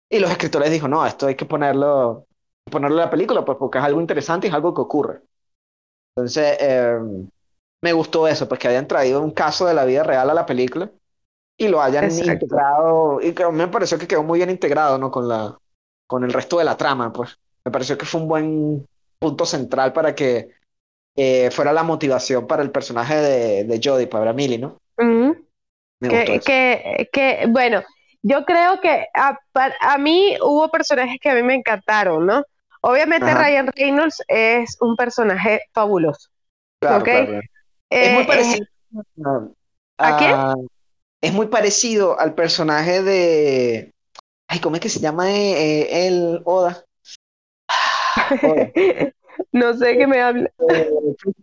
y 0.10 0.20
los 0.20 0.32
escritores 0.32 0.72
dijo, 0.72 0.88
no, 0.88 1.06
esto 1.06 1.28
hay 1.28 1.36
que 1.36 1.46
ponerlo, 1.46 2.26
ponerlo 2.70 2.98
en 2.98 3.06
la 3.06 3.10
película, 3.10 3.44
pues 3.44 3.58
porque 3.58 3.80
es 3.80 3.84
algo 3.84 4.00
interesante 4.00 4.48
y 4.48 4.50
es 4.50 4.56
algo 4.56 4.74
que 4.74 4.82
ocurre. 4.82 5.22
Entonces, 6.16 6.58
eh, 6.60 6.98
me 7.84 7.94
gustó 7.94 8.28
eso, 8.28 8.48
pues 8.48 8.60
que 8.60 8.70
hayan 8.70 8.88
traído 8.88 9.22
un 9.22 9.32
caso 9.32 9.66
de 9.66 9.74
la 9.74 9.86
vida 9.86 10.04
real 10.04 10.30
a 10.30 10.34
la 10.34 10.46
película 10.46 10.90
y 11.58 11.68
lo 11.68 11.82
hayan 11.82 12.10
integrado, 12.10 13.22
y 13.22 13.34
que 13.34 13.50
me 13.50 13.68
pareció 13.68 13.98
que 13.98 14.08
quedó 14.08 14.24
muy 14.24 14.40
bien 14.40 14.50
integrado, 14.50 14.98
¿no? 14.98 15.12
Con 15.12 15.28
la, 15.28 15.58
con 16.08 16.24
el 16.24 16.34
resto 16.34 16.60
de 16.60 16.66
la 16.66 16.78
trama, 16.78 17.12
pues. 17.12 17.38
Me 17.64 17.72
pareció 17.72 17.98
que 17.98 18.06
fue 18.06 18.22
un 18.22 18.28
buen 18.28 18.88
punto 19.18 19.46
central 19.46 19.92
para 19.92 20.14
que 20.14 20.50
eh, 21.16 21.50
fuera 21.52 21.74
la 21.74 21.84
motivación 21.84 22.46
para 22.46 22.62
el 22.62 22.72
personaje 22.72 23.16
de, 23.16 23.64
de 23.64 23.82
Jodie, 23.84 24.08
para 24.08 24.34
Millie, 24.34 24.60
¿no? 24.60 24.78
Me 24.98 26.10
que, 26.10 26.40
que, 26.40 27.10
que, 27.12 27.46
bueno, 27.48 27.84
yo 28.22 28.44
creo 28.46 28.82
que 28.82 29.08
a, 29.14 29.40
a, 29.82 29.98
mí 29.98 30.36
hubo 30.42 30.70
personajes 30.70 31.18
que 31.22 31.30
a 31.30 31.36
mí 31.36 31.44
me 31.44 31.56
encantaron, 31.56 32.26
¿no? 32.26 32.44
Obviamente 32.82 33.34
Ryan 33.34 33.68
Reynolds 33.76 34.22
es 34.28 34.78
un 34.82 34.96
personaje 34.96 35.62
fabuloso. 35.74 36.30
Claro, 36.80 37.04
claro. 37.04 37.40
es 37.90 38.14
muy 38.14 38.24
eh, 38.24 38.28
parecido. 38.28 38.68
¿A, 39.98 40.18
quién? 40.18 40.68
Es 41.22 41.34
muy 41.34 41.48
parecido 41.48 42.20
al 42.20 42.36
personaje 42.36 43.02
de. 43.02 43.94
Ay, 44.56 44.62
¿cómo 44.62 44.78
es 44.78 44.82
que 44.82 44.88
se 44.88 45.02
llama 45.02 45.30
eh, 45.30 46.08
el 46.08 46.40
Oda? 46.46 46.86
no 49.52 49.74
sé 49.74 49.98
qué 49.98 50.08
me 50.08 50.22
habla. 50.22 50.50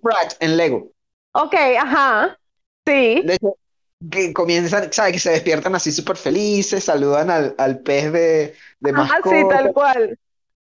Pratt 0.01 0.33
en 0.41 0.57
Lego. 0.57 0.91
Ok, 1.33 1.55
ajá. 1.79 2.39
Sí. 2.87 3.21
De 3.23 3.35
hecho, 3.35 3.59
que 4.11 4.33
comienzan, 4.33 4.91
¿sabes? 4.91 5.13
Que 5.13 5.19
se 5.19 5.31
despiertan 5.33 5.75
así 5.75 5.93
súper 5.93 6.17
felices, 6.17 6.85
saludan 6.85 7.29
al, 7.29 7.55
al 7.59 7.81
pez 7.81 8.11
de, 8.15 8.55
de 8.81 8.93
mascota. 8.95 9.37
sí, 9.37 9.45
tal 9.47 9.73
cual. 9.75 10.19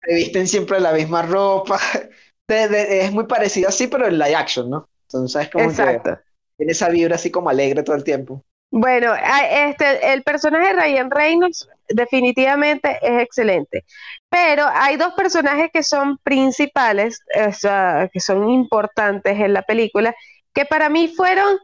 Se 0.02 0.14
visten 0.14 0.46
siempre 0.46 0.78
la 0.80 0.92
misma 0.92 1.22
ropa. 1.22 1.80
es 2.46 3.10
muy 3.10 3.24
parecido 3.24 3.70
así, 3.70 3.86
pero 3.86 4.06
en 4.06 4.18
live 4.18 4.34
action, 4.34 4.68
¿no? 4.68 4.86
Entonces, 5.08 5.48
como 5.48 5.64
Exacto. 5.64 6.10
que 6.10 6.20
tiene 6.58 6.72
esa 6.72 6.90
vibra 6.90 7.14
así 7.14 7.30
como 7.30 7.48
alegre 7.48 7.82
todo 7.82 7.96
el 7.96 8.04
tiempo. 8.04 8.44
Bueno, 8.70 9.14
este, 9.50 10.12
el 10.12 10.22
personaje 10.24 10.74
de 10.74 10.82
Ryan 10.82 11.10
Reynolds 11.10 11.70
definitivamente 11.88 12.98
es 13.02 13.22
excelente, 13.22 13.84
pero 14.28 14.64
hay 14.72 14.96
dos 14.96 15.14
personajes 15.14 15.70
que 15.72 15.82
son 15.82 16.18
principales, 16.18 17.20
o 17.48 17.52
sea, 17.52 18.08
que 18.12 18.20
son 18.20 18.50
importantes 18.50 19.38
en 19.38 19.52
la 19.52 19.62
película, 19.62 20.14
que 20.52 20.64
para 20.64 20.88
mí 20.88 21.08
fueron 21.08 21.58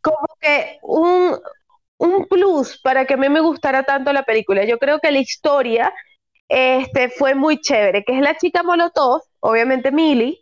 como 0.00 0.26
que 0.40 0.78
un, 0.82 1.38
un, 1.98 2.26
plus 2.26 2.80
para 2.82 3.04
que 3.04 3.14
a 3.14 3.16
mí 3.16 3.28
me 3.28 3.40
gustara 3.40 3.82
tanto 3.82 4.12
la 4.12 4.22
película. 4.22 4.64
Yo 4.64 4.78
creo 4.78 4.98
que 5.00 5.10
la 5.10 5.18
historia 5.18 5.92
este, 6.48 7.10
fue 7.10 7.34
muy 7.34 7.60
chévere, 7.60 8.04
que 8.04 8.16
es 8.16 8.22
la 8.22 8.36
chica 8.36 8.62
Molotov, 8.62 9.22
obviamente 9.40 9.92
Millie, 9.92 10.40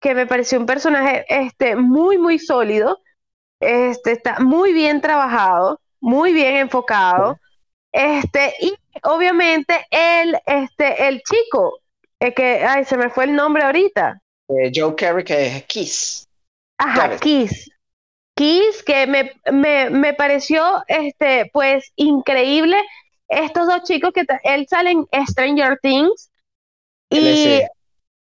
que 0.00 0.14
me 0.14 0.26
pareció 0.26 0.58
un 0.58 0.66
personaje 0.66 1.24
este, 1.28 1.76
muy, 1.76 2.18
muy 2.18 2.38
sólido 2.38 2.98
este, 3.60 4.12
está 4.12 4.40
muy 4.40 4.72
bien 4.72 5.00
trabajado, 5.00 5.80
muy 6.00 6.32
bien 6.32 6.56
enfocado. 6.56 7.38
Este, 7.92 8.54
y 8.60 8.74
obviamente 9.02 9.86
el, 9.90 10.38
este, 10.46 11.08
el 11.08 11.22
chico, 11.22 11.80
es 12.18 12.34
que, 12.34 12.64
ay, 12.64 12.84
se 12.84 12.96
me 12.96 13.10
fue 13.10 13.24
el 13.24 13.34
nombre 13.34 13.62
ahorita. 13.64 14.20
Eh, 14.48 14.70
Joe 14.74 14.94
Carey, 14.94 15.24
que 15.24 15.46
es 15.46 15.64
Kiss. 15.64 16.28
Ajá, 16.78 17.16
Kiss. 17.18 17.70
Kiss, 18.34 18.82
que 18.82 19.06
me, 19.06 19.32
me, 19.52 19.90
me, 19.90 20.14
pareció, 20.14 20.82
este, 20.86 21.50
pues, 21.52 21.92
increíble. 21.96 22.76
Estos 23.28 23.66
dos 23.66 23.82
chicos 23.84 24.12
que 24.12 24.24
él 24.44 24.66
sale 24.68 24.90
en 24.90 25.26
Stranger 25.26 25.78
Things. 25.80 26.30
Y, 27.10 27.62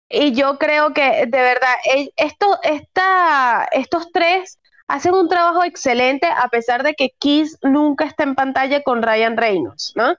y 0.10 0.32
yo 0.34 0.58
creo 0.58 0.94
que, 0.94 1.26
de 1.28 1.42
verdad, 1.42 1.76
esto, 2.16 2.60
esta, 2.64 3.68
estos 3.72 4.12
tres 4.12 4.59
hacen 4.90 5.14
un 5.14 5.30
trabajo 5.30 5.64
excelente 5.64 6.28
a 6.28 6.50
pesar 6.50 6.84
de 6.84 6.96
que 6.96 7.12
Kiss 7.20 7.58
nunca 7.62 8.06
está 8.06 8.24
en 8.24 8.36
pantalla 8.36 8.82
con 8.82 9.04
Ryan 9.04 9.38
Reynolds, 9.38 9.94
¿no? 9.96 10.16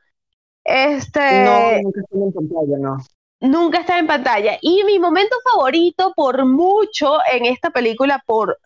Este... 0.65 1.45
No, 1.45 1.83
nunca 1.83 2.01
está 2.01 2.17
en 2.17 2.33
pantalla, 2.33 2.79
no. 2.79 2.97
Nunca 3.41 3.81
está 3.81 3.99
en 3.99 4.07
pantalla. 4.07 4.59
Y 4.61 4.85
mi 4.85 4.99
momento 4.99 5.35
favorito 5.53 6.13
por 6.15 6.45
mucho 6.47 7.19
en 7.33 7.47
esta 7.47 7.71
película, 7.71 8.23
por, 8.25 8.59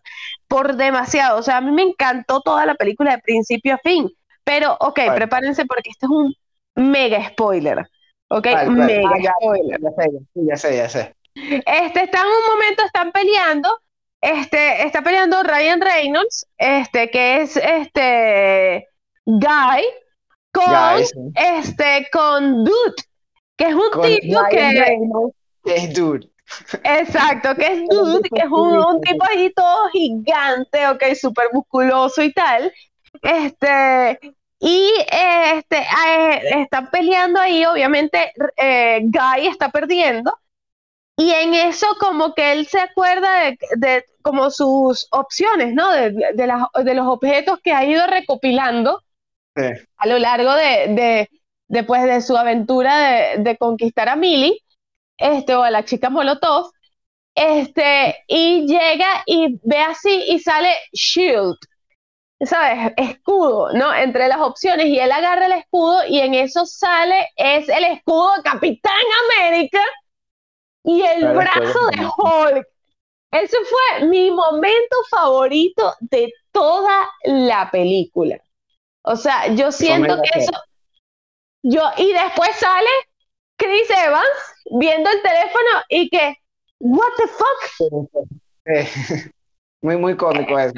por 0.47 0.75
demasiado. 0.75 1.39
O 1.39 1.41
sea, 1.41 1.57
a 1.57 1.61
mí 1.61 1.71
me 1.71 1.81
encantó 1.81 2.41
toda 2.41 2.65
la 2.65 2.75
película 2.75 3.15
de 3.15 3.21
principio 3.21 3.73
a 3.73 3.79
fin. 3.79 4.11
Pero, 4.43 4.77
ok, 4.79 4.99
prepárense 5.15 5.65
porque 5.65 5.89
este 5.89 6.05
es 6.05 6.09
un 6.11 6.35
mega 6.75 7.29
spoiler. 7.29 7.87
Ok, 8.27 8.47
mega 8.67 9.31
ah, 9.31 9.33
spoiler. 9.41 9.79
Ya 9.81 9.89
sé, 9.89 10.11
ya 10.35 10.57
sé, 10.57 10.77
ya 10.77 10.89
sé. 10.89 11.15
Este, 11.33 12.03
están 12.03 12.27
un 12.27 12.53
momento, 12.53 12.83
están 12.85 13.11
peleando 13.11 13.69
este, 14.25 14.85
está 14.85 15.01
peleando 15.01 15.43
Ryan 15.43 15.81
Reynolds, 15.81 16.47
este, 16.57 17.09
que 17.11 17.41
es 17.41 17.57
este 17.57 18.87
Guy, 19.25 19.83
con 20.51 21.31
este, 21.35 22.07
con 22.11 22.63
Dude, 22.63 23.03
que 23.55 23.65
es 23.65 23.75
un 23.75 24.01
tipo 24.01 24.39
que. 24.49 24.97
es 25.65 25.93
Dude. 25.93 26.29
Exacto, 26.83 27.55
que 27.55 27.65
es 27.65 27.87
Dude, 27.87 28.29
que 28.29 28.41
es 28.41 28.51
un, 28.51 29.01
tipo 29.01 29.25
ahí 29.29 29.51
todo 29.55 29.89
gigante, 29.89 30.87
ok, 30.87 31.03
súper 31.19 31.47
musculoso 31.53 32.23
y 32.23 32.33
tal. 32.33 32.73
Este, 33.21 34.19
y 34.59 34.89
este, 35.53 35.77
eh, 35.77 36.61
están 36.61 36.89
peleando 36.89 37.39
ahí, 37.39 37.65
obviamente 37.65 38.31
eh, 38.57 39.01
Guy 39.03 39.47
está 39.47 39.69
perdiendo. 39.69 40.35
Y 41.17 41.31
en 41.31 41.53
eso 41.53 41.87
como 41.99 42.33
que 42.33 42.51
él 42.51 42.67
se 42.67 42.79
acuerda 42.79 43.55
de, 43.77 44.05
como 44.21 44.51
sus 44.51 45.07
opciones, 45.11 45.73
¿no? 45.73 45.89
De, 45.91 46.11
de, 46.11 46.93
los 46.93 47.07
objetos 47.07 47.59
que 47.63 47.71
ha 47.71 47.85
ido 47.85 48.05
recopilando 48.05 49.01
a 49.97 50.07
lo 50.07 50.19
largo 50.19 50.53
de, 50.53 51.29
después 51.67 52.03
de 52.03 52.21
su 52.21 52.35
aventura 52.35 53.37
de, 53.37 53.57
conquistar 53.57 54.09
a 54.09 54.17
Millie, 54.17 54.59
este, 55.17 55.55
o 55.55 55.63
a 55.63 55.71
la 55.71 55.85
chica 55.85 56.09
Molotov, 56.09 56.71
este, 57.33 58.23
y 58.27 58.67
llega 58.67 59.23
y 59.25 59.59
ve 59.63 59.79
así 59.79 60.25
y 60.27 60.39
sale 60.39 60.73
Shield, 60.91 61.55
¿sabes? 62.41 62.93
Escudo, 62.97 63.71
¿no? 63.73 63.93
Entre 63.93 64.27
las 64.27 64.39
opciones, 64.39 64.87
y 64.87 64.99
él 64.99 65.11
agarra 65.13 65.45
el 65.45 65.53
escudo 65.53 66.05
y 66.09 66.19
en 66.19 66.33
eso 66.33 66.65
sale, 66.65 67.29
es 67.37 67.69
el 67.69 67.85
escudo 67.85 68.35
de 68.35 68.43
Capitán 68.43 68.93
América 69.39 69.79
y 70.85 71.01
el 71.01 71.33
brazo 71.33 71.87
de 71.91 72.05
Hulk. 72.17 72.67
Ese 73.31 73.57
fue 73.65 74.07
mi 74.07 74.31
momento 74.31 74.95
favorito 75.09 75.93
de 75.99 76.31
toda 76.51 77.09
la 77.25 77.69
película. 77.69 78.39
O 79.03 79.15
sea, 79.15 79.53
yo 79.53 79.71
siento 79.71 80.21
que 80.21 80.39
eso. 80.39 80.51
Yo, 81.63 81.81
y 81.97 82.13
después 82.13 82.55
sale 82.57 82.89
Chris 83.57 83.89
Evans 83.89 84.55
viendo 84.79 85.09
el 85.09 85.21
teléfono 85.21 85.83
y 85.89 86.09
que, 86.09 86.37
¿What 86.79 87.13
the 87.17 87.27
fuck? 87.27 88.35
Muy, 89.81 89.97
muy 89.97 90.17
cómico 90.17 90.57
eso. 90.57 90.73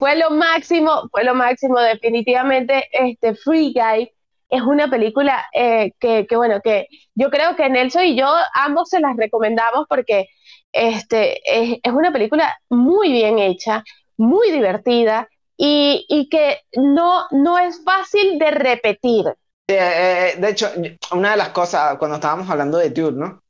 Fue 0.00 0.16
lo 0.16 0.30
máximo, 0.30 1.08
fue 1.12 1.22
lo 1.22 1.34
máximo, 1.34 1.78
definitivamente. 1.78 2.88
Este 2.90 3.36
Free 3.36 3.72
Guy 3.72 4.12
es 4.54 4.62
una 4.62 4.88
película 4.88 5.46
eh, 5.52 5.92
que, 5.98 6.26
bueno, 6.36 6.60
que 6.62 6.86
yo 7.16 7.28
creo 7.28 7.56
que 7.56 7.68
Nelson 7.68 8.04
y 8.04 8.16
yo 8.16 8.28
ambos 8.54 8.88
se 8.88 9.00
las 9.00 9.16
recomendamos 9.16 9.86
porque 9.88 10.28
este, 10.70 11.40
es, 11.44 11.92
una 11.92 12.12
película 12.12 12.56
muy 12.68 13.10
bien 13.10 13.40
hecha, 13.40 13.82
muy 14.16 14.52
divertida 14.52 15.28
y, 15.56 16.28
que 16.30 16.60
no, 16.76 17.26
no 17.32 17.58
es 17.58 17.82
fácil 17.82 18.38
de 18.38 18.50
repetir. 18.52 19.26
Eh, 19.68 20.34
eh, 20.34 20.34
de 20.38 20.50
hecho, 20.50 20.70
una 21.10 21.32
de 21.32 21.36
las 21.36 21.48
cosas, 21.48 21.96
cuando 21.98 22.16
estábamos 22.16 22.48
hablando 22.48 22.78
de 22.78 22.90
Dude, 22.90 23.18
¿no? 23.18 23.42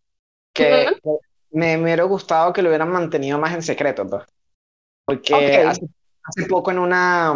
Que, 0.55 0.89
me, 1.51 1.77
me 1.77 1.83
hubiera 1.85 2.05
gustado 2.05 2.53
que 2.53 2.63
lo 2.63 2.71
hubieran 2.71 2.91
mantenido 2.91 3.39
más 3.39 3.53
en 3.53 3.63
secreto, 3.63 4.09
pues. 4.09 4.25
Porque 5.05 5.67
hace 5.67 6.47
poco 6.49 6.71
en 6.71 6.79
una, 6.79 7.31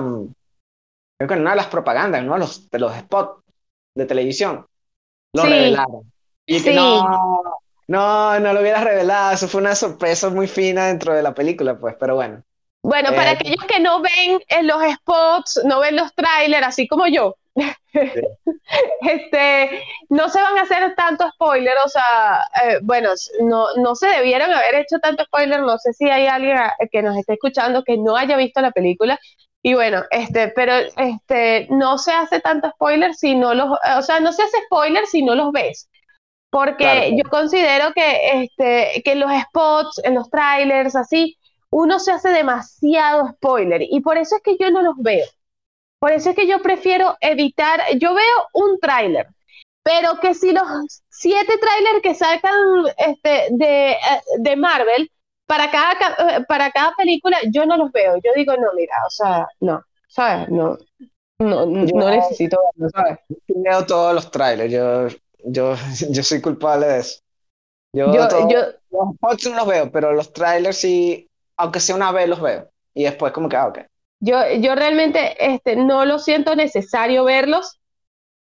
creo 1.19 1.29
que 1.29 1.35
en 1.35 1.41
una 1.41 1.51
de 1.51 1.57
las 1.57 1.67
propagandas, 1.67 2.25
¿no? 2.25 2.39
Los, 2.39 2.71
de 2.71 2.79
los 2.79 2.95
spots 2.95 3.43
de 3.99 4.07
televisión. 4.07 4.67
Lo 5.35 5.43
revelaron. 5.43 6.11
Y 6.47 6.63
que 6.63 6.73
no, 6.73 7.43
no, 7.89 8.41
no 8.41 8.53
lo 8.53 8.61
hubieras 8.61 8.85
revelado. 8.85 9.33
Eso 9.33 9.49
fue 9.49 9.61
una 9.61 9.75
sorpresa 9.75 10.31
muy 10.31 10.47
fina 10.47 10.87
dentro 10.87 11.13
de 11.13 11.23
la 11.23 11.35
película, 11.35 11.79
pues, 11.79 11.97
pero 11.99 12.15
bueno. 12.15 12.43
Bueno, 12.83 13.11
para 13.11 13.33
eh, 13.33 13.35
aquellos 13.35 13.65
que 13.65 13.81
no 13.81 14.01
ven 14.01 14.41
en 14.49 14.67
los 14.67 14.81
spots, 14.95 15.61
no 15.65 15.81
ven 15.81 15.97
los 15.97 16.15
trailers, 16.15 16.69
así 16.69 16.87
como 16.87 17.09
yo, 17.09 17.35
este, 19.03 19.83
no 20.09 20.29
se 20.29 20.41
van 20.41 20.57
a 20.59 20.63
hacer 20.63 20.95
tanto 20.95 21.29
spoiler, 21.33 21.75
o 21.85 21.89
sea, 21.89 22.45
eh, 22.65 22.79
bueno, 22.83 23.11
no, 23.41 23.67
no 23.77 23.97
se 23.97 24.07
debieron 24.07 24.53
haber 24.53 24.77
hecho 24.77 25.01
tanto 25.01 25.25
spoiler, 25.25 25.61
no 25.61 25.77
sé 25.79 25.93
si 25.93 26.09
hay 26.09 26.29
alguien 26.29 26.57
que 26.93 27.03
nos 27.03 27.17
esté 27.17 27.33
escuchando 27.35 27.83
que 27.83 27.99
no 27.99 28.17
haya 28.17 28.37
visto 28.37 28.61
la 28.61 28.71
película, 28.71 29.19
y 29.63 29.75
bueno, 29.75 30.05
este, 30.11 30.49
pero 30.49 30.73
este, 30.97 31.67
no 31.71 31.99
se 31.99 32.13
hace 32.13 32.41
tanto 32.41 32.71
spoiler 32.71 33.15
si 33.15 33.35
no 33.35 33.55
los, 33.55 33.71
o 33.97 34.03
sea, 34.03 34.21
no 34.21 34.33
se 34.33 34.43
hace 34.43 34.59
spoiler 34.67 35.07
si 35.07 35.23
no 35.23 35.35
los 35.35 35.53
ves. 35.53 35.89
Porque 36.51 37.15
yo 37.15 37.29
considero 37.29 37.93
que, 37.93 38.43
este, 38.43 39.03
que 39.05 39.13
en 39.13 39.21
los 39.21 39.31
spots, 39.43 40.01
en 40.03 40.15
los 40.15 40.31
trailers, 40.31 40.97
así, 40.97 41.37
uno 41.71 41.99
se 41.99 42.13
hace 42.13 42.31
demasiado 42.31 43.29
spoiler 43.33 43.83
y 43.83 44.01
por 44.01 44.17
eso 44.17 44.37
es 44.37 44.43
que 44.43 44.57
yo 44.59 44.71
no 44.71 44.81
los 44.81 44.95
veo. 44.97 45.27
Por 46.01 46.13
eso 46.13 46.31
es 46.31 46.37
que 46.37 46.47
yo 46.47 46.63
prefiero 46.63 47.17
evitar, 47.21 47.81
yo 47.99 48.15
veo 48.15 48.49
un 48.55 48.79
tráiler, 48.81 49.27
pero 49.83 50.21
que 50.21 50.33
si 50.33 50.53
los 50.53 50.65
siete 51.11 51.59
trailers 51.59 52.03
que 52.03 52.15
sacan 52.15 52.55
este, 52.97 53.49
de, 53.51 53.91
eh, 53.91 53.97
de 54.39 54.57
Marvel 54.57 55.11
para 55.49 55.71
cada, 55.71 56.37
eh, 56.37 56.45
para 56.47 56.71
cada 56.71 56.95
película, 56.95 57.39
yo 57.51 57.65
no 57.65 57.79
los 57.79 57.91
veo. 57.91 58.17
Yo 58.17 58.31
digo, 58.37 58.55
no, 58.57 58.69
mira, 58.77 58.95
o 59.07 59.11
sea, 59.11 59.49
no, 59.61 59.83
¿sabes? 60.07 60.49
No, 60.51 60.77
no, 61.39 61.65
no 61.65 62.11
necesito 62.11 62.59
verlo, 62.77 62.91
¿sabes? 62.91 63.19
Yo 63.29 63.55
veo 63.57 63.87
todos 63.87 64.15
los 64.15 64.31
trailers, 64.31 64.71
yo, 64.71 65.09
yo, 65.45 65.75
yo 66.11 66.23
soy 66.23 66.43
culpable 66.43 66.87
de 66.87 66.99
eso. 66.99 67.21
Yo, 67.95 68.13
yo, 68.13 68.59
los 68.91 69.47
no 69.47 69.57
los 69.57 69.67
veo, 69.67 69.91
pero 69.91 70.13
los 70.13 70.35
trailers 70.35 70.77
sí, 70.77 71.27
aunque 71.57 71.81
sea 71.81 71.97
una 71.97 72.13
vez 72.13 72.29
los 72.29 72.43
veo. 72.43 72.71
Y 72.93 73.05
después 73.05 73.33
como 73.33 73.49
que, 73.49 73.57
ah, 73.57 73.69
ok. 73.69 73.79
Yo, 74.21 74.37
yo 74.61 74.75
realmente 74.75 75.35
este, 75.39 75.77
no 75.77 76.05
lo 76.05 76.19
siento 76.19 76.55
necesario 76.55 77.25
verlos. 77.25 77.81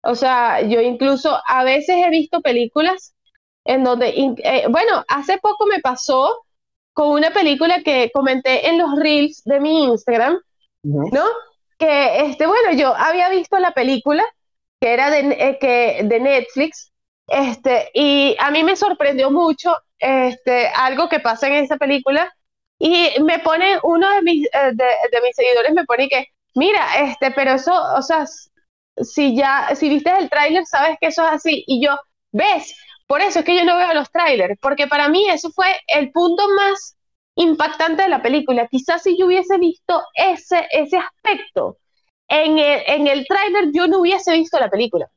O 0.04 0.16
sea, 0.16 0.62
yo 0.62 0.82
incluso 0.82 1.40
a 1.48 1.64
veces 1.64 1.96
he 2.06 2.10
visto 2.10 2.42
películas 2.42 3.16
en 3.64 3.86
donde, 3.86 4.10
eh, 4.10 4.66
bueno, 4.70 5.06
hace 5.08 5.38
poco 5.38 5.66
me 5.68 5.80
pasó 5.80 6.44
con 6.98 7.10
una 7.10 7.30
película 7.30 7.84
que 7.84 8.10
comenté 8.12 8.68
en 8.68 8.80
los 8.80 8.98
reels 9.00 9.44
de 9.44 9.60
mi 9.60 9.84
Instagram, 9.84 10.42
¿no? 10.82 11.26
Que, 11.78 12.22
este, 12.26 12.48
bueno, 12.48 12.74
yo 12.74 12.92
había 12.96 13.30
visto 13.30 13.60
la 13.60 13.70
película 13.70 14.26
que 14.82 14.94
era 14.94 15.12
de, 15.12 15.20
eh, 15.20 15.58
que, 15.62 16.02
de 16.04 16.20
Netflix, 16.20 16.92
este, 17.28 17.92
y 17.94 18.36
a 18.40 18.50
mí 18.50 18.64
me 18.64 18.76
sorprendió 18.76 19.30
mucho 19.30 19.76
este, 20.00 20.70
algo 20.70 21.08
que 21.08 21.20
pasa 21.20 21.46
en 21.46 21.66
esa 21.66 21.78
película 21.78 22.34
y 22.80 23.12
me 23.22 23.38
pone, 23.38 23.78
uno 23.84 24.10
de 24.16 24.24
mis, 24.24 24.48
eh, 24.48 24.72
de, 24.74 25.22
mis 25.24 25.36
seguidores 25.36 25.74
me 25.76 25.86
pone 25.86 26.10
que, 26.10 26.26
mira, 26.56 26.84
este, 27.00 27.30
pero 27.30 27.52
eso, 27.52 27.80
o 27.96 28.02
sea, 28.02 28.26
si 29.00 29.36
ya, 29.36 29.70
si 29.76 29.88
viste 29.88 30.10
el 30.18 30.32
tráiler, 30.32 30.66
sabes 30.66 30.98
que 31.00 31.10
eso 31.10 31.24
es 31.28 31.32
así. 31.32 31.64
Y 31.68 31.86
yo, 31.86 31.96
ves, 32.32 32.76
por 33.08 33.22
eso 33.22 33.40
es 33.40 33.46
que 33.46 33.56
yo 33.56 33.64
no 33.64 33.78
veo 33.78 33.94
los 33.94 34.12
trailers, 34.12 34.60
porque 34.62 34.88
para 34.88 35.08
mí 35.08 35.28
eso 35.30 35.50
fue 35.52 35.68
el 35.88 36.12
punto 36.12 36.44
más 36.50 36.98
impactante 37.36 38.04
de 38.04 38.10
la 38.10 38.22
película. 38.22 38.68
Quizás 38.68 39.04
si 39.04 39.18
yo 39.18 39.28
hubiese 39.28 39.58
visto 39.58 40.04
ese, 40.14 40.68
ese 40.72 40.98
aspecto 40.98 41.78
en 42.28 42.60
el, 42.60 42.84
en 42.86 43.08
el 43.08 43.26
tráiler, 43.26 43.72
yo 43.74 43.88
no 43.88 44.00
hubiese 44.00 44.34
visto 44.34 44.60
la 44.60 44.70
película. 44.70 45.08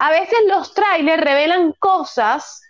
A 0.00 0.10
veces 0.10 0.38
los 0.48 0.74
trailers 0.74 1.22
revelan 1.22 1.72
cosas 1.78 2.60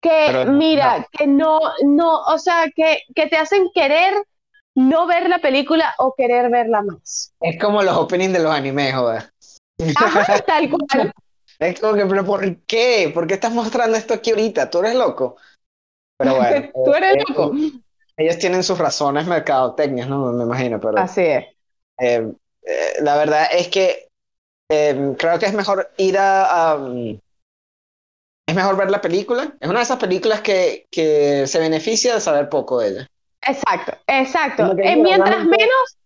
que 0.00 0.46
mira, 0.46 1.06
que 1.12 1.26
no, 1.26 1.60
no, 1.84 2.22
o 2.22 2.38
sea, 2.38 2.70
que, 2.74 3.02
que 3.14 3.26
te 3.26 3.36
hacen 3.36 3.68
querer 3.74 4.14
no 4.74 5.06
ver 5.06 5.28
la 5.28 5.40
película 5.40 5.94
o 5.98 6.14
querer 6.16 6.50
verla 6.50 6.80
más. 6.82 7.34
Es 7.40 7.60
como 7.60 7.82
los 7.82 7.94
openings 7.96 8.32
de 8.32 8.38
los 8.38 8.52
animes, 8.52 8.94
joder. 8.94 9.30
Ajá, 9.96 10.38
tal 10.40 10.70
cual. 10.70 11.12
Es 11.60 11.78
como 11.78 11.94
que, 11.94 12.06
pero 12.06 12.24
¿por 12.24 12.56
qué? 12.62 13.10
¿Por 13.12 13.26
qué 13.26 13.34
estás 13.34 13.52
mostrando 13.52 13.96
esto 13.96 14.14
aquí 14.14 14.30
ahorita? 14.30 14.70
¿Tú 14.70 14.78
eres 14.78 14.94
loco? 14.94 15.36
Pero 16.16 16.36
bueno. 16.36 16.70
Tú 16.84 16.92
eres 16.92 17.14
eh, 17.14 17.24
loco. 17.28 17.52
Ellos 18.16 18.38
tienen 18.38 18.62
sus 18.64 18.78
razones 18.78 19.26
mercadotecnias, 19.26 20.08
¿no? 20.08 20.32
Me 20.32 20.44
imagino, 20.44 20.80
pero... 20.80 20.98
Así 20.98 21.22
es. 21.22 21.44
Eh, 21.98 22.32
eh, 22.62 22.92
la 23.00 23.16
verdad 23.16 23.46
es 23.52 23.68
que 23.68 24.08
creo 24.68 25.38
que 25.38 25.46
es 25.46 25.52
mejor 25.52 25.90
ir 25.96 26.16
a 26.18 26.78
es 28.50 28.56
mejor 28.56 28.76
ver 28.76 28.90
la 28.90 29.00
película. 29.00 29.54
Es 29.60 29.68
una 29.68 29.78
de 29.78 29.84
esas 29.84 29.98
películas 29.98 30.40
que, 30.40 30.86
que 30.90 31.46
se 31.46 31.60
beneficia 31.60 32.14
de 32.14 32.20
saber 32.20 32.48
poco 32.48 32.80
de 32.80 32.88
ella. 32.88 33.10
Exacto, 33.46 33.92
exacto. 34.08 34.72
Eh, 34.76 34.96
mientras 34.96 35.44
menos, 35.44 35.98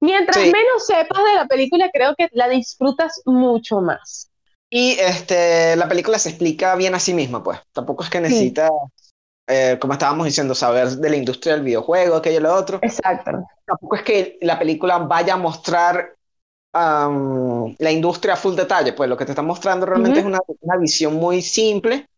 mientras 0.00 0.38
menos 0.38 0.84
sepas 0.84 1.24
de 1.24 1.34
la 1.36 1.46
película, 1.46 1.90
creo 1.92 2.14
que 2.16 2.28
la 2.32 2.48
disfrutas 2.48 3.22
mucho 3.24 3.80
más. 3.80 4.31
Y 4.74 4.92
este, 4.98 5.76
la 5.76 5.86
película 5.86 6.18
se 6.18 6.30
explica 6.30 6.74
bien 6.76 6.94
a 6.94 6.98
sí 6.98 7.12
misma, 7.12 7.42
pues. 7.44 7.58
Tampoco 7.72 8.04
es 8.04 8.08
que 8.08 8.22
necesita, 8.22 8.70
eh, 9.46 9.76
como 9.78 9.92
estábamos 9.92 10.24
diciendo, 10.24 10.54
saber 10.54 10.88
de 10.88 11.10
la 11.10 11.16
industria 11.16 11.52
del 11.52 11.62
videojuego, 11.62 12.16
aquello 12.16 12.38
y 12.38 12.42
lo 12.42 12.54
otro. 12.54 12.78
Exacto. 12.80 13.32
Tampoco 13.66 13.96
es 13.96 14.02
que 14.02 14.38
la 14.40 14.58
película 14.58 14.96
vaya 14.96 15.34
a 15.34 15.36
mostrar 15.36 16.16
la 16.72 17.90
industria 17.90 18.32
a 18.32 18.38
full 18.38 18.54
detalle, 18.54 18.94
pues 18.94 19.10
lo 19.10 19.16
que 19.18 19.26
te 19.26 19.32
está 19.32 19.42
mostrando 19.42 19.84
realmente 19.84 20.20
es 20.20 20.24
una, 20.24 20.38
una, 20.62 20.78
visión 20.78 21.16
muy 21.16 21.42
simple, 21.42 22.08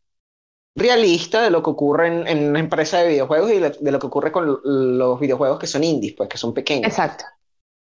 realista 0.77 1.43
de 1.43 1.51
lo 1.51 1.61
que 1.61 1.71
ocurre 1.71 2.07
en, 2.07 2.29
en 2.29 2.51
una 2.51 2.61
empresa 2.61 2.99
de 2.99 3.09
videojuegos 3.09 3.51
y 3.51 3.59
de, 3.59 3.91
lo 3.91 3.99
que 3.99 4.07
ocurre 4.07 4.31
con 4.31 4.61
los 4.63 5.19
videojuegos 5.19 5.59
que 5.59 5.67
son 5.67 5.83
indies, 5.83 6.15
pues 6.15 6.29
que 6.29 6.39
son 6.39 6.55
pequeños. 6.55 6.87
Exacto. 6.87 7.25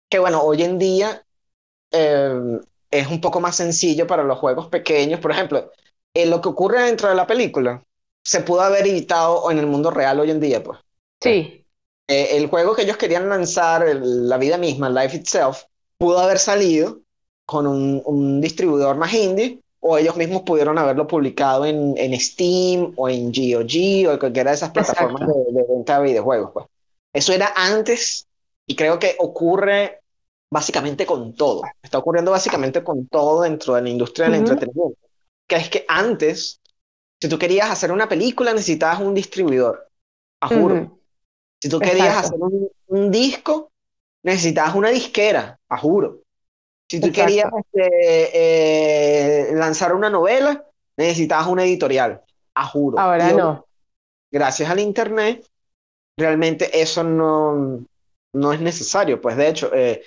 Que 0.09 0.19
bueno, 0.19 0.41
hoy 0.41 0.63
en 0.63 0.79
día 0.79 1.23
em, 1.91 2.59
es 2.93 3.09
un 3.09 3.21
poco 3.21 3.41
más 3.41 3.57
sencillo 3.57 4.07
para 4.07 4.23
los 4.23 4.39
juegos 4.39 4.69
pequeños. 4.69 5.19
Por 5.19 5.33
ejemplo, 5.33 5.73
en 6.15 6.31
lo 6.31 6.41
que 6.41 6.51
ocurre 6.51 6.83
dentro 6.83 7.09
de 7.09 7.15
la 7.15 7.27
película 7.27 7.83
se 8.23 8.41
pudo 8.41 8.61
haber 8.61 8.87
evitado 8.87 9.51
en 9.51 9.59
el 9.59 9.67
mundo 9.67 9.91
real 9.91 10.21
hoy 10.21 10.31
en 10.31 10.39
día, 10.39 10.63
pues. 10.63 10.79
Sí. 11.21 11.65
Eh, 12.07 12.37
el 12.37 12.47
juego 12.47 12.75
que 12.75 12.83
ellos 12.83 12.99
querían 12.99 13.29
lanzar, 13.29 13.85
la 13.97 14.37
vida 14.37 14.59
misma, 14.59 14.91
Life 14.91 15.17
Itself, 15.17 15.63
pudo 15.99 16.19
haber 16.19 16.39
salido 16.39 17.01
con 17.47 17.67
un, 17.67 18.41
distribuidor 18.41 18.97
más 18.97 19.13
indie 19.15 19.61
o 19.81 19.99
ellos 19.99 20.17
mismos 20.17 20.43
pudieron 20.43 20.79
haberlo 20.79 21.07
publicado 21.07 21.65
en, 21.65 21.95
en 21.97 22.19
Steam 22.21 22.93
o 22.97 23.09
en 23.09 23.33
GOG 23.33 24.13
o 24.13 24.19
cualquiera 24.19 24.51
de 24.51 24.57
esas 24.57 24.71
plataformas 24.71 25.27
de, 25.27 25.65
venta 25.69 25.99
de 25.99 26.05
videojuegos. 26.05 26.51
Pues. 26.53 26.67
Eso 27.13 27.33
era 27.33 27.53
antes 27.57 28.27
y 28.67 28.77
creo 28.77 28.99
que 28.99 29.17
ocurre 29.19 30.02
básicamente 30.53 31.07
con 31.07 31.35
todo. 31.35 31.63
Está 31.83 31.97
ocurriendo 31.97 32.31
básicamente 32.31 32.85
con 32.85 33.07
todo 33.07 33.41
dentro 33.41 33.75
de 33.75 33.81
la 33.81 33.89
industria 33.89 34.27
del 34.27 34.41
entretenimiento. 34.41 34.99
Que 35.47 35.57
es 35.57 35.71
que 35.71 35.87
antes, 35.89 36.61
si 37.19 37.27
tú 37.27 37.39
querías 37.39 37.71
hacer 37.71 37.91
una 37.91 38.07
película, 38.07 38.53
necesitabas 38.53 39.01
un 39.01 39.15
distribuidor. 39.15 39.89
A 40.43 40.49
juro. 40.49 40.99
Si 41.59 41.71
tú 41.71 41.79
querías 41.79 42.19
hacer 42.19 42.39
un, 42.39 42.69
un, 42.89 43.11
disco, 43.11 43.73
necesitabas 44.23 44.75
una 44.75 44.91
disquera, 44.91 45.59
a 45.71 45.79
juro. 45.79 46.21
Si 46.91 47.01
tú 47.01 47.11
querías 47.11 47.51
este, 47.57 48.31
eh, 48.35 49.55
lanzar 49.55 49.95
una 49.95 50.11
novela, 50.11 50.67
necesitabas 50.99 51.47
una 51.47 51.65
editorial, 51.65 52.21
a 52.55 52.67
juro. 52.67 52.99
Ahora 52.99 53.33
no. 53.33 53.67
Gracias 54.31 54.69
al 54.69 54.81
Internet, 54.81 55.47
realmente 56.19 56.79
eso 56.79 57.03
no, 57.05 57.87
no 58.35 58.53
es 58.53 58.61
necesario. 58.61 59.19
Pues 59.19 59.37
de 59.39 59.49
hecho, 59.49 59.71
eh, 59.73 60.03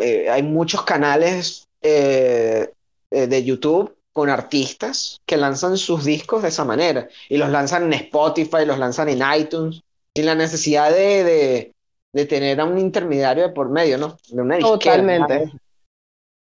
eh, 0.00 0.28
hay 0.30 0.42
muchos 0.42 0.82
canales 0.82 1.68
de 1.82 3.44
YouTube 3.44 3.94
con 4.14 4.30
artistas 4.30 5.20
que 5.26 5.36
lanzan 5.36 5.76
sus 5.76 6.04
discos 6.04 6.42
de 6.42 6.48
esa 6.48 6.64
manera 6.64 7.08
y 7.28 7.36
los 7.36 7.50
lanzan 7.50 7.82
en 7.84 7.94
Spotify, 7.94 8.64
los 8.64 8.78
lanzan 8.78 9.08
en 9.08 9.22
iTunes, 9.36 9.82
sin 10.14 10.26
la 10.26 10.36
necesidad 10.36 10.90
de, 10.90 11.74
de 12.12 12.26
tener 12.26 12.60
a 12.60 12.64
un 12.64 12.78
intermediario 12.78 13.42
de 13.42 13.52
por 13.52 13.68
medio, 13.68 13.98
¿no? 13.98 14.16
De 14.28 14.40
una 14.40 14.58
Totalmente. 14.60 15.50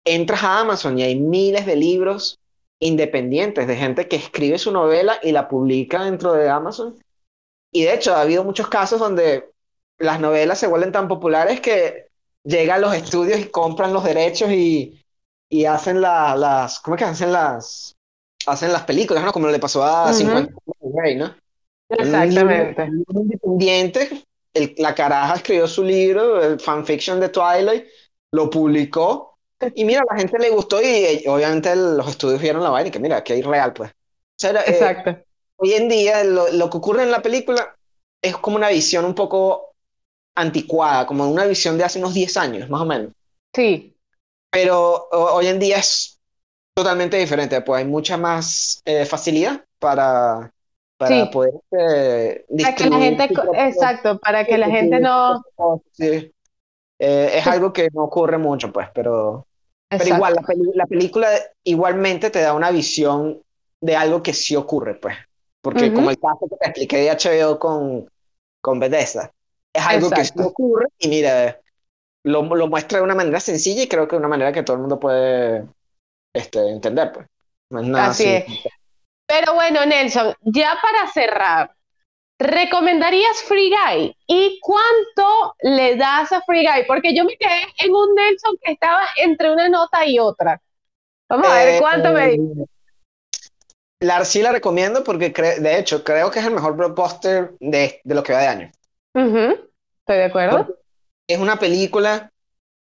Entras 0.05 0.43
a 0.43 0.61
Amazon 0.61 0.97
y 0.97 1.03
hay 1.03 1.19
miles 1.19 1.65
de 1.65 1.75
libros 1.75 2.39
independientes 2.79 3.67
de 3.67 3.75
gente 3.75 4.07
que 4.07 4.15
escribe 4.15 4.57
su 4.57 4.71
novela 4.71 5.19
y 5.21 5.33
la 5.33 5.49
publica 5.49 6.05
dentro 6.05 6.31
de 6.31 6.47
Amazon. 6.47 6.95
Y 7.73 7.83
de 7.83 7.93
hecho, 7.93 8.15
ha 8.15 8.21
habido 8.21 8.45
muchos 8.45 8.69
casos 8.69 9.01
donde 9.01 9.49
las 9.99 10.21
novelas 10.21 10.59
se 10.59 10.67
vuelven 10.67 10.93
tan 10.93 11.09
populares 11.09 11.59
que 11.59 12.07
llegan 12.47 12.81
los 12.81 12.93
estudios 12.93 13.39
y 13.39 13.49
compran 13.49 13.93
los 13.93 14.03
derechos 14.03 14.49
y, 14.51 15.03
y 15.49 15.65
hacen 15.65 16.01
las, 16.01 16.79
¿cómo 16.79 16.95
es 16.95 16.99
que 16.99 17.05
hacen 17.05 17.33
las, 17.33 17.95
hacen 18.45 18.71
las 18.71 18.83
películas, 18.83 19.23
¿no? 19.23 19.33
Como 19.33 19.47
le 19.47 19.59
pasó 19.59 19.83
a 19.83 20.13
50 20.13 20.53
¿no? 21.17 21.35
Exactamente. 21.89 22.83
Un, 23.07 23.21
independiente 23.21 24.23
el, 24.53 24.73
la 24.77 24.95
caraja 24.95 25.35
escribió 25.35 25.67
su 25.67 25.83
libro, 25.83 26.41
el 26.41 26.59
fanfiction 26.59 27.19
de 27.19 27.29
Twilight, 27.29 27.85
lo 28.31 28.49
publicó, 28.49 29.37
y 29.73 29.85
mira, 29.85 30.01
a 30.01 30.13
la 30.13 30.19
gente 30.19 30.37
le 30.39 30.49
gustó 30.49 30.81
y, 30.81 31.23
obviamente 31.27 31.75
los 31.75 32.07
estudios 32.07 32.41
vieron 32.41 32.63
la 32.63 32.69
vaina 32.69 32.89
y 32.89 32.91
que 32.91 32.99
mira, 32.99 33.23
que 33.23 33.33
hay 33.33 33.41
real, 33.41 33.73
pues. 33.73 33.91
O 33.91 34.47
eh, 34.47 34.63
Exacto. 34.67 35.17
hoy 35.57 35.73
en 35.73 35.89
día 35.89 36.23
lo, 36.23 36.51
lo, 36.51 36.69
que 36.69 36.77
ocurre 36.77 37.03
en 37.03 37.11
la 37.11 37.21
película 37.21 37.75
es 38.21 38.37
como 38.37 38.57
una 38.57 38.69
visión 38.69 39.03
un 39.05 39.15
poco 39.15 39.66
anticuada, 40.37 41.05
como 41.07 41.27
una 41.29 41.45
visión 41.45 41.77
de 41.77 41.83
hace 41.83 41.99
unos 41.99 42.13
10 42.13 42.37
años, 42.37 42.69
más 42.69 42.81
o 42.81 42.85
menos. 42.85 43.11
Sí. 43.53 43.95
Pero 44.51 45.09
hoy 45.11 45.47
en 45.47 45.59
día 45.59 45.77
es 45.77 46.19
totalmente 46.75 47.17
diferente, 47.17 47.59
pues 47.61 47.79
hay 47.79 47.89
mucha 47.89 48.17
más 48.17 48.81
eh, 48.85 49.03
facilidad 49.05 49.65
para, 49.79 50.51
para 50.97 51.29
poder 51.31 51.53
eh, 51.71 52.45
para 52.61 52.75
que 52.75 52.89
la 52.89 52.99
gente, 52.99 53.29
exacto, 53.55 54.19
para 54.19 54.45
que 54.45 54.57
la 54.57 54.69
gente 54.69 54.99
no... 54.99 55.43
Sí. 55.91 56.31
Eh, 56.99 57.31
es 57.33 57.47
algo 57.47 57.73
que 57.73 57.89
no 57.93 58.03
ocurre 58.03 58.37
mucho, 58.37 58.71
pues, 58.71 58.87
pero, 58.93 59.45
pero 59.89 60.05
igual, 60.05 60.33
la, 60.35 60.43
la, 60.73 60.85
película 60.85 61.29
igualmente 61.63 62.29
te 62.31 62.41
da 62.41 62.53
una 62.53 62.71
visión 62.71 63.41
de 63.81 63.95
algo 63.95 64.23
que 64.23 64.33
sí 64.33 64.55
ocurre, 64.55 64.95
pues. 64.95 65.15
Porque 65.61 65.93
como 65.93 66.09
el 66.09 66.17
caso 66.17 66.47
que 66.49 66.55
te 66.55 66.65
expliqué 66.65 66.97
de 66.97 67.11
HBO 67.11 67.59
con, 67.59 68.09
con 68.61 68.79
Bethesda, 68.79 69.31
es 69.77 69.85
algo 69.85 70.09
que 70.09 70.25
sí 70.25 70.33
ocurre 70.37 70.87
y 70.97 71.07
mira, 71.07 71.59
lo, 72.23 72.43
lo, 72.43 72.67
muestra 72.67 72.97
de 72.97 73.03
una 73.03 73.15
manera 73.15 73.39
sencilla 73.39 73.83
y 73.83 73.87
creo 73.87 74.07
que 74.07 74.15
de 74.15 74.19
una 74.19 74.27
manera 74.27 74.51
que 74.51 74.63
todo 74.63 74.75
el 74.75 74.81
mundo 74.81 74.99
puede 74.99 75.65
este, 76.33 76.69
entender, 76.69 77.11
pues. 77.13 77.27
así, 77.95 78.25
es. 78.25 78.45
Pero 79.27 79.53
bueno, 79.53 79.85
Nelson, 79.85 80.33
ya 80.41 80.77
para 80.81 81.11
cerrar, 81.11 81.71
¿recomendarías 82.39 83.43
Free 83.43 83.69
Guy? 83.69 84.15
¿Y 84.25 84.59
cuánto 84.61 85.55
le 85.61 85.95
das 85.95 86.31
a 86.31 86.41
Free 86.41 86.65
Guy? 86.65 86.85
Porque 86.87 87.15
yo 87.15 87.23
me 87.23 87.37
quedé 87.37 87.67
en 87.79 87.93
un 87.93 88.15
Nelson 88.15 88.57
que 88.63 88.71
estaba 88.71 89.03
entre 89.17 89.51
una 89.51 89.69
nota 89.69 90.05
y 90.05 90.17
otra. 90.17 90.59
Vamos 91.29 91.47
a 91.47 91.55
ver 91.55 91.75
eh, 91.75 91.77
cuánto 91.79 92.13
me 92.13 92.33
eh, 92.33 92.39
La, 93.99 94.23
sí 94.23 94.41
la 94.41 94.53
recomiendo 94.53 95.03
porque 95.03 95.29
de 95.29 95.77
hecho 95.77 96.03
creo 96.03 96.31
que 96.31 96.39
es 96.39 96.45
el 96.45 96.53
mejor 96.53 96.77
blockbuster 96.77 97.53
de, 97.59 97.99
de 98.03 98.15
lo 98.15 98.23
que 98.23 98.33
va 98.33 98.39
de 98.39 98.47
año. 98.47 98.71
Estoy 100.07 100.17
de 100.17 100.23
acuerdo. 100.23 100.77
es 101.27 101.37
una 101.37 101.57
película, 101.57 102.31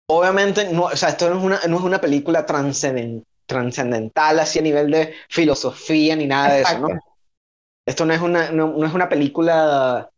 obviamente, 0.08 0.72
no, 0.74 0.84
o 0.84 0.96
sea, 0.98 1.10
esto 1.10 1.30
no 1.30 1.38
es 1.38 1.44
una, 1.44 1.60
no 1.68 1.78
es 1.78 1.84
una 1.84 2.02
película 2.02 2.46
trascendental 2.46 3.26
trascendental 3.46 4.40
así 4.40 4.60
a 4.60 4.64
nivel 4.64 4.90
de 4.92 5.14
filosofía 5.30 6.16
ni 6.16 6.26
nada 6.26 6.54
de 6.54 6.62
eso, 6.62 6.80
¿no? 6.80 6.88
Esto 7.86 8.06
no 8.06 8.14
es 8.14 8.22
una, 8.22 8.50
no, 8.52 8.84
es 8.84 8.94
una 8.94 9.08
película 9.08 10.10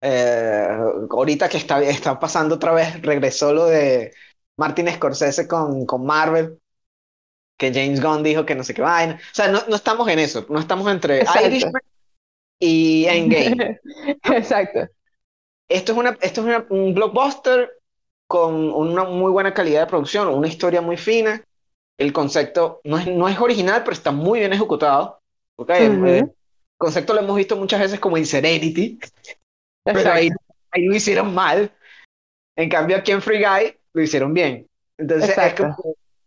eh, 0.00 0.68
ahorita 1.10 1.48
que 1.48 1.58
está, 1.58 1.82
está 1.82 2.18
pasando 2.18 2.54
otra 2.54 2.72
vez, 2.72 3.00
regresó 3.02 3.52
lo 3.52 3.66
de 3.66 4.14
Martin 4.56 4.90
Scorsese 4.90 5.46
con, 5.46 5.84
con 5.84 6.06
Marvel, 6.06 6.58
que 7.58 7.72
James 7.72 8.02
Gunn 8.02 8.22
dijo 8.22 8.46
que 8.46 8.54
no 8.54 8.64
sé 8.64 8.72
qué 8.72 8.82
vaina. 8.82 9.14
O 9.14 9.34
sea, 9.34 9.48
no, 9.48 9.60
no 9.68 9.76
estamos 9.76 10.08
en 10.08 10.18
eso, 10.18 10.46
no 10.48 10.58
estamos 10.58 10.90
entre 10.90 11.24
Irishman 11.44 11.82
y 12.58 13.04
Endgame. 13.04 13.80
Exacto. 14.24 14.88
Esto 15.68 15.92
es, 15.92 15.98
una, 15.98 16.18
esto 16.20 16.48
es 16.48 16.64
un 16.68 16.94
blockbuster 16.94 17.70
con 18.26 18.70
una 18.70 19.04
muy 19.04 19.30
buena 19.30 19.54
calidad 19.54 19.82
de 19.82 19.86
producción, 19.86 20.28
una 20.28 20.48
historia 20.48 20.80
muy 20.80 20.96
fina, 20.96 21.42
el 21.98 22.12
concepto 22.12 22.80
no 22.84 22.98
es, 22.98 23.06
no 23.06 23.28
es 23.28 23.38
original, 23.38 23.82
pero 23.84 23.92
está 23.92 24.10
muy 24.10 24.40
bien 24.40 24.52
ejecutado. 24.52 25.20
Okay, 25.56 25.86
El 25.86 26.32
concepto 26.76 27.14
lo 27.14 27.20
hemos 27.20 27.36
visto 27.36 27.56
muchas 27.56 27.80
veces 27.80 28.00
como 28.00 28.16
en 28.16 28.26
Serenity, 28.26 28.98
pero 29.84 30.12
ahí, 30.12 30.30
ahí, 30.72 30.84
lo 30.84 30.94
hicieron 30.94 31.32
mal. 31.32 31.70
En 32.56 32.68
cambio, 32.68 32.96
aquí 32.96 33.12
en 33.12 33.22
Free 33.22 33.38
Guy 33.38 33.76
lo 33.92 34.02
hicieron 34.02 34.34
bien. 34.34 34.66
Entonces, 34.98 35.30
es 35.30 35.54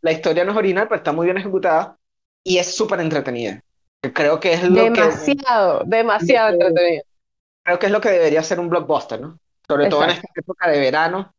la 0.01 0.11
historia 0.11 0.45
no 0.45 0.51
es 0.51 0.57
original, 0.57 0.87
pero 0.87 0.97
está 0.97 1.11
muy 1.11 1.25
bien 1.25 1.37
ejecutada 1.37 1.97
y 2.43 2.59
es 2.59 2.75
súper 2.75 3.01
entretenida. 3.01 3.61
Creo 4.13 4.39
que 4.39 4.53
es 4.53 4.63
lo 4.63 4.83
demasiado, 4.83 5.83
demasiado 5.85 6.53
entretenida. 6.53 7.01
Creo 7.67 7.79
que 7.79 7.87
es 7.87 7.91
lo 7.91 7.99
que 7.99 8.11
debería 8.11 8.41
ser 8.43 8.61
un 8.61 8.69
blockbuster, 8.69 9.19
¿no? 9.19 9.37
Sobre 9.67 9.89
todo 9.89 10.05
en 10.05 10.11
esta 10.11 10.27
época 10.33 10.69
de 10.69 10.79
verano, 10.79 11.33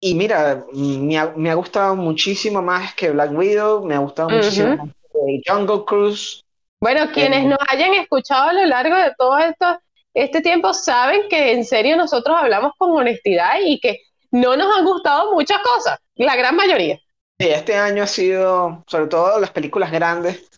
y 0.00 0.16
mira, 0.16 0.64
me 0.72 1.16
ha, 1.16 1.32
me 1.36 1.50
ha, 1.50 1.54
gustado 1.54 1.94
muchísimo 1.94 2.60
más 2.60 2.96
que 2.96 3.12
Black 3.12 3.30
Widow, 3.30 3.84
me 3.84 3.94
ha 3.94 3.98
gustado 3.98 4.28
muchísimo 4.28 4.76
más 4.76 4.88
que 5.12 5.40
Jungle 5.46 5.84
Cruise. 5.86 6.42
Bueno, 6.80 7.12
quienes 7.12 7.44
eh, 7.44 7.46
nos 7.46 7.60
hayan 7.68 7.94
escuchado 7.94 8.48
a 8.48 8.52
lo 8.54 8.66
largo 8.66 8.96
de 8.96 9.14
todo 9.16 9.38
esto, 9.38 9.78
este 10.14 10.40
tiempo 10.40 10.74
saben 10.74 11.28
que 11.30 11.52
en 11.52 11.64
serio 11.64 11.96
nosotros 11.96 12.36
hablamos 12.36 12.72
con 12.76 12.90
honestidad 12.90 13.60
y 13.64 13.78
que 13.78 14.00
no 14.32 14.56
nos 14.56 14.76
han 14.76 14.84
gustado 14.84 15.32
muchas 15.32 15.58
cosas, 15.62 15.96
la 16.16 16.34
gran 16.34 16.56
mayoría. 16.56 16.98
Sí, 17.38 17.50
este 17.50 17.76
año 17.76 18.02
ha 18.02 18.08
sido, 18.08 18.82
sobre 18.88 19.06
todo 19.06 19.38
las 19.38 19.52
películas 19.52 19.92
grandes, 19.92 20.50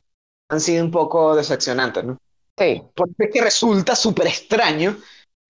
han 0.49 0.61
sido 0.61 0.83
un 0.83 0.91
poco 0.91 1.37
decepcionantes, 1.37 2.05
¿no? 2.05 2.19
Sí. 2.59 2.83
Porque 2.95 3.31
que 3.31 3.41
resulta 3.41 3.95
súper 3.95 4.27
extraño 4.27 4.97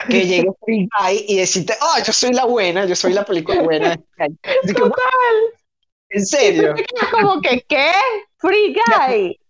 que 0.08 0.26
llegue 0.26 0.50
Free 0.64 0.88
Guy 0.98 1.24
y 1.28 1.36
decirte, 1.36 1.74
oh, 1.80 2.02
yo 2.04 2.12
soy 2.12 2.32
la 2.32 2.44
buena, 2.44 2.84
yo 2.84 2.94
soy 2.94 3.12
la 3.12 3.24
película 3.24 3.62
buena. 3.62 3.96
Total. 3.96 4.94
¿En 6.10 6.24
serio? 6.24 6.74
Como 7.10 7.40
que, 7.40 7.62
¿qué? 7.68 7.92
Free 8.38 8.74
Guy. 8.74 9.40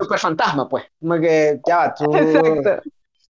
Super 0.00 0.18
fantasma, 0.18 0.68
pues. 0.68 0.84
Como 1.00 1.20
que, 1.20 1.60
ya 1.66 1.76
va, 1.76 1.94
tú. 1.94 2.14
Exacto. 2.14 2.90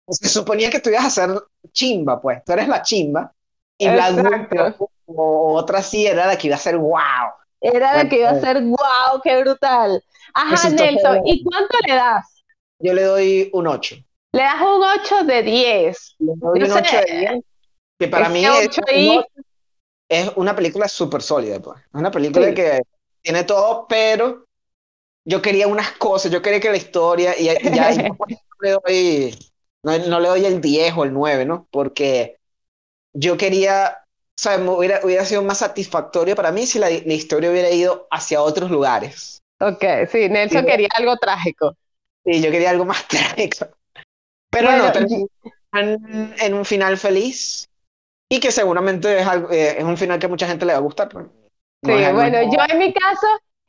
Se 0.08 0.28
suponía 0.28 0.70
que 0.70 0.80
tú 0.80 0.90
ibas 0.90 1.04
a 1.04 1.10
ser 1.10 1.30
chimba, 1.72 2.20
pues. 2.20 2.42
Tú 2.44 2.52
eres 2.52 2.68
la 2.68 2.82
chimba. 2.82 3.32
Y 3.78 3.86
la 3.86 4.76
o 5.06 5.54
otra 5.54 5.82
sí 5.82 6.06
era 6.06 6.26
la 6.26 6.36
que 6.36 6.48
iba 6.48 6.56
a 6.56 6.60
ser 6.60 6.76
wow. 6.76 7.00
Era 7.60 7.96
la 7.96 8.08
que 8.08 8.20
iba 8.20 8.30
a 8.30 8.40
ser 8.40 8.62
wow, 8.62 9.20
qué 9.22 9.40
brutal. 9.40 10.02
Ajá, 10.34 10.70
Nelson, 10.70 11.26
¿y 11.26 11.42
cuánto 11.42 11.76
le 11.86 11.94
das? 11.94 12.39
Yo 12.80 12.94
le 12.94 13.02
doy 13.02 13.50
un 13.52 13.66
8. 13.66 13.96
Le 14.32 14.42
das 14.42 14.60
un 14.62 14.82
8 14.82 15.24
de 15.24 15.42
10. 15.42 16.16
Le 16.18 16.32
doy 16.36 16.62
un 16.62 16.72
8 16.72 16.96
de 17.06 17.18
10. 17.18 17.44
Que 17.98 18.08
para 18.08 18.28
mí 18.30 18.42
es, 20.08 20.32
una 20.36 20.56
película 20.56 20.88
súper 20.88 21.22
sólida. 21.22 21.60
Pues. 21.60 21.78
Es 21.78 21.94
una 21.94 22.10
película 22.10 22.52
que 22.54 22.80
tiene 23.20 23.44
todo, 23.44 23.86
pero 23.86 24.46
yo 25.24 25.42
quería 25.42 25.68
unas 25.68 25.92
cosas. 25.92 26.32
Yo 26.32 26.40
quería 26.40 26.60
que 26.60 26.70
la 26.70 26.78
historia. 26.78 27.38
Y 27.38 27.44
ya 27.44 27.54
no, 28.08 28.16
le 28.60 28.70
doy, 28.70 29.38
no, 29.82 30.20
le 30.20 30.28
doy 30.28 30.44
el 30.46 30.60
10 30.60 30.94
o 30.96 31.04
el 31.04 31.12
9, 31.12 31.44
¿no? 31.44 31.68
Porque 31.70 32.38
yo 33.12 33.36
quería. 33.36 33.98
¿sabes? 34.36 34.66
Hubiera, 34.66 35.00
hubiera 35.04 35.26
sido 35.26 35.42
más 35.42 35.58
satisfactorio 35.58 36.34
para 36.34 36.50
mí 36.50 36.64
si 36.64 36.78
la, 36.78 36.88
la 36.88 37.12
historia 37.12 37.50
hubiera 37.50 37.68
ido 37.68 38.08
hacia 38.10 38.40
otros 38.40 38.70
lugares. 38.70 39.42
Ok, 39.60 39.84
sí, 40.10 40.30
Nelson 40.30 40.64
quería 40.64 40.88
algo 40.96 41.14
trágico. 41.18 41.76
Sí, 42.24 42.42
yo 42.42 42.50
quería 42.50 42.70
algo 42.70 42.84
más 42.84 43.06
trágico. 43.08 43.68
Pero 44.50 44.72
no, 44.72 44.92
terminan 44.92 45.28
en 46.40 46.54
un 46.54 46.64
final 46.64 46.96
feliz 46.96 47.68
y 48.28 48.40
que 48.40 48.50
seguramente 48.50 49.20
es, 49.20 49.26
eh, 49.50 49.76
es 49.78 49.84
un 49.84 49.96
final 49.96 50.18
que 50.18 50.26
a 50.26 50.28
mucha 50.28 50.46
gente 50.46 50.66
le 50.66 50.72
va 50.72 50.78
a 50.78 50.82
gustar. 50.82 51.08
Pues. 51.08 51.26
sí, 51.84 51.92
bueno, 52.12 52.42
yo 52.42 52.58
en 52.68 52.78
mi 52.78 52.92
caso, 52.92 53.26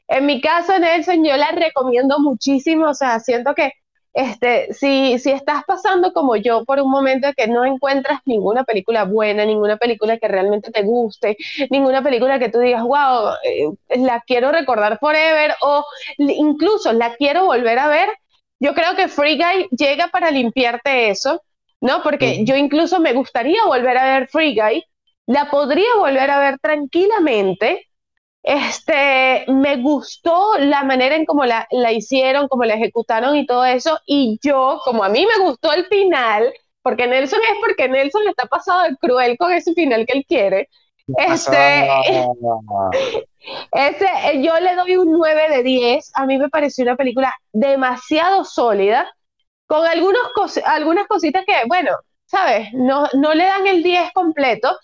en 0.08 0.26
mi 0.26 0.42
caso, 0.42 0.78
Nelson, 0.78 1.24
yo 1.24 1.38
la 1.38 1.52
recomiendo 1.52 2.20
muchísimo, 2.20 2.90
o 2.90 2.94
sea, 2.94 3.20
siento 3.20 3.54
que 3.54 3.72
este, 4.14 4.74
si, 4.74 5.18
si 5.20 5.32
estás 5.32 5.64
pasando 5.66 6.12
como 6.12 6.36
yo 6.36 6.66
por 6.66 6.82
un 6.82 6.92
momento 6.92 7.30
que 7.36 7.48
no 7.48 7.64
encuentras 7.64 8.20
ninguna 8.26 8.66
película 8.66 9.06
buena, 9.06 9.46
ninguna 9.46 9.78
película 9.78 10.18
que 10.18 10.28
realmente 10.28 10.70
te 10.72 10.84
guste, 10.84 11.38
ninguna 11.70 12.04
película 12.04 12.38
que 12.38 12.50
tú 12.50 12.60
digas, 12.60 12.84
wow, 12.84 13.34
eh, 13.44 13.70
la 13.98 14.22
quiero 14.28 14.52
recordar 14.52 15.00
forever 15.00 15.56
o 15.62 15.86
incluso 16.18 16.92
la 16.92 17.16
quiero 17.16 17.46
volver 17.46 17.80
a 17.80 17.88
ver, 17.88 18.10
yo 18.62 18.74
creo 18.76 18.96
que 18.96 19.10
Free 19.10 19.38
Guy 19.38 19.68
llega 19.72 20.10
para 20.10 20.32
limpiarte 20.32 21.10
eso, 21.10 21.44
¿no? 21.82 22.04
Porque 22.04 22.46
yo 22.46 22.56
incluso 22.56 23.00
me 23.02 23.14
gustaría 23.14 23.66
volver 23.66 23.98
a 23.98 24.20
ver 24.20 24.30
Free 24.30 24.56
Guy, 24.56 24.86
la 25.28 25.50
podría 25.52 25.96
volver 25.98 26.30
a 26.32 26.40
ver 26.40 26.60
tranquilamente. 26.60 27.88
Este, 28.44 29.46
me 29.50 29.78
gustó 29.78 30.58
la 30.60 30.84
manera 30.84 31.16
en 31.16 31.26
cómo 31.26 31.46
la, 31.46 31.68
la 31.72 31.92
hicieron, 31.92 32.48
cómo 32.48 32.66
la 32.66 32.76
ejecutaron 32.76 33.36
y 33.36 33.46
todo 33.48 33.66
eso. 33.66 34.00
Y 34.06 34.40
yo, 34.44 34.80
como 34.86 35.04
a 35.04 35.10
mí 35.10 35.26
me 35.26 35.44
gustó 35.46 35.74
el 35.74 35.86
final, 35.88 36.54
porque 36.84 37.08
Nelson 37.08 37.40
es 37.44 37.58
porque 37.62 37.90
Nelson 37.90 38.28
está 38.30 38.46
pasado 38.48 38.84
de 38.84 38.98
cruel 38.98 39.38
con 39.38 39.52
ese 39.54 39.74
final 39.74 40.06
que 40.08 40.18
él 40.20 40.26
quiere. 40.28 40.70
Este, 41.18 42.26
ese, 43.72 44.06
eh, 44.26 44.44
yo 44.44 44.60
le 44.60 44.76
doy 44.76 44.98
un 44.98 45.12
9 45.12 45.50
de 45.50 45.64
10. 45.64 46.12
A 46.16 46.26
mí 46.26 46.38
me 46.38 46.50
pareció 46.50 46.84
una 46.84 46.96
película 46.96 47.34
demasiado 47.52 48.44
sólida, 48.44 49.12
con 49.68 49.86
algunos 49.86 50.22
algunas 50.66 51.08
cositas 51.08 51.44
que, 51.46 51.54
bueno, 51.68 51.92
¿sabes? 52.26 52.70
No, 52.74 53.08
no 53.14 53.34
le 53.34 53.46
dan 53.46 53.68
el 53.68 53.84
10 53.84 54.12
completo, 54.14 54.78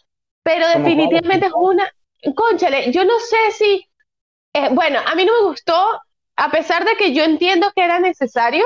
pero 0.44 0.68
definitivamente 0.68 1.48
es 1.48 1.54
una. 1.56 1.90
Conchale, 2.36 2.92
yo 2.92 3.06
no 3.06 3.20
sé 3.20 3.52
si. 3.52 3.88
Eh, 4.54 4.70
bueno, 4.72 5.00
a 5.06 5.16
mí 5.16 5.26
no 5.26 5.34
me 5.42 5.48
gustó, 5.50 6.02
a 6.36 6.50
pesar 6.50 6.86
de 6.86 6.96
que 6.96 7.14
yo 7.14 7.24
entiendo 7.24 7.72
que 7.76 7.84
era 7.84 8.00
necesario, 8.00 8.66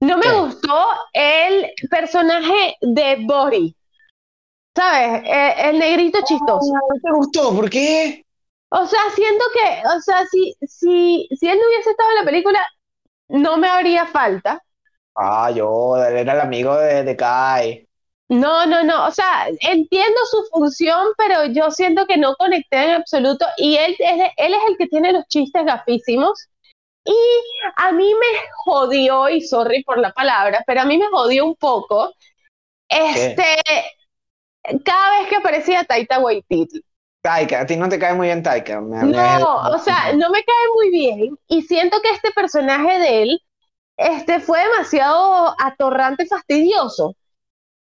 no 0.00 0.16
me 0.18 0.32
gustó 0.32 0.86
el 1.12 1.70
personaje 1.90 2.76
de 2.80 3.18
Bori. 3.20 3.76
¿Sabes? 4.80 5.22
Eh, 5.24 5.54
el 5.68 5.78
negrito 5.78 6.18
chistoso. 6.24 6.72
¿No 6.72 7.00
te 7.02 7.10
gustó? 7.12 7.54
¿Por 7.54 7.68
qué? 7.68 8.24
O 8.70 8.86
sea, 8.86 9.00
siento 9.14 9.44
que, 9.52 9.88
o 9.88 10.00
sea, 10.00 10.24
si, 10.26 10.54
si, 10.62 11.28
si 11.38 11.48
él 11.48 11.58
no 11.58 11.66
hubiese 11.66 11.90
estado 11.90 12.10
en 12.10 12.16
la 12.16 12.24
película, 12.24 12.66
no 13.28 13.56
me 13.58 13.68
habría 13.68 14.06
falta. 14.06 14.62
Ah, 15.14 15.50
yo, 15.50 15.96
él 15.96 16.16
era 16.16 16.34
el 16.34 16.40
amigo 16.40 16.76
de, 16.76 17.02
de 17.02 17.16
Kai. 17.16 17.86
No, 18.28 18.64
no, 18.64 18.84
no, 18.84 19.08
o 19.08 19.10
sea, 19.10 19.48
entiendo 19.60 20.20
su 20.30 20.44
función, 20.52 21.08
pero 21.18 21.46
yo 21.46 21.72
siento 21.72 22.06
que 22.06 22.16
no 22.16 22.36
conecté 22.36 22.84
en 22.84 22.90
absoluto 22.92 23.44
y 23.56 23.76
él, 23.76 23.96
él, 23.98 24.20
él 24.36 24.54
es 24.54 24.60
el 24.68 24.76
que 24.78 24.86
tiene 24.86 25.12
los 25.12 25.26
chistes 25.26 25.64
gafísimos 25.66 26.48
y 27.04 27.16
a 27.76 27.90
mí 27.90 28.08
me 28.14 28.40
jodió, 28.64 29.28
y 29.28 29.40
sorry 29.40 29.82
por 29.82 29.98
la 29.98 30.12
palabra, 30.12 30.62
pero 30.64 30.82
a 30.82 30.84
mí 30.84 30.96
me 30.96 31.08
jodió 31.08 31.44
un 31.44 31.56
poco, 31.56 32.14
este, 32.88 33.56
cada 34.84 35.20
vez 35.20 35.28
que 35.28 35.36
aparecía 35.36 35.84
Taita 35.84 36.18
Waititi. 36.20 36.82
Taika, 37.22 37.60
a 37.60 37.66
ti 37.66 37.76
no 37.76 37.88
te 37.88 37.98
cae 37.98 38.14
muy 38.14 38.28
bien 38.28 38.42
Taika. 38.42 38.80
Me- 38.80 39.04
me- 39.04 39.12
No, 39.12 39.56
o 39.74 39.78
sea, 39.78 40.12
no 40.14 40.30
me 40.30 40.42
cae 40.42 40.66
muy 40.74 40.90
bien 40.90 41.38
y 41.48 41.62
siento 41.62 42.00
que 42.02 42.10
este 42.10 42.30
personaje 42.32 42.98
de 42.98 43.22
él 43.22 43.40
este, 43.96 44.40
fue 44.40 44.58
demasiado 44.62 45.54
atorrante, 45.58 46.26
fastidioso. 46.26 47.14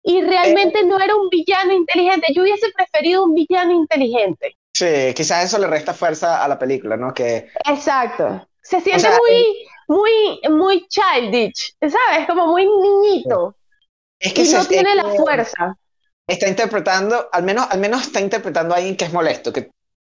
Y 0.05 0.21
realmente 0.21 0.85
no 0.85 1.01
era 1.01 1.17
un 1.17 1.29
villano 1.31 1.73
inteligente. 1.73 2.27
Yo 2.35 2.43
hubiese 2.43 2.67
preferido 2.77 3.25
un 3.25 3.35
villano 3.35 3.73
inteligente. 3.73 4.55
Sí, 4.73 5.13
quizás 5.17 5.45
eso 5.45 5.59
le 5.59 5.67
resta 5.67 5.95
fuerza 5.95 6.45
a 6.45 6.49
la 6.49 6.59
película, 6.59 6.97
¿no? 6.97 7.13
Que 7.15 7.49
Exacto. 7.69 8.47
Se 8.61 8.81
siente 8.81 9.01
sea, 9.03 9.19
muy, 9.19 9.67
muy, 9.89 10.41
muy 10.51 10.87
childish, 10.89 11.75
¿sabes? 11.81 12.27
Como 12.27 12.49
muy 12.49 12.67
niñito. 12.67 13.57
es 14.21 14.33
que 14.35 14.43
Y 14.43 14.53
no 14.53 14.65
tiene 14.67 14.95
la 14.95 15.05
fuerza. 15.05 15.77
Está 16.27 16.49
interpretando, 16.49 17.29
al 17.33 17.43
menos, 17.45 17.67
al 17.71 17.81
menos 17.81 18.03
está 18.03 18.21
interpretando 18.21 18.75
a 18.75 18.79
alguien 18.79 18.97
que 18.97 19.05
es 19.07 19.13
molesto, 19.13 19.53
que 19.53 19.71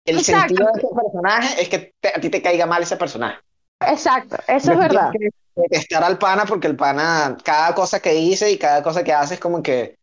el 0.06 0.20
Exacto. 0.20 0.24
sentido 0.24 0.68
de 0.74 0.80
ese 0.82 0.88
personaje 0.96 1.62
es 1.62 1.70
que 1.70 1.94
te- 2.00 2.10
a 2.10 2.20
ti 2.22 2.30
te 2.30 2.42
caiga 2.42 2.66
mal 2.66 2.84
ese 2.84 2.98
personaje. 2.98 3.40
Exacto, 3.82 4.38
eso 4.48 4.72
es 4.74 4.80
No 4.80 4.80
verdad. 4.80 5.12
tienes 5.12 5.32
que 5.56 5.62
Detestar 5.62 6.04
al 6.06 6.18
pana 6.18 6.46
porque 6.46 6.68
el 6.68 6.78
pana, 6.78 7.38
cada 7.44 7.76
cosa 7.76 8.00
que 8.02 8.14
dice 8.14 8.50
y 8.50 8.58
cada 8.58 8.82
cosa 8.82 9.04
que 9.04 9.12
hace 9.12 9.34
es 9.34 9.40
como 9.42 9.62
que, 9.62 9.98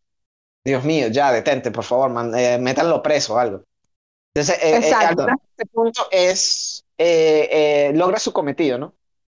Dios 0.65 0.83
mío, 0.85 1.07
ya 1.09 1.31
detente, 1.31 1.71
por 1.71 1.83
favor, 1.83 2.11
man, 2.11 2.33
eh, 2.35 2.59
métanlo 2.59 3.03
preso 3.03 3.35
o 3.35 3.39
algo. 3.39 3.63
Entonces, 4.33 4.63
eh, 4.63 4.79
eh, 4.91 4.97
al 5.01 5.17
Exacto. 5.17 5.25
menos 5.25 5.39
este 5.51 5.67
punto 5.67 6.07
es, 6.11 6.85
eh, 6.97 7.89
eh, 7.89 7.93
logra 7.95 8.19
su 8.19 8.33
cometido, 8.33 8.77
¿no? 8.79 8.95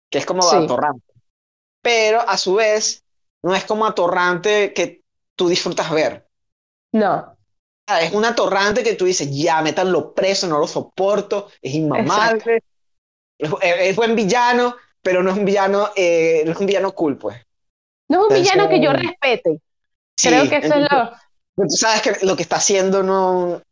Que 0.09 0.19
es 0.19 0.25
como 0.27 0.49
Sí. 0.49 0.55
atorrante. 0.55 1.13
Pero 1.81 2.21
a 2.21 2.37
su 2.37 2.55
vez, 2.55 3.05
no 3.43 3.55
es 3.55 3.65
como 3.65 3.87
atorrante 3.87 4.73
que 4.73 5.03
tú 5.35 5.49
disfrutas 5.49 5.91
ver. 5.91 6.28
No, 6.93 7.37
Ah, 7.87 8.01
Es 8.01 8.13
un 8.13 8.23
atorrante 8.25 8.83
que 8.83 8.95
tú 8.95 9.05
dices, 9.05 9.29
ya, 9.31 9.61
métanlo 9.61 10.13
preso, 10.13 10.47
no 10.47 10.59
lo 10.59 10.67
soporto, 10.67 11.49
es 11.61 11.73
inmamable. 11.73 12.45
Es, 13.37 13.95
buen 13.95 14.15
villano, 14.15 14.75
pero 15.01 15.23
no 15.23 15.31
es 15.31 15.37
un 15.37 15.45
villano, 15.45 15.89
eh, 15.95 16.43
no 16.45 16.51
es 16.53 16.57
un 16.59 16.65
villano 16.67 16.93
cool, 16.93 17.17
pues. 17.17 17.37
no 18.09 18.19
es 18.21 18.27
un 18.27 18.33
Entonces, 18.33 18.39
villano 18.41 18.69
que 18.69 18.81
yo 18.81 18.91
respete. 18.93 19.61
Sí, 20.17 20.29
Creo 20.29 20.47
que 20.49 20.57
eso 20.57 20.75
es 20.75 20.81
lo... 20.91 21.11
pero 21.55 21.67
tú 21.69 21.75
sabes 21.77 22.01
que 22.01 22.25
lo 22.25 22.35
que 22.35 22.43
está 22.43 22.57
haciendo 22.57 23.03
no. 23.03 23.53
O 23.55 23.63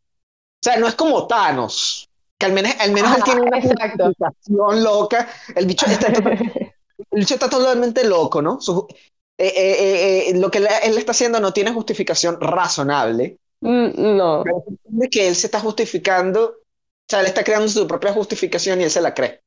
sea, 0.62 0.78
no 0.78 0.88
es 0.88 0.94
como 0.94 1.26
Thanos, 1.26 2.08
que 2.38 2.46
al 2.46 2.52
menos, 2.52 2.72
al 2.80 2.92
menos 2.92 3.16
él 3.16 3.22
Ajá, 3.22 3.24
tiene 3.24 3.42
una 3.42 3.60
justificación 3.60 4.84
loca. 4.84 5.28
El 5.56 5.66
bicho 5.66 5.86
está, 5.86 6.08
el 7.10 7.20
bicho 7.20 7.34
está 7.34 7.50
totalmente 7.50 8.04
loco, 8.04 8.42
¿no? 8.42 8.60
Su- 8.60 8.86
eh, 9.38 9.46
eh, 9.56 10.28
eh, 10.28 10.30
eh, 10.30 10.38
lo 10.38 10.50
que 10.50 10.58
él 10.58 10.98
está 10.98 11.12
haciendo 11.12 11.40
no 11.40 11.52
tiene 11.52 11.72
justificación 11.72 12.40
razonable. 12.40 13.38
Mm, 13.62 13.92
No, 14.16 14.44
Pero 14.44 14.64
de 14.84 15.08
que 15.08 15.28
él 15.28 15.36
se 15.36 15.46
está 15.46 15.60
justificando, 15.60 16.44
o 16.46 16.54
sea, 17.08 17.20
él 17.20 17.26
está 17.26 17.44
creando 17.44 17.68
su 17.68 17.86
propia 17.86 18.12
justificación 18.12 18.80
y 18.80 18.84
él 18.84 18.90
se 18.90 19.00
la 19.00 19.14
cree. 19.14 19.42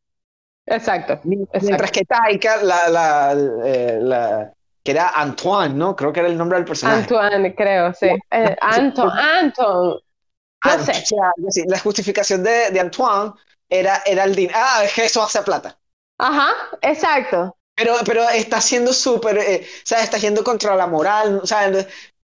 exacto. 0.66 1.20
Mientras 1.24 1.92
que 1.92 2.06
Taika, 2.06 2.64
la, 2.64 2.90
la, 2.90 3.34
eh, 3.66 4.00
la- 4.02 4.54
que 4.84 4.92
era 4.92 5.10
Antoine, 5.10 5.76
¿no? 5.76 5.96
Creo 5.96 6.12
que 6.12 6.22
era 6.22 6.30
el 6.30 6.38
nombre 6.38 6.58
del 6.58 6.66
personaje. 6.66 7.04
Antoine, 7.04 7.56
creo, 7.56 7.94
sí. 7.94 8.08
Eh, 8.32 8.56
Anton, 8.62 9.10
Anton. 9.16 10.00
No 10.66 10.80
sé. 10.80 11.66
la 11.68 11.80
justificación 11.80 12.44
de, 12.44 12.72
de 12.72 12.80
Antoine 12.80 13.34
era, 13.70 14.02
era 14.06 14.24
el 14.24 14.36
dinero. 14.36 14.58
Ah, 14.62 14.84
es 14.86 14.94
que 14.94 15.06
eso 15.06 15.22
hace 15.24 15.42
plata. 15.44 15.78
Ajá, 16.18 16.54
exacto. 16.82 17.58
Pero, 17.76 17.96
pero 18.06 18.30
está 18.30 18.62
siendo 18.62 18.94
súper, 18.94 19.38
eh, 19.38 19.62
o 19.64 19.86
sea, 19.86 20.04
está 20.04 20.18
yendo 20.18 20.44
contra 20.44 20.76
la 20.76 20.88
moral, 20.88 21.40
o 21.42 21.48
sea, 21.48 21.72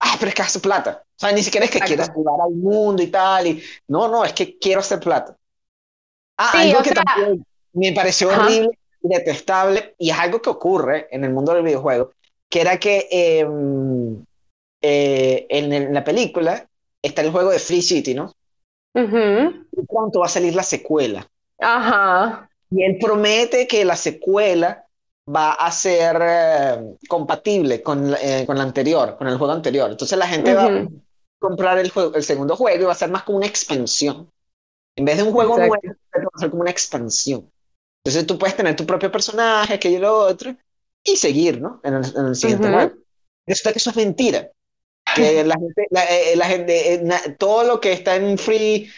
ah, 0.01 0.16
pero 0.18 0.28
es 0.28 0.34
que 0.34 0.42
hace 0.42 0.61
plata. 0.61 1.03
O 1.05 1.18
sea, 1.18 1.32
ni 1.32 1.42
siquiera 1.42 1.64
es 1.64 1.70
que 1.70 1.78
Exacto. 1.78 1.94
quiero 1.97 2.12
salvar 2.14 2.40
al 2.47 2.55
mundo 2.55 3.03
y 3.03 3.07
tal. 3.07 3.47
Y, 3.47 3.62
no, 3.88 4.09
no, 4.09 4.24
es 4.24 4.32
que 4.32 4.59
quiero 4.59 4.80
hacer 4.80 5.01
plata. 5.01 5.36
Ah, 6.36 6.51
Sí, 6.53 6.59
algo 6.70 6.82
que 6.82 6.90
sea- 6.90 7.03
también 7.05 7.47
me 7.72 7.92
pareció 7.92 8.30
Ajá. 8.30 8.44
horrible, 8.44 8.78
detestable, 9.01 9.94
y 9.99 10.11
es 10.11 10.18
algo 10.18 10.42
que 10.42 10.51
ocurre 10.51 11.07
en 11.11 11.24
el 11.24 11.32
mundo 11.32 11.55
del 11.55 11.62
videojuego, 11.62 12.12
que 12.51 12.61
era 12.61 12.78
que 12.78 13.09
eh, 13.11 13.47
eh, 14.82 15.47
en, 15.49 15.72
el- 15.72 15.82
en 15.84 15.94
la 15.94 16.05
película 16.05 16.68
está 17.03 17.22
el 17.22 17.30
juego 17.30 17.51
de 17.51 17.59
Free 17.59 17.82
City, 17.82 18.14
¿no? 18.14 18.32
Ujú. 18.94 19.66
Y 19.72 19.86
pronto 19.86 20.20
va 20.20 20.26
a 20.26 20.30
salir 20.30 20.55
la 20.55 20.62
secuela. 20.62 21.26
Ajá. 21.59 22.49
Y 22.70 22.82
él 22.84 22.99
promete 23.01 23.66
que 23.66 23.84
la 23.84 23.97
secuela 23.97 24.86
va 25.28 25.52
a 25.54 25.70
ser 25.72 26.16
eh, 26.20 26.96
compatible 27.08 27.82
con, 27.82 28.14
eh, 28.20 28.44
con 28.46 28.56
la 28.56 28.62
anterior, 28.64 29.16
con 29.16 29.26
el 29.28 29.38
juego 29.38 29.52
anterior. 29.52 29.90
Entonces 29.90 30.16
la 30.18 30.28
gente 30.28 30.54
va 30.54 30.66
a 30.66 30.88
comprar 31.38 31.78
el, 31.78 31.90
juego, 31.90 32.14
el 32.14 32.22
segundo 32.22 32.56
juego 32.56 32.82
y 32.82 32.86
va 32.86 32.92
a 32.92 32.96
ser 32.96 33.10
más 33.10 33.24
como 33.24 33.38
una 33.38 33.46
expansión. 33.46 34.30
En 34.96 35.04
vez 35.04 35.16
de 35.18 35.24
un 35.24 35.32
juego 35.32 35.56
Exacto. 35.58 35.88
nuevo, 35.88 35.98
va 36.14 36.30
a 36.34 36.38
ser 36.40 36.50
como 36.50 36.62
una 36.62 36.70
expansión. 36.70 37.50
Entonces 38.04 38.26
tú 38.26 38.38
puedes 38.38 38.56
tener 38.56 38.76
tu 38.76 38.86
propio 38.86 39.10
personaje, 39.10 39.74
aquello 39.74 39.98
y 39.98 40.00
lo 40.00 40.16
otro, 40.16 40.56
y 41.04 41.16
seguir, 41.16 41.60
¿no? 41.60 41.80
En 41.82 41.94
el, 41.94 42.04
en 42.16 42.26
el 42.26 42.34
siguiente 42.36 42.68
Ujú. 42.68 42.76
juego. 42.76 42.92
Resulta 43.46 43.72
que 43.72 43.78
eso 43.78 43.90
es 43.90 43.96
mentira. 43.96 44.50
Que 45.14 45.44
la 45.44 45.54
gente, 45.56 45.86
la, 45.90 46.04
eh, 46.04 46.36
la 46.36 46.46
gente, 46.46 46.94
eh, 46.94 47.00
na- 47.02 47.36
todo 47.38 47.64
lo 47.64 47.80
que 47.80 47.92
está 47.92 48.16
en 48.16 48.38
Free, 48.38 48.90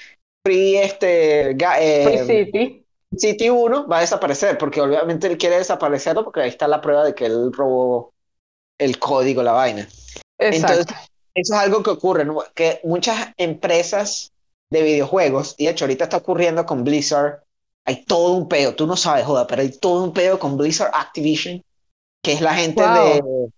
free 0.45 0.77
este, 0.77 1.51
eh, 1.51 2.05
Free 2.05 2.19
City. 2.19 2.85
City 3.17 3.51
1 3.51 3.87
va 3.87 3.99
a 3.99 4.01
desaparecer, 4.01 4.59
porque 4.59 4.81
obviamente 4.81 5.27
él 5.27 5.39
quiere 5.39 5.59
desaparecerlo 5.59 6.25
porque 6.25 6.41
ahí 6.43 6.49
está 6.49 6.69
la 6.69 6.81
prueba 6.81 7.05
de 7.05 7.15
que 7.15 7.27
él 7.27 7.53
robó 7.53 8.13
el 8.79 8.99
código, 8.99 9.43
la 9.43 9.53
vaina. 9.53 9.89
Exacto. 10.39 10.81
Entonces, 10.81 10.97
eso 11.35 11.55
es 11.55 11.61
algo 11.61 11.83
que 11.83 11.91
ocurre, 11.91 12.25
¿no? 12.25 12.43
Que 12.55 12.81
muchas 12.85 13.33
empresas 13.37 14.33
de 14.71 14.83
videojuegos, 14.83 15.55
y 15.59 15.65
de 15.65 15.71
hecho 15.71 15.85
ahorita 15.85 16.05
está 16.05 16.19
ocurriendo 16.19 16.67
con 16.67 16.85
Blizzard, 16.85 17.43
hay 17.87 18.05
todo 18.05 18.35
un 18.35 18.49
peo, 18.49 18.75
tú 18.75 18.87
no 18.87 18.97
sabes, 18.97 19.25
joda, 19.25 19.47
pero 19.47 19.63
hay 19.63 19.71
todo 19.71 20.05
un 20.05 20.13
peo 20.13 20.39
con 20.39 20.59
Blizzard 20.59 20.91
Activision, 20.93 21.63
que 22.23 22.33
es 22.33 22.41
la 22.43 22.55
gente 22.55 22.83
de, 22.83 23.51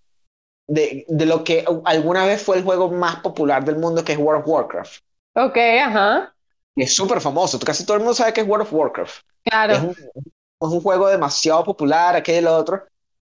de, 0.69 1.05
de 1.09 1.27
lo 1.27 1.43
que 1.43 1.65
alguna 1.85 2.25
vez 2.27 2.41
fue 2.41 2.59
el 2.59 2.65
juego 2.65 2.91
más 2.91 3.17
popular 3.21 3.65
del 3.65 3.77
mundo, 3.77 4.05
que 4.05 4.13
es 4.13 4.19
World 4.19 4.43
of 4.43 4.49
Warcraft. 4.49 5.01
Ok, 5.35 5.57
ajá. 5.57 6.33
Y 6.77 6.85
es 6.85 6.95
súper 6.95 7.21
famoso, 7.21 7.59
casi 7.59 7.85
todo 7.85 7.97
el 7.97 8.05
mundo 8.05 8.15
sabe 8.15 8.33
que 8.33 8.43
es 8.43 8.47
World 8.47 8.67
of 8.67 8.73
Warcraft. 8.73 9.25
Es 9.69 9.79
Claro. 9.79 9.83
un, 9.83 9.91
es 9.93 9.97
un 10.61 10.81
juego 10.83 11.09
demasiado 11.09 11.65
popular, 11.65 12.17
aquello 12.17 12.41
y 12.41 12.43
lo 12.45 12.57
otro. 12.57 12.85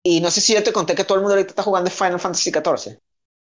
Y 0.02 0.20
no 0.20 0.30
sé 0.30 0.40
si 0.40 0.54
yo 0.54 0.62
te 0.64 0.72
conté 0.72 0.94
que 0.94 1.04
todo 1.04 1.16
el 1.16 1.22
mundo 1.22 1.34
ahorita 1.34 1.50
está 1.52 1.62
jugando 1.62 1.90
Final 1.90 2.20
Fantasy 2.20 2.50
XIV. 2.52 3.00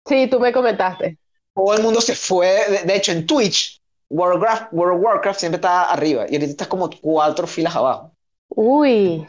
Sí, 0.05 0.29
tú 0.29 0.39
me 0.39 0.53
comentaste. 0.53 1.17
Todo 1.55 1.73
el 1.75 1.81
mundo 1.83 2.01
se 2.01 2.15
fue. 2.15 2.47
De, 2.69 2.83
de 2.83 2.95
hecho, 2.95 3.11
en 3.11 3.25
Twitch, 3.25 3.81
World 4.09 4.37
of, 4.37 4.41
Warcraft, 4.43 4.73
World 4.73 4.97
of 4.97 5.03
Warcraft 5.05 5.39
siempre 5.39 5.57
está 5.57 5.83
arriba. 5.91 6.25
Y 6.29 6.35
ahorita 6.35 6.51
está 6.51 6.69
como 6.69 6.89
cuatro 6.89 7.47
filas 7.47 7.75
abajo. 7.75 8.15
Uy. 8.55 9.27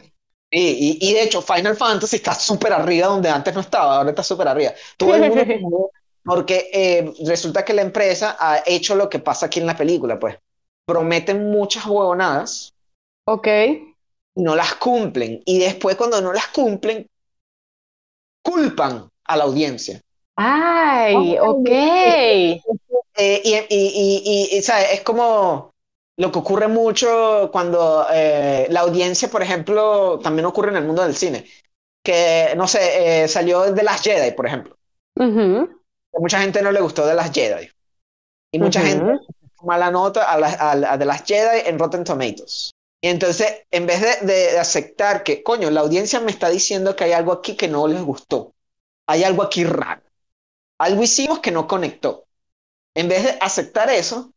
Y, 0.49 0.99
y, 1.01 1.09
y 1.09 1.13
de 1.13 1.23
hecho, 1.23 1.41
Final 1.41 1.75
Fantasy 1.75 2.17
está 2.17 2.33
súper 2.35 2.71
arriba 2.73 3.07
donde 3.07 3.29
antes 3.29 3.53
no 3.53 3.61
estaba. 3.61 3.97
Ahora 3.97 4.09
está 4.11 4.23
súper 4.23 4.47
arriba. 4.47 4.73
Todo 4.97 5.15
el 5.15 5.23
mundo 5.23 5.45
porque 6.23 6.69
eh, 6.73 7.13
resulta 7.27 7.65
que 7.65 7.73
la 7.73 7.81
empresa 7.83 8.37
ha 8.39 8.63
hecho 8.65 8.95
lo 8.95 9.09
que 9.09 9.19
pasa 9.19 9.47
aquí 9.47 9.59
en 9.59 9.67
la 9.67 9.77
película, 9.77 10.19
pues. 10.19 10.37
Prometen 10.85 11.51
muchas 11.51 11.85
huevonadas 11.87 12.74
Ok. 13.25 13.47
no 14.35 14.55
las 14.55 14.75
cumplen. 14.75 15.41
Y 15.45 15.59
después, 15.59 15.95
cuando 15.95 16.21
no 16.21 16.33
las 16.33 16.47
cumplen, 16.47 17.07
culpan 18.43 19.09
a 19.25 19.37
la 19.37 19.43
audiencia. 19.45 20.01
Ay, 20.37 21.37
ok. 21.39 21.69
Eh, 23.17 23.41
y, 23.43 23.53
y, 23.53 23.57
y, 23.69 24.49
y, 24.53 24.57
y, 24.57 24.61
¿sabes? 24.61 24.87
Es 24.93 25.01
como 25.01 25.73
lo 26.17 26.31
que 26.31 26.39
ocurre 26.39 26.67
mucho 26.67 27.49
cuando 27.51 28.05
eh, 28.11 28.67
la 28.69 28.81
audiencia, 28.81 29.29
por 29.29 29.41
ejemplo, 29.41 30.19
también 30.21 30.45
ocurre 30.45 30.69
en 30.69 30.77
el 30.77 30.85
mundo 30.85 31.03
del 31.03 31.15
cine. 31.15 31.45
Que, 32.03 32.53
no 32.55 32.67
sé, 32.67 33.23
eh, 33.23 33.27
salió 33.27 33.71
de 33.73 33.83
las 33.83 34.01
Jedi, 34.01 34.31
por 34.31 34.45
ejemplo. 34.47 34.77
A 36.15 36.19
mucha 36.19 36.39
gente 36.39 36.61
no 36.61 36.71
le 36.71 36.81
gustó 36.81 37.05
de 37.05 37.13
las 37.13 37.31
Jedi. 37.31 37.69
Y 38.51 38.59
mucha 38.59 38.81
Ujú. 38.81 38.87
gente 38.87 39.13
mala 39.63 39.91
nota 39.91 40.31
a, 40.31 40.37
la- 40.39 40.91
a 40.93 40.97
de 40.97 41.05
las 41.05 41.23
Jedi 41.23 41.67
en 41.67 41.79
Rotten 41.79 42.03
Tomatoes. 42.03 42.74
Y 43.05 43.09
entonces, 43.09 43.67
en 43.69 43.85
vez 43.85 44.01
de, 44.01 44.25
de 44.33 44.59
aceptar 44.59 45.23
que, 45.23 45.43
coño, 45.43 45.69
la 45.69 45.81
audiencia 45.81 46.19
me 46.19 46.31
está 46.31 46.49
diciendo 46.49 46.95
que 46.95 47.03
hay 47.03 47.11
algo 47.11 47.31
aquí 47.33 47.55
que 47.55 47.67
no 47.67 47.87
les 47.87 48.01
gustó, 48.01 48.55
hay 49.05 49.23
algo 49.23 49.43
aquí 49.43 49.63
raro, 49.63 50.01
algo 50.79 51.03
hicimos 51.03 51.39
que 51.39 51.51
no 51.51 51.67
conectó. 51.67 52.25
En 52.95 53.09
vez 53.09 53.23
de 53.23 53.37
aceptar 53.41 53.89
eso, 53.91 54.33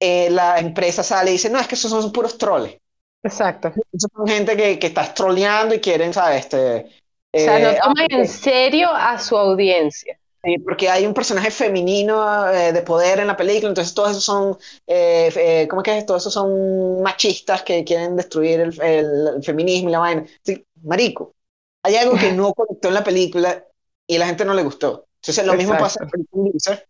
eh, 0.00 0.30
la 0.30 0.58
empresa 0.60 1.02
sale 1.04 1.30
y 1.30 1.34
dice, 1.34 1.50
no, 1.50 1.60
es 1.60 1.68
que 1.68 1.76
esos 1.76 1.90
son 1.92 2.12
puros 2.12 2.38
troles. 2.38 2.78
Exacto. 3.22 3.72
Esos 3.92 4.10
son 4.14 4.26
gente 4.26 4.56
que, 4.56 4.78
que 4.78 4.88
está 4.88 5.12
troleando 5.14 5.74
y 5.74 5.80
quieren, 5.80 6.12
¿sabes? 6.12 6.40
Este, 6.46 6.90
O 7.34 7.40
sea, 7.40 7.58
no 7.58 7.70
eh, 7.70 7.80
toman 7.82 8.06
en 8.10 8.26
serio 8.28 8.88
a 8.90 9.18
su 9.18 9.36
audiencia. 9.36 10.18
Sí, 10.44 10.58
porque 10.58 10.88
hay 10.90 11.06
un 11.06 11.14
personaje 11.14 11.52
femenino 11.52 12.48
eh, 12.50 12.72
de 12.72 12.82
poder 12.82 13.20
en 13.20 13.28
la 13.28 13.36
película, 13.36 13.68
entonces 13.68 13.94
todos 13.94 14.10
esos 14.10 14.24
son, 14.24 14.58
eh, 14.88 15.30
eh, 15.36 15.68
¿cómo 15.68 15.82
es 15.82 15.84
que 15.84 15.98
es? 15.98 16.06
Todos 16.06 16.22
esos 16.22 16.34
son 16.34 17.00
machistas 17.00 17.62
que 17.62 17.84
quieren 17.84 18.16
destruir 18.16 18.58
el, 18.60 18.80
el- 18.82 19.28
el 19.36 19.44
feminismo 19.44 19.88
y 19.88 19.92
la 19.92 20.00
vaina. 20.00 20.26
Sí, 20.42 20.66
marico, 20.82 21.36
hay 21.84 21.94
algo 21.94 22.18
que 22.18 22.32
no 22.32 22.52
conectó 22.54 22.88
en 22.88 22.94
la 22.94 23.04
película 23.04 23.64
y 24.04 24.16
a 24.16 24.18
la 24.18 24.26
gente 24.26 24.44
no 24.44 24.54
le 24.54 24.64
gustó. 24.64 25.06
Entonces 25.20 25.46
lo 25.46 25.54
mismo 25.54 25.76
pasa 25.78 26.00
Exacto. 26.00 26.10
con 26.10 26.26
Blizzard 26.44 26.84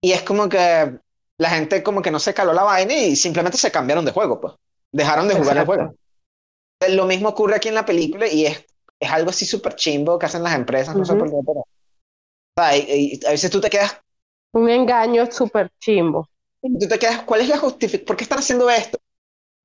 y 0.00 0.12
es 0.12 0.22
como 0.22 0.48
que 0.48 0.98
la 1.38 1.50
gente 1.50 1.82
como 1.82 2.02
que 2.02 2.10
no 2.10 2.20
se 2.20 2.34
caló 2.34 2.52
la 2.54 2.64
vaina 2.64 2.94
y 2.94 3.16
simplemente 3.16 3.58
se 3.58 3.72
cambiaron 3.72 4.04
de 4.06 4.12
juego, 4.12 4.40
pues. 4.40 4.54
Dejaron 4.92 5.28
de 5.28 5.34
jugar 5.36 5.58
el 5.58 5.64
Exacto. 5.64 5.66
juego. 5.66 5.96
Lo 6.90 7.06
mismo 7.06 7.30
ocurre 7.30 7.56
aquí 7.56 7.68
en 7.68 7.74
la 7.74 7.86
película 7.86 8.26
y 8.28 8.46
es, 8.46 8.66
es 9.00 9.10
algo 9.10 9.30
así 9.30 9.46
súper 9.46 9.76
chimbo 9.76 10.18
que 10.18 10.26
hacen 10.26 10.42
las 10.42 10.54
empresas, 10.54 10.96
no 10.96 11.04
sé 11.06 11.16
por 11.16 11.30
qué, 11.30 11.36
pero... 11.46 11.64
y- 12.76 13.20
y 13.22 13.26
a 13.26 13.30
veces 13.30 13.50
tú 13.50 13.60
te 13.60 13.70
quedas 13.70 14.00
Un 14.52 14.68
engaño 14.70 15.26
súper 15.26 15.72
chimbo. 15.80 16.28
Tú 16.62 16.88
te 16.88 16.98
quedas, 16.98 17.22
¿cuál 17.24 17.40
es 17.40 17.48
la 17.48 17.58
justificación? 17.58 18.04
¿Por 18.06 18.16
qué 18.16 18.24
están 18.24 18.38
haciendo 18.38 18.68
esto? 18.70 18.98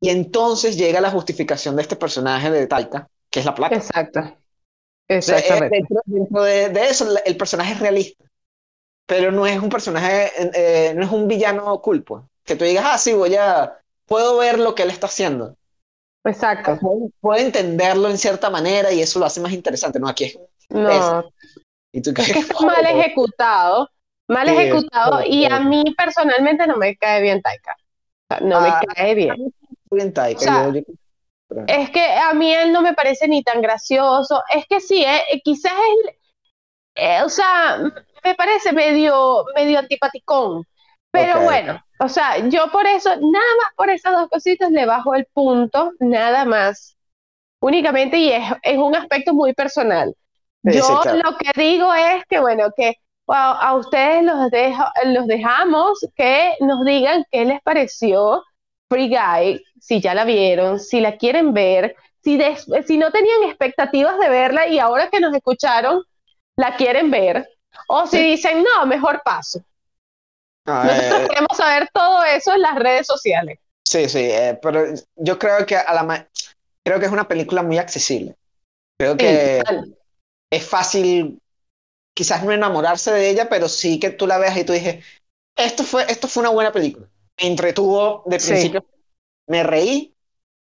Y 0.02 0.10
entonces 0.10 0.78
llega 0.78 1.02
la 1.02 1.12
justificación 1.12 1.76
de 1.76 1.84
este 1.84 1.96
personaje 1.98 2.52
de 2.52 2.68
Taika, 2.68 3.10
que 3.30 3.40
es 3.42 3.46
la 3.46 3.56
plata. 3.56 3.76
Exacto. 3.76 4.20
Eh, 4.20 4.34
Exactamente. 5.08 5.78
dentro, 5.78 6.02
dentro 6.06 6.44
de, 6.44 6.70
de 6.70 6.88
eso, 6.90 7.08
el 7.26 7.38
personaje 7.38 7.74
es 7.74 7.80
realista, 7.80 8.24
pero 9.06 9.32
no 9.32 9.48
es 9.48 9.60
un 9.60 9.70
personaje, 9.70 10.32
eh, 10.56 10.94
no 10.96 11.06
es 11.06 11.12
un 11.12 11.28
villano 11.28 11.82
pues. 11.84 12.24
Que 12.46 12.56
tú 12.56 12.66
digas, 12.66 12.86
ah, 12.88 12.98
sí, 12.98 13.14
voy 13.14 13.36
a, 13.36 13.80
puedo 14.08 14.38
ver 14.38 14.60
lo 14.60 14.76
que 14.76 14.84
él 14.84 14.92
está 14.92 15.08
haciendo. 15.08 15.58
Exacto. 16.26 16.78
Puedo, 16.80 17.10
puedo 17.20 17.40
entenderlo 17.42 18.10
en 18.10 18.18
cierta 18.18 18.50
manera 18.50 18.92
y 18.92 19.02
eso 19.02 19.20
lo 19.20 19.26
hace 19.26 19.40
más 19.42 19.52
interesante. 19.54 20.00
No, 20.00 20.08
aquí 20.08 20.26
es. 20.26 20.40
No, 20.70 21.32
Y 21.96 22.02
tú 22.02 22.10
es 22.18 22.34
que 22.34 22.40
está 22.40 22.60
mal 22.60 22.86
ejecutado, 22.86 23.90
mal 24.28 24.48
Sí, 24.48 24.54
ejecutado, 24.54 25.24
y 25.26 25.46
a 25.46 25.60
mí 25.62 25.84
personalmente 25.98 26.68
no 26.68 26.76
me 26.76 26.98
cae 26.98 27.22
bien 27.22 27.42
Taika. 27.42 27.74
O 27.74 28.36
sea, 28.36 28.40
no 28.46 28.60
me 28.60 28.70
Ah, 28.70 28.82
cae 28.96 29.16
bien. 29.16 29.36
Muy 29.38 29.52
bien, 29.92 30.14
Taika. 30.14 30.38
O 30.38 30.42
sea, 30.42 30.68
yo- 30.68 30.74
yo- 30.74 30.86
Es 31.68 31.90
que 31.92 32.04
a 32.04 32.34
mí 32.34 32.54
él 32.54 32.74
no 32.74 32.82
me 32.82 32.94
parece 32.94 33.28
ni 33.30 33.44
tan 33.44 33.62
gracioso. 33.62 34.42
Es 34.54 34.66
que 34.68 34.82
sí, 34.82 35.04
eh, 35.06 35.22
eh, 35.32 35.42
quizás 35.42 35.72
es, 36.06 36.16
eh, 36.96 37.22
o 37.24 37.30
sea, 37.30 37.78
me 38.24 38.36
parece 38.36 38.74
medio, 38.74 39.46
medio 39.56 39.80
antipaticón. 39.80 40.66
Pero 41.12 41.42
bueno, 41.44 41.80
o 42.00 42.10
sea, 42.10 42.40
yo 42.50 42.70
por 42.72 42.86
eso, 42.88 43.10
nada 43.12 43.22
más 43.62 43.72
por 43.78 43.90
esas 43.90 44.14
dos 44.14 44.28
cositas 44.30 44.70
le 44.72 44.86
bajo 44.86 45.16
el 45.16 45.26
punto, 45.34 45.94
nada 46.00 46.44
más. 46.46 46.98
Únicamente, 47.62 48.18
y 48.18 48.32
es, 48.32 48.44
es 48.64 48.78
un 48.78 48.96
aspecto 48.96 49.34
muy 49.34 49.54
personal. 49.54 50.16
Yo 50.68 51.04
lo 51.12 51.38
que 51.38 51.52
digo 51.62 51.94
es 51.94 52.24
que, 52.30 52.40
bueno, 52.40 52.70
que 52.76 52.96
a, 53.28 53.70
a 53.70 53.76
ustedes 53.76 54.24
los, 54.24 54.50
dejo, 54.52 54.84
los 55.06 55.28
dejamos 55.28 56.00
que 56.16 56.56
nos 56.60 56.84
digan 56.86 57.24
qué 57.32 57.46
les 57.46 57.62
pareció 57.62 58.44
Free 58.90 59.10
Guy, 59.10 59.64
si 59.80 60.02
ya 60.02 60.14
la 60.14 60.26
vieron, 60.26 60.80
si 60.80 61.00
la 61.02 61.18
quieren 61.18 61.54
ver, 61.54 61.96
si, 62.24 62.38
des- 62.38 62.66
si 62.88 62.98
no 62.98 63.12
tenían 63.12 63.44
expectativas 63.44 64.18
de 64.20 64.30
verla 64.30 64.68
y 64.68 64.80
ahora 64.80 65.10
que 65.10 65.20
nos 65.20 65.34
escucharon, 65.34 66.02
la 66.58 66.76
quieren 66.76 67.12
ver, 67.12 67.48
o 67.88 68.08
si 68.08 68.20
dicen, 68.22 68.64
no, 68.64 68.86
mejor 68.86 69.22
paso. 69.24 69.60
No, 70.66 70.84
Nosotros 70.84 71.22
eh, 71.22 71.28
queremos 71.28 71.58
saber 71.58 71.90
todo 71.94 72.24
eso 72.24 72.54
en 72.54 72.62
las 72.62 72.76
redes 72.76 73.08
sociales. 73.08 73.60
Sí, 73.84 74.10
sí, 74.10 74.20
eh, 74.20 74.60
pero 74.62 74.84
yo 75.16 75.38
creo 75.38 75.66
que 75.66 75.76
a 75.78 75.94
la 75.94 76.28
creo 76.84 77.00
que 77.00 77.06
es 77.06 77.12
una 77.12 77.28
película 77.28 77.64
muy 77.64 77.78
accesible. 77.78 78.36
Creo 78.98 79.18
que. 79.18 79.64
Es 80.56 80.66
fácil, 80.68 81.42
quizás 82.14 82.44
no 82.44 82.52
enamorarse 82.52 83.12
de 83.14 83.30
ella, 83.30 83.50
pero 83.50 83.70
sí 83.70 84.00
que 84.00 84.12
tú 84.12 84.28
la 84.28 84.38
veas 84.38 84.58
y 84.58 84.66
tú 84.66 84.74
dices, 84.74 85.04
esto 85.56 85.84
fue, 85.84 86.06
esto 86.12 86.28
fue 86.28 86.42
una 86.42 86.52
buena 86.52 86.72
película. 86.72 87.10
Me 87.42 87.48
entretuvo 87.50 88.24
de 88.28 88.40
Sí. 88.40 88.42
principio, 88.42 88.86
me 89.48 89.64
reí, 89.64 90.16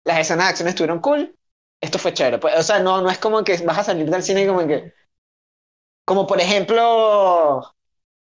las 0.06 0.20
escenas 0.20 0.48
de 0.48 0.52
acción 0.52 0.70
estuvieron 0.70 1.02
cool, 1.02 1.36
esto 1.82 2.00
fue 2.00 2.14
chévere. 2.14 2.39
Pues, 2.39 2.58
o 2.60 2.64
sea, 2.64 2.80
no, 2.82 3.02
no 3.02 3.10
es 3.12 3.20
como 3.20 3.44
que 3.44 3.58
vas 3.60 3.80
a 3.80 3.86
salir 3.86 4.10
del 4.10 4.24
cine 4.24 4.48
como 4.48 4.68
que, 4.68 4.94
como 6.06 6.28
por 6.28 6.39
ejemplo, 6.41 7.74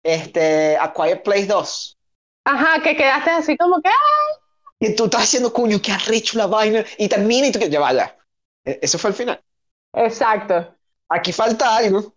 este, 0.04 0.78
A 0.78 0.94
Quiet 0.94 1.24
Place 1.24 1.48
2. 1.48 1.98
Ajá, 2.44 2.82
que 2.84 2.96
quedaste 2.98 3.30
así 3.32 3.56
como 3.58 3.82
que, 3.82 3.90
ah, 3.90 3.94
Y 4.80 4.96
tú 4.96 5.06
estás 5.06 5.24
haciendo 5.24 5.52
cuño, 5.54 5.82
qué 5.82 5.92
arrecho 5.92 6.38
la 6.38 6.48
vaina, 6.48 6.86
y 6.98 7.08
termina 7.10 7.48
y 7.48 7.52
tú 7.52 7.60
que 7.60 7.70
ya 7.70 7.80
vaya. 7.80 8.18
E- 8.64 8.80
Eso 8.82 8.98
fue 9.00 9.10
el 9.12 9.16
final. 9.16 9.44
exacto. 9.94 10.75
Aquí 11.10 11.32
falta 11.32 11.78
algo. 11.78 12.16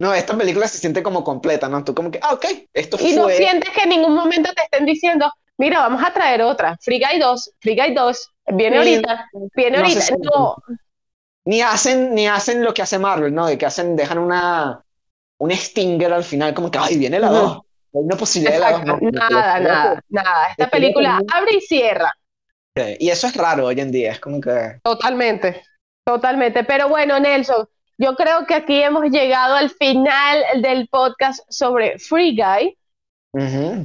No, 0.00 0.14
esta 0.14 0.36
película 0.36 0.68
se 0.68 0.78
siente 0.78 1.02
como 1.02 1.24
completa, 1.24 1.68
¿no? 1.68 1.82
Tú 1.82 1.94
como 1.94 2.10
que, 2.10 2.20
ah, 2.22 2.34
ok, 2.34 2.46
esto 2.72 2.96
Y 3.00 3.14
no 3.14 3.24
fue. 3.24 3.36
sientes 3.36 3.70
que 3.70 3.82
en 3.82 3.88
ningún 3.88 4.14
momento 4.14 4.52
te 4.54 4.62
estén 4.62 4.86
diciendo, 4.86 5.32
mira, 5.56 5.80
vamos 5.80 6.02
a 6.04 6.12
traer 6.12 6.42
otra, 6.42 6.76
Free 6.80 7.00
Guy 7.00 7.18
2, 7.18 7.50
Free 7.60 7.76
Guy 7.76 7.94
2, 7.94 8.30
viene 8.52 8.78
ahorita, 8.78 9.26
viene 9.56 9.78
no 9.78 9.84
ahorita. 9.84 10.16
No, 10.32 10.56
Ni 11.46 11.62
hacen, 11.62 12.14
ni 12.14 12.28
hacen 12.28 12.62
lo 12.62 12.72
que 12.72 12.82
hace 12.82 12.98
Marvel, 12.98 13.34
¿no? 13.34 13.46
De 13.46 13.58
que 13.58 13.66
hacen, 13.66 13.96
dejan 13.96 14.18
una, 14.18 14.80
un 15.38 15.50
stinger 15.50 16.12
al 16.12 16.24
final, 16.24 16.54
como 16.54 16.70
que, 16.70 16.78
ay, 16.78 16.96
viene 16.96 17.18
la 17.18 17.30
Ujú. 17.30 17.38
2. 17.38 17.52
Hay 17.94 18.00
una 18.02 18.16
posibilidad 18.16 18.54
de 18.54 18.60
la 18.60 18.70
2, 18.70 18.80
exacto, 18.80 19.06
no. 19.06 19.18
nada, 19.18 19.60
nada, 19.60 20.02
nada. 20.10 20.48
Esta 20.50 20.70
película 20.70 21.18
¿no? 21.18 21.26
abre 21.34 21.56
y 21.56 21.60
cierra, 21.60 22.12
Sí, 22.76 22.96
Y 23.00 23.10
eso 23.10 23.26
es 23.26 23.34
raro 23.34 23.66
hoy 23.66 23.80
en 23.80 23.90
día, 23.90 24.12
es 24.12 24.20
como 24.20 24.40
que. 24.40 24.78
totalmente, 24.84 25.62
totalmente. 26.08 26.64
Pero 26.64 26.88
bueno, 26.88 27.20
Nelson, 27.20 27.68
yo 27.98 28.16
creo 28.16 28.46
que 28.46 28.54
aquí 28.54 28.82
hemos 28.82 29.04
llegado 29.10 29.56
al 29.56 29.68
final 29.68 30.42
del 30.62 30.88
podcast 30.88 31.40
sobre 31.50 31.98
Free 31.98 32.34
Guy. 32.34 32.74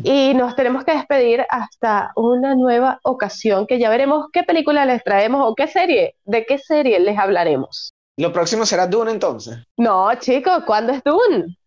Y 0.06 0.34
nos 0.34 0.56
tenemos 0.56 0.86
que 0.86 0.94
despedir 0.94 1.46
hasta 1.50 2.12
una 2.16 2.56
nueva 2.56 3.00
ocasión, 3.04 3.68
que 3.68 3.78
ya 3.78 3.90
veremos 3.90 4.28
qué 4.32 4.44
película 4.44 4.86
les 4.86 5.04
traemos 5.04 5.46
o 5.46 5.54
qué 5.54 5.68
serie, 5.68 6.16
de 6.24 6.46
qué 6.46 6.58
serie 6.58 7.00
les 7.02 7.20
hablaremos. 7.20 7.94
Lo 8.18 8.32
próximo 8.32 8.66
será 8.66 8.88
Dune 8.88 9.12
entonces, 9.12 9.58
No, 9.78 10.16
chicos, 10.16 10.64
¿cuándo 10.66 10.94
es 10.94 11.04
Dune? 11.04 11.58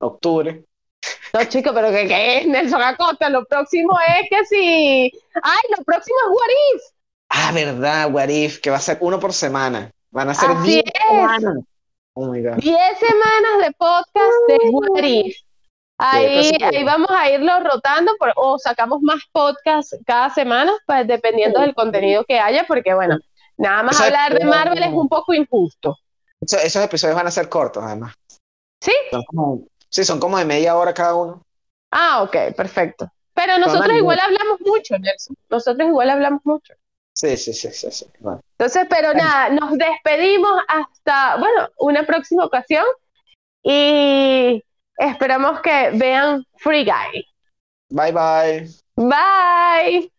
octubre. 0.00 0.64
No, 1.34 1.44
chicos, 1.44 1.72
pero 1.74 1.90
¿qué, 1.90 2.08
qué 2.08 2.38
es 2.38 2.46
Nelson 2.46 2.82
Acosta? 2.82 3.28
Lo 3.28 3.44
próximo 3.44 3.96
es 4.00 4.28
que 4.30 4.44
si... 4.46 5.12
¡Ay, 5.42 5.62
lo 5.76 5.84
próximo 5.84 6.16
es 6.24 6.30
What 6.30 6.50
If! 6.74 6.82
Ah, 7.28 7.52
verdad, 7.52 8.10
What 8.12 8.28
If, 8.30 8.58
que 8.60 8.70
va 8.70 8.78
a 8.78 8.80
ser 8.80 8.96
uno 9.00 9.20
por 9.20 9.32
semana. 9.32 9.92
Van 10.10 10.28
a 10.28 10.34
ser 10.34 10.50
Así 10.50 10.66
10 10.72 10.84
es. 10.86 10.92
semanas. 11.08 11.64
Oh 12.14 12.26
my 12.32 12.42
God. 12.42 12.56
10 12.56 12.98
semanas 12.98 13.66
de 13.66 13.72
podcast 13.72 14.32
de 14.48 14.58
What 14.70 15.02
If. 15.04 15.36
Ahí, 16.00 16.44
Sí, 16.44 16.56
ahí 16.62 16.84
vamos 16.84 17.10
a 17.10 17.28
irlo 17.30 17.58
rotando 17.60 18.12
por- 18.18 18.32
o 18.36 18.58
sacamos 18.58 19.00
más 19.02 19.18
podcasts 19.32 19.96
cada 20.06 20.30
semana, 20.30 20.72
pues, 20.86 21.06
dependiendo 21.06 21.60
del 21.60 21.74
contenido 21.74 22.24
que 22.24 22.38
haya, 22.38 22.64
porque 22.68 22.94
bueno, 22.94 23.18
nada 23.56 23.82
más 23.82 24.00
hablar 24.00 24.38
de 24.38 24.44
Marvel 24.44 24.82
es 24.82 24.92
un 24.92 25.08
poco 25.08 25.34
injusto. 25.34 25.96
Eso- 26.40 26.58
esos 26.58 26.84
episodios 26.84 27.16
van 27.16 27.26
a 27.26 27.32
ser 27.32 27.48
cortos, 27.48 27.82
además. 27.82 28.14
¿Sí? 28.80 28.92
Son 29.10 29.22
como, 29.24 29.62
sí, 29.88 30.04
son 30.04 30.20
como 30.20 30.38
de 30.38 30.44
media 30.44 30.76
hora 30.76 30.94
cada 30.94 31.16
uno. 31.16 31.42
Ah, 31.90 32.22
ok, 32.22 32.54
perfecto. 32.56 33.10
Pero 33.34 33.58
nosotros 33.58 33.96
igual 33.96 34.20
hablamos 34.20 34.60
mucho, 34.60 34.96
Nelson. 34.98 35.36
Nosotros 35.48 35.88
igual 35.88 36.10
hablamos 36.10 36.40
mucho. 36.44 36.74
Sí, 37.18 37.36
sí, 37.36 37.52
sí, 37.52 37.68
sí, 37.72 37.90
sí. 37.90 38.06
Bueno. 38.20 38.40
Entonces, 38.56 38.86
pero 38.88 39.12
nada, 39.12 39.50
nos 39.50 39.76
despedimos 39.76 40.52
hasta, 40.68 41.36
bueno, 41.36 41.68
una 41.78 42.06
próxima 42.06 42.44
ocasión 42.44 42.84
y 43.64 44.62
esperamos 44.96 45.60
que 45.60 45.90
vean 45.94 46.44
Free 46.58 46.84
Guy. 46.84 47.26
Bye, 47.90 48.12
bye. 48.12 48.68
Bye. 48.94 50.12